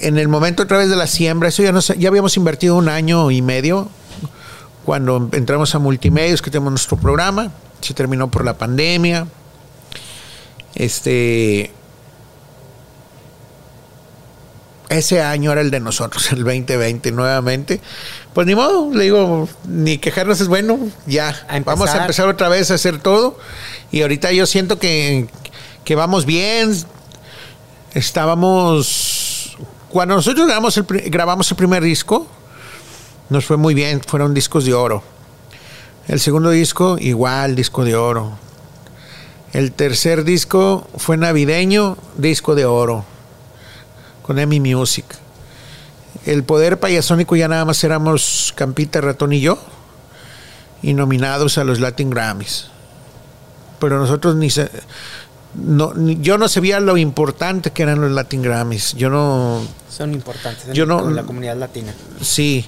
en 0.00 0.18
el 0.18 0.28
momento 0.28 0.62
a 0.62 0.66
través 0.66 0.88
de 0.88 0.96
la 0.96 1.06
siembra. 1.06 1.50
Eso 1.50 1.62
ya, 1.62 1.72
nos, 1.72 1.88
ya 1.88 2.08
habíamos 2.08 2.36
invertido 2.36 2.76
un 2.76 2.88
año 2.88 3.30
y 3.30 3.42
medio 3.42 3.88
cuando 4.84 5.28
entramos 5.32 5.74
a 5.74 5.78
multimedios, 5.78 6.40
que 6.40 6.50
tenemos 6.50 6.70
nuestro 6.70 6.96
programa. 6.96 7.50
Se 7.80 7.92
terminó 7.92 8.30
por 8.30 8.44
la 8.44 8.56
pandemia. 8.56 9.26
Este. 10.74 11.72
Ese 14.88 15.20
año 15.20 15.50
era 15.50 15.60
el 15.62 15.70
de 15.72 15.80
nosotros, 15.80 16.30
el 16.32 16.44
2020 16.44 17.10
nuevamente. 17.12 17.80
Pues 18.34 18.46
ni 18.46 18.54
modo, 18.54 18.92
le 18.94 19.04
digo, 19.04 19.48
ni 19.66 19.98
quejarnos 19.98 20.40
es 20.40 20.46
bueno, 20.48 20.78
ya. 21.06 21.30
A. 21.48 21.58
Vamos 21.60 21.90
a 21.90 22.02
empezar 22.02 22.28
otra 22.28 22.48
vez 22.48 22.70
a 22.70 22.74
hacer 22.74 22.98
todo. 23.00 23.38
Y 23.90 24.02
ahorita 24.02 24.30
yo 24.32 24.46
siento 24.46 24.78
que, 24.78 25.28
que 25.84 25.94
vamos 25.96 26.24
bien. 26.26 26.72
Estábamos. 27.94 29.56
Cuando 29.88 30.14
nosotros 30.16 30.46
grabamos 30.46 30.76
el, 30.76 30.84
pri- 30.84 31.08
grabamos 31.08 31.50
el 31.50 31.56
primer 31.56 31.82
disco, 31.82 32.26
nos 33.30 33.44
fue 33.44 33.56
muy 33.56 33.74
bien, 33.74 34.00
fueron 34.06 34.34
discos 34.34 34.64
de 34.64 34.74
oro. 34.74 35.02
El 36.06 36.20
segundo 36.20 36.50
disco, 36.50 36.98
igual, 37.00 37.56
disco 37.56 37.84
de 37.84 37.96
oro. 37.96 38.38
El 39.52 39.72
tercer 39.72 40.24
disco 40.24 40.86
fue 40.96 41.16
navideño, 41.16 41.96
disco 42.18 42.54
de 42.54 42.66
oro, 42.66 43.04
con 44.26 44.38
Emmy 44.38 44.60
Music. 44.60 45.04
El 46.24 46.42
poder 46.44 46.80
payasónico 46.80 47.36
ya 47.36 47.48
nada 47.48 47.64
más 47.64 47.82
éramos 47.84 48.52
Campita, 48.56 49.00
Ratón 49.00 49.32
y 49.32 49.40
yo, 49.40 49.58
y 50.82 50.94
nominados 50.94 51.58
a 51.58 51.64
los 51.64 51.78
Latin 51.80 52.10
Grammys. 52.10 52.66
Pero 53.78 53.98
nosotros 53.98 54.34
ni 54.36 54.50
se, 54.50 54.70
no, 55.54 55.92
ni- 55.94 56.18
yo 56.20 56.38
no 56.38 56.48
sabía 56.48 56.80
lo 56.80 56.96
importante 56.96 57.70
que 57.70 57.82
eran 57.82 58.00
los 58.00 58.10
Latin 58.10 58.42
Grammys. 58.42 58.94
Yo 58.94 59.10
no, 59.10 59.62
Son 59.90 60.12
importantes 60.14 60.66
en 60.68 60.74
Yo 60.74 60.86
no- 60.86 61.08
la 61.10 61.22
comunidad 61.22 61.56
latina. 61.56 61.94
Sí, 62.20 62.66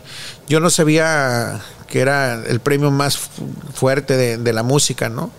yo 0.49 0.61
no 0.61 0.71
sabía 0.71 1.61
que 1.89 2.01
era 2.01 2.35
el 2.47 2.61
premio 2.61 2.91
más 2.91 3.17
fu- 3.19 3.49
fuerte 3.75 4.17
de, 4.17 4.37
de 4.39 4.53
la 4.53 4.63
música, 4.63 5.09
¿no? 5.09 5.31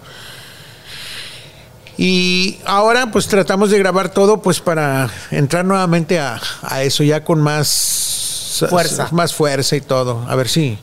Y 2.01 2.59
ahora 2.65 3.11
pues 3.11 3.27
tratamos 3.27 3.71
de 3.71 3.77
grabar 3.77 4.07
todo 4.07 4.41
pues 4.41 4.61
para 4.61 5.09
entrar 5.31 5.65
nuevamente 5.65 6.17
a, 6.17 6.39
a 6.61 6.81
eso 6.81 7.03
ya 7.03 7.25
con 7.25 7.41
más 7.41 8.65
Fuerza. 8.69 9.09
más 9.11 9.33
fuerza 9.33 9.75
y 9.75 9.81
todo. 9.81 10.25
A 10.29 10.35
ver 10.35 10.47
si 10.47 10.77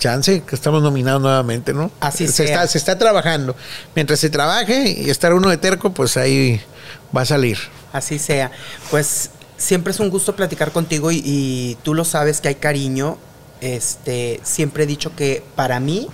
chance 0.00 0.42
que 0.42 0.56
estamos 0.56 0.82
nominados 0.82 1.22
nuevamente, 1.22 1.72
¿no? 1.72 1.92
Así 2.00 2.26
se 2.26 2.32
sea. 2.32 2.46
está, 2.46 2.66
se 2.66 2.78
está 2.78 2.98
trabajando. 2.98 3.54
Mientras 3.94 4.18
se 4.18 4.28
trabaje 4.28 4.90
y 5.04 5.08
estar 5.08 5.32
uno 5.34 5.50
de 5.50 5.56
terco, 5.56 5.92
pues 5.92 6.16
ahí 6.16 6.60
va 7.16 7.20
a 7.22 7.26
salir. 7.26 7.58
Así 7.92 8.18
sea. 8.18 8.50
Pues 8.90 9.30
siempre 9.56 9.92
es 9.92 10.00
un 10.00 10.10
gusto 10.10 10.34
platicar 10.34 10.72
contigo 10.72 11.12
y, 11.12 11.22
y 11.24 11.78
tú 11.84 11.94
lo 11.94 12.04
sabes 12.04 12.40
que 12.40 12.48
hay 12.48 12.56
cariño. 12.56 13.18
Este, 13.60 14.40
siempre 14.42 14.82
he 14.82 14.86
dicho 14.88 15.14
que 15.14 15.44
para 15.54 15.78
mí, 15.78 16.08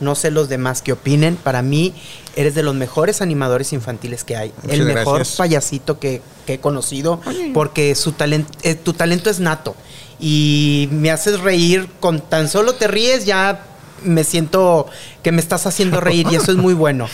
no 0.00 0.14
sé 0.14 0.30
los 0.30 0.48
demás 0.48 0.82
que 0.82 0.92
opinen, 0.92 1.36
para 1.36 1.62
mí 1.62 1.94
eres 2.34 2.54
de 2.54 2.62
los 2.62 2.74
mejores 2.74 3.22
animadores 3.22 3.72
infantiles 3.72 4.24
que 4.24 4.36
hay. 4.36 4.52
Muchas 4.62 4.78
el 4.78 4.84
mejor 4.84 5.16
gracias. 5.16 5.36
payasito 5.36 5.98
que, 5.98 6.22
que 6.46 6.54
he 6.54 6.60
conocido, 6.60 7.20
porque 7.54 7.94
su 7.94 8.12
talento, 8.12 8.52
tu 8.84 8.92
talento 8.92 9.30
es 9.30 9.40
nato. 9.40 9.74
Y 10.18 10.88
me 10.92 11.10
haces 11.10 11.40
reír, 11.40 11.88
con 12.00 12.20
tan 12.20 12.48
solo 12.48 12.74
te 12.74 12.88
ríes, 12.88 13.26
ya 13.26 13.64
me 14.02 14.24
siento 14.24 14.86
que 15.22 15.32
me 15.32 15.40
estás 15.40 15.66
haciendo 15.66 16.00
reír 16.00 16.26
y 16.30 16.36
eso 16.36 16.52
es 16.52 16.58
muy 16.58 16.74
bueno. 16.74 17.08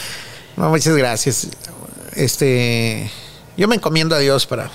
No, 0.56 0.68
muchas 0.68 0.96
gracias. 0.96 1.48
Este, 2.14 3.10
yo 3.56 3.68
me 3.68 3.76
encomiendo 3.76 4.14
a 4.14 4.18
Dios 4.18 4.46
para 4.46 4.70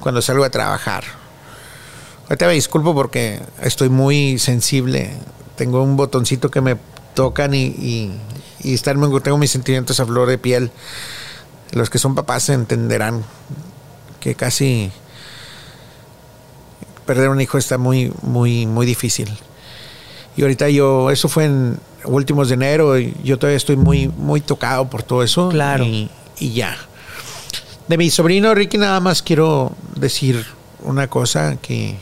cuando 0.00 0.22
salgo 0.22 0.44
a 0.44 0.50
trabajar. 0.50 1.04
Ahorita 2.24 2.46
me 2.46 2.54
disculpo 2.54 2.94
porque 2.94 3.40
estoy 3.62 3.88
muy 3.88 4.38
sensible. 4.38 5.10
Tengo 5.56 5.82
un 5.82 5.96
botoncito 5.96 6.50
que 6.50 6.60
me 6.60 6.76
tocan 7.14 7.54
y, 7.54 7.64
y, 7.64 8.12
y 8.62 8.74
estar, 8.74 8.96
tengo 9.22 9.38
mis 9.38 9.50
sentimientos 9.50 10.00
a 10.00 10.06
flor 10.06 10.28
de 10.28 10.38
piel. 10.38 10.70
Los 11.72 11.90
que 11.90 11.98
son 11.98 12.14
papás 12.14 12.48
entenderán 12.48 13.24
que 14.20 14.34
casi 14.34 14.90
perder 17.06 17.28
un 17.28 17.40
hijo 17.40 17.58
está 17.58 17.78
muy, 17.78 18.12
muy, 18.22 18.66
muy 18.66 18.86
difícil. 18.86 19.30
Y 20.36 20.42
ahorita 20.42 20.68
yo, 20.68 21.10
eso 21.10 21.28
fue 21.28 21.44
en 21.44 21.78
últimos 22.04 22.48
de 22.48 22.54
enero, 22.54 22.98
y 22.98 23.14
yo 23.22 23.38
todavía 23.38 23.56
estoy 23.56 23.76
muy, 23.76 24.08
muy 24.08 24.40
tocado 24.40 24.88
por 24.88 25.02
todo 25.02 25.22
eso. 25.22 25.48
Claro. 25.50 25.84
Y, 25.84 26.10
y 26.38 26.52
ya. 26.52 26.76
De 27.88 27.98
mi 27.98 28.10
sobrino 28.10 28.54
Ricky 28.54 28.78
nada 28.78 29.00
más 29.00 29.22
quiero 29.22 29.72
decir 29.96 30.46
una 30.80 31.08
cosa 31.08 31.56
que, 31.60 31.96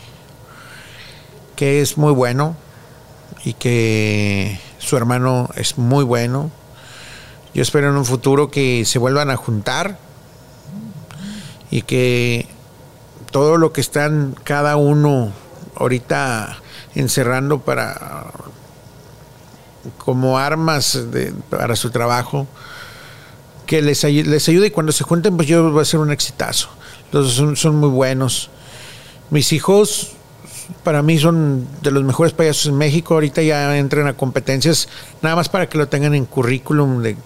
que 1.56 1.80
es 1.80 1.96
muy 1.96 2.12
bueno 2.12 2.54
y 3.44 3.54
que 3.54 4.60
su 4.80 4.96
hermano 4.96 5.48
es 5.54 5.78
muy 5.78 6.04
bueno. 6.04 6.50
Yo 7.54 7.62
espero 7.62 7.90
en 7.90 7.96
un 7.96 8.04
futuro 8.04 8.50
que 8.50 8.84
se 8.84 8.98
vuelvan 8.98 9.30
a 9.30 9.36
juntar 9.36 9.98
y 11.70 11.82
que 11.82 12.48
todo 13.30 13.58
lo 13.58 13.72
que 13.72 13.80
están 13.80 14.34
cada 14.42 14.76
uno 14.76 15.32
ahorita 15.76 16.58
encerrando 16.94 17.60
para 17.60 18.26
como 19.98 20.38
armas 20.38 20.98
para 21.48 21.76
su 21.76 21.90
trabajo 21.90 22.46
que 23.66 23.80
les, 23.80 24.02
les 24.02 24.48
ayude 24.48 24.66
y 24.66 24.70
cuando 24.70 24.92
se 24.92 25.04
junten 25.04 25.36
pues 25.36 25.48
yo 25.48 25.72
va 25.72 25.82
a 25.82 25.84
ser 25.84 26.00
un 26.00 26.10
exitazo 26.10 26.68
los 27.12 27.32
son, 27.32 27.56
son 27.56 27.76
muy 27.76 27.88
buenos 27.88 28.50
mis 29.30 29.52
hijos 29.52 30.12
para 30.82 31.02
mí 31.02 31.18
son 31.18 31.66
de 31.82 31.90
los 31.90 32.02
mejores 32.04 32.32
payasos 32.32 32.66
en 32.66 32.76
México 32.76 33.14
ahorita 33.14 33.42
ya 33.42 33.76
entran 33.76 34.06
a 34.06 34.14
competencias 34.14 34.88
nada 35.22 35.36
más 35.36 35.48
para 35.48 35.68
que 35.68 35.78
lo 35.78 35.88
tengan 35.88 36.14
en 36.14 36.24
currículum 36.24 37.02
de 37.02 37.16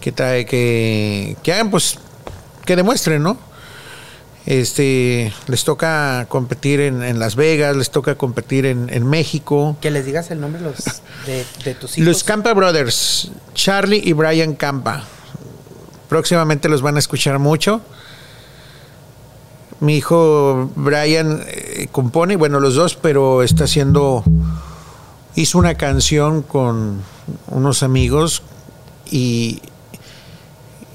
que 0.00 0.12
trae 0.12 0.46
que 0.46 1.36
que 1.42 1.52
hagan 1.52 1.70
pues 1.70 1.98
que 2.64 2.76
demuestren 2.76 3.22
no 3.22 3.36
este 4.46 5.30
les 5.46 5.64
toca 5.64 6.24
competir 6.30 6.80
en, 6.80 7.02
en 7.02 7.18
Las 7.18 7.36
Vegas 7.36 7.76
les 7.76 7.90
toca 7.90 8.14
competir 8.14 8.64
en, 8.64 8.88
en 8.90 9.06
México 9.06 9.76
Que 9.82 9.90
les 9.90 10.06
digas 10.06 10.30
el 10.30 10.40
nombre 10.40 10.62
los, 10.62 10.78
de, 11.26 11.44
de 11.64 11.74
tus 11.74 11.98
hijos. 11.98 12.06
los 12.06 12.24
Campa 12.24 12.54
Brothers, 12.54 13.30
Charlie 13.54 14.00
y 14.02 14.14
Brian 14.14 14.54
Campa. 14.54 15.04
Próximamente 16.08 16.70
los 16.70 16.80
van 16.80 16.96
a 16.96 16.98
escuchar 17.00 17.38
mucho. 17.38 17.82
Mi 19.80 19.98
hijo 19.98 20.70
Brian 20.74 21.44
eh, 21.78 21.88
compone, 21.90 22.36
bueno, 22.36 22.60
los 22.60 22.74
dos, 22.74 22.94
pero 22.96 23.42
está 23.42 23.64
haciendo. 23.64 24.24
Hizo 25.34 25.58
una 25.58 25.74
canción 25.74 26.42
con 26.42 27.00
unos 27.48 27.82
amigos 27.82 28.42
y, 29.10 29.60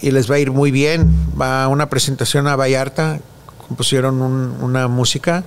y 0.02 0.12
les 0.12 0.30
va 0.30 0.36
a 0.36 0.40
ir 0.40 0.52
muy 0.52 0.72
bien. 0.72 1.10
Va 1.40 1.64
a 1.64 1.68
una 1.70 1.90
presentación 1.90 2.48
a 2.48 2.56
Vallarta 2.56 3.20
compusieron 3.68 4.22
un- 4.22 4.58
una 4.62 4.88
música 4.90 5.44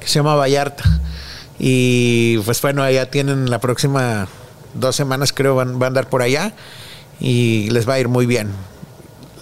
que 0.00 0.08
se 0.08 0.14
llama 0.14 0.34
Vallarta. 0.34 0.82
Y 1.58 2.38
pues 2.38 2.60
bueno, 2.62 2.82
allá 2.82 3.10
tienen 3.10 3.48
la 3.50 3.60
próxima 3.60 4.26
dos 4.74 4.96
semanas 4.96 5.32
creo 5.32 5.54
van, 5.56 5.78
van 5.78 5.84
a 5.84 5.86
andar 5.88 6.08
por 6.08 6.22
allá 6.22 6.52
y 7.20 7.68
les 7.70 7.88
va 7.88 7.94
a 7.94 8.00
ir 8.00 8.08
muy 8.08 8.26
bien. 8.26 8.50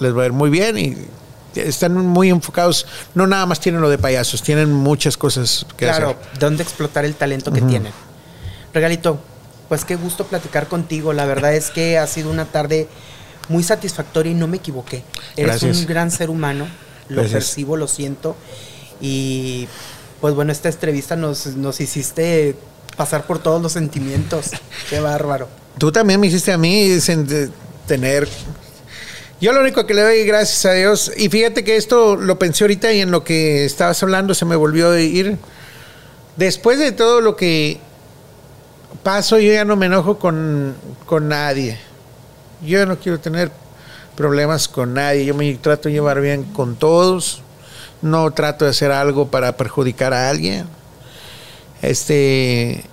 Les 0.00 0.14
va 0.16 0.24
a 0.24 0.26
ir 0.26 0.32
muy 0.32 0.50
bien 0.50 0.76
y 0.78 0.96
están 1.54 1.94
muy 1.94 2.30
enfocados. 2.30 2.86
No 3.14 3.26
nada 3.26 3.46
más 3.46 3.60
tienen 3.60 3.80
lo 3.80 3.88
de 3.90 3.98
payasos, 3.98 4.42
tienen 4.42 4.72
muchas 4.72 5.16
cosas 5.16 5.66
que 5.76 5.86
Claro, 5.86 6.10
hacer. 6.20 6.38
dónde 6.38 6.62
explotar 6.62 7.04
el 7.04 7.14
talento 7.14 7.52
que 7.52 7.62
tienen. 7.62 7.92
Regalito, 8.74 9.18
pues 9.68 9.84
qué 9.84 9.96
gusto 9.96 10.26
platicar 10.26 10.68
contigo. 10.68 11.12
La 11.12 11.24
verdad 11.24 11.54
es 11.54 11.70
que 11.70 11.98
ha 11.98 12.06
sido 12.06 12.30
una 12.30 12.44
tarde 12.46 12.88
muy 13.48 13.62
satisfactoria 13.62 14.32
y 14.32 14.34
no 14.34 14.46
me 14.46 14.58
equivoqué. 14.58 15.02
Eres 15.36 15.60
Gracias. 15.62 15.78
un 15.78 15.86
gran 15.86 16.10
ser 16.10 16.30
humano, 16.30 16.66
lo 17.08 17.22
Gracias. 17.22 17.32
percibo, 17.44 17.76
lo 17.76 17.88
siento. 17.88 18.36
Y 19.00 19.68
pues 20.20 20.34
bueno, 20.34 20.52
esta 20.52 20.68
entrevista 20.68 21.16
nos, 21.16 21.46
nos 21.46 21.80
hiciste 21.80 22.56
pasar 22.96 23.26
por 23.26 23.38
todos 23.38 23.62
los 23.62 23.72
sentimientos. 23.72 24.50
qué 24.90 25.00
bárbaro. 25.00 25.48
Tú 25.78 25.92
también 25.92 26.20
me 26.20 26.26
hiciste 26.26 26.52
a 26.52 26.58
mí 26.58 26.98
tener. 27.86 28.28
Yo 29.40 29.52
lo 29.52 29.60
único 29.60 29.86
que 29.86 29.94
le 29.94 30.02
doy 30.02 30.24
gracias 30.24 30.66
a 30.66 30.72
Dios, 30.72 31.12
y 31.16 31.28
fíjate 31.28 31.62
que 31.62 31.76
esto 31.76 32.16
lo 32.16 32.38
pensé 32.38 32.64
ahorita 32.64 32.92
y 32.92 33.00
en 33.00 33.10
lo 33.12 33.22
que 33.22 33.64
estabas 33.64 34.02
hablando 34.02 34.34
se 34.34 34.44
me 34.44 34.56
volvió 34.56 34.90
a 34.90 35.00
ir. 35.00 35.38
Después 36.36 36.78
de 36.78 36.92
todo 36.92 37.20
lo 37.20 37.36
que 37.36 37.78
paso, 39.02 39.38
yo 39.38 39.52
ya 39.52 39.64
no 39.64 39.76
me 39.76 39.86
enojo 39.86 40.18
con, 40.18 40.74
con 41.06 41.28
nadie. 41.28 41.78
Yo 42.66 42.84
no 42.86 42.98
quiero 42.98 43.20
tener 43.20 43.52
problemas 44.16 44.66
con 44.66 44.94
nadie. 44.94 45.24
Yo 45.24 45.34
me 45.34 45.54
trato 45.54 45.88
de 45.88 45.94
llevar 45.94 46.20
bien 46.20 46.42
con 46.44 46.74
todos. 46.76 47.42
No 48.02 48.30
trato 48.32 48.64
de 48.64 48.72
hacer 48.72 48.90
algo 48.90 49.28
para 49.28 49.56
perjudicar 49.56 50.12
a 50.14 50.28
alguien. 50.30 50.66
Este. 51.80 52.84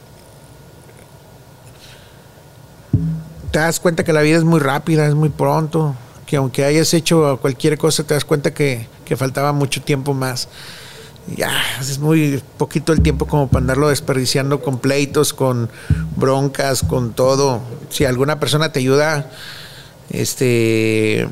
te 3.55 3.59
das 3.59 3.79
cuenta 3.79 4.03
que 4.03 4.11
la 4.11 4.21
vida 4.21 4.37
es 4.37 4.43
muy 4.43 4.59
rápida, 4.59 5.07
es 5.07 5.15
muy 5.15 5.29
pronto, 5.29 5.95
que 6.25 6.37
aunque 6.37 6.65
hayas 6.65 6.93
hecho 6.93 7.37
cualquier 7.41 7.77
cosa, 7.77 8.03
te 8.03 8.13
das 8.13 8.25
cuenta 8.25 8.53
que, 8.53 8.87
que 9.05 9.15
faltaba 9.15 9.53
mucho 9.53 9.81
tiempo 9.81 10.13
más. 10.13 10.47
Ya, 11.35 11.51
es 11.81 11.97
muy 11.97 12.41
poquito 12.57 12.93
el 12.93 13.01
tiempo 13.01 13.25
como 13.25 13.47
para 13.47 13.61
andarlo 13.61 13.89
desperdiciando 13.89 14.61
con 14.61 14.77
pleitos, 14.77 15.33
con 15.33 15.69
broncas, 16.15 16.83
con 16.83 17.13
todo. 17.13 17.61
Si 17.89 18.05
alguna 18.05 18.39
persona 18.39 18.71
te 18.71 18.79
ayuda, 18.79 19.31
este, 20.11 21.27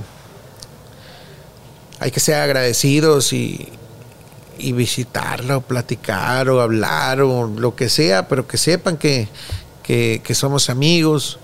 hay 2.00 2.12
que 2.12 2.20
ser 2.20 2.36
agradecidos 2.36 3.34
y, 3.34 3.70
y 4.58 4.72
visitarla 4.72 5.58
o 5.58 5.62
platicar 5.62 6.50
o 6.50 6.62
hablar 6.62 7.22
o 7.22 7.48
lo 7.48 7.76
que 7.76 7.88
sea, 7.88 8.28
pero 8.28 8.48
que 8.48 8.58
sepan 8.58 8.98
que, 8.98 9.28
que, 9.84 10.22
que 10.24 10.34
somos 10.34 10.72
amigos. 10.72 11.38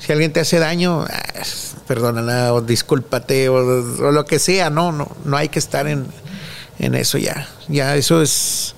Si 0.00 0.10
alguien 0.12 0.32
te 0.32 0.40
hace 0.40 0.58
daño, 0.58 1.04
ah, 1.08 1.42
perdónala 1.88 2.52
o 2.52 2.60
discúlpate 2.60 3.48
o, 3.48 3.56
o 3.56 4.12
lo 4.12 4.24
que 4.26 4.38
sea, 4.38 4.68
no, 4.70 4.92
no, 4.92 5.08
no 5.24 5.36
hay 5.36 5.48
que 5.48 5.58
estar 5.58 5.88
en, 5.88 6.06
en 6.78 6.94
eso 6.94 7.18
ya. 7.18 7.48
Ya 7.66 7.96
eso 7.96 8.22
es, 8.22 8.74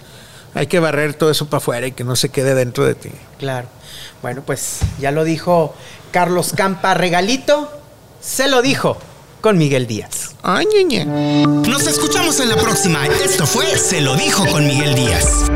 hay 0.55 0.69
que 0.69 0.79
barrer 0.79 1.15
todo 1.15 1.31
eso 1.31 1.47
para 1.47 1.59
afuera 1.59 1.87
y 1.89 1.93
que 1.93 2.05
no 2.05 2.17
se 2.17 2.29
quede 2.29 2.55
dentro 2.55 2.85
de 2.85 2.95
ti. 2.95 3.11
Claro. 3.39 3.69
Bueno, 4.23 4.43
pues 4.47 4.79
ya 5.01 5.11
lo 5.11 5.25
dijo 5.25 5.75
Carlos 6.13 6.53
Campa 6.55 6.95
Regalito, 6.95 7.71
se 8.21 8.49
lo 8.49 8.63
dijo 8.63 8.97
con 9.41 9.59
Miguel 9.59 9.87
Díaz. 9.87 10.37
Ay, 10.43 10.67
ñe, 10.67 10.85
ñe. 10.85 11.05
Nos 11.05 11.87
escuchamos 11.87 12.39
en 12.41 12.49
la 12.49 12.57
próxima. 12.57 13.07
Esto 13.07 13.47
fue 13.47 13.67
Se 13.77 14.01
lo 14.01 14.15
dijo 14.17 14.47
con 14.47 14.67
Miguel 14.67 14.95
Díaz. 14.95 15.51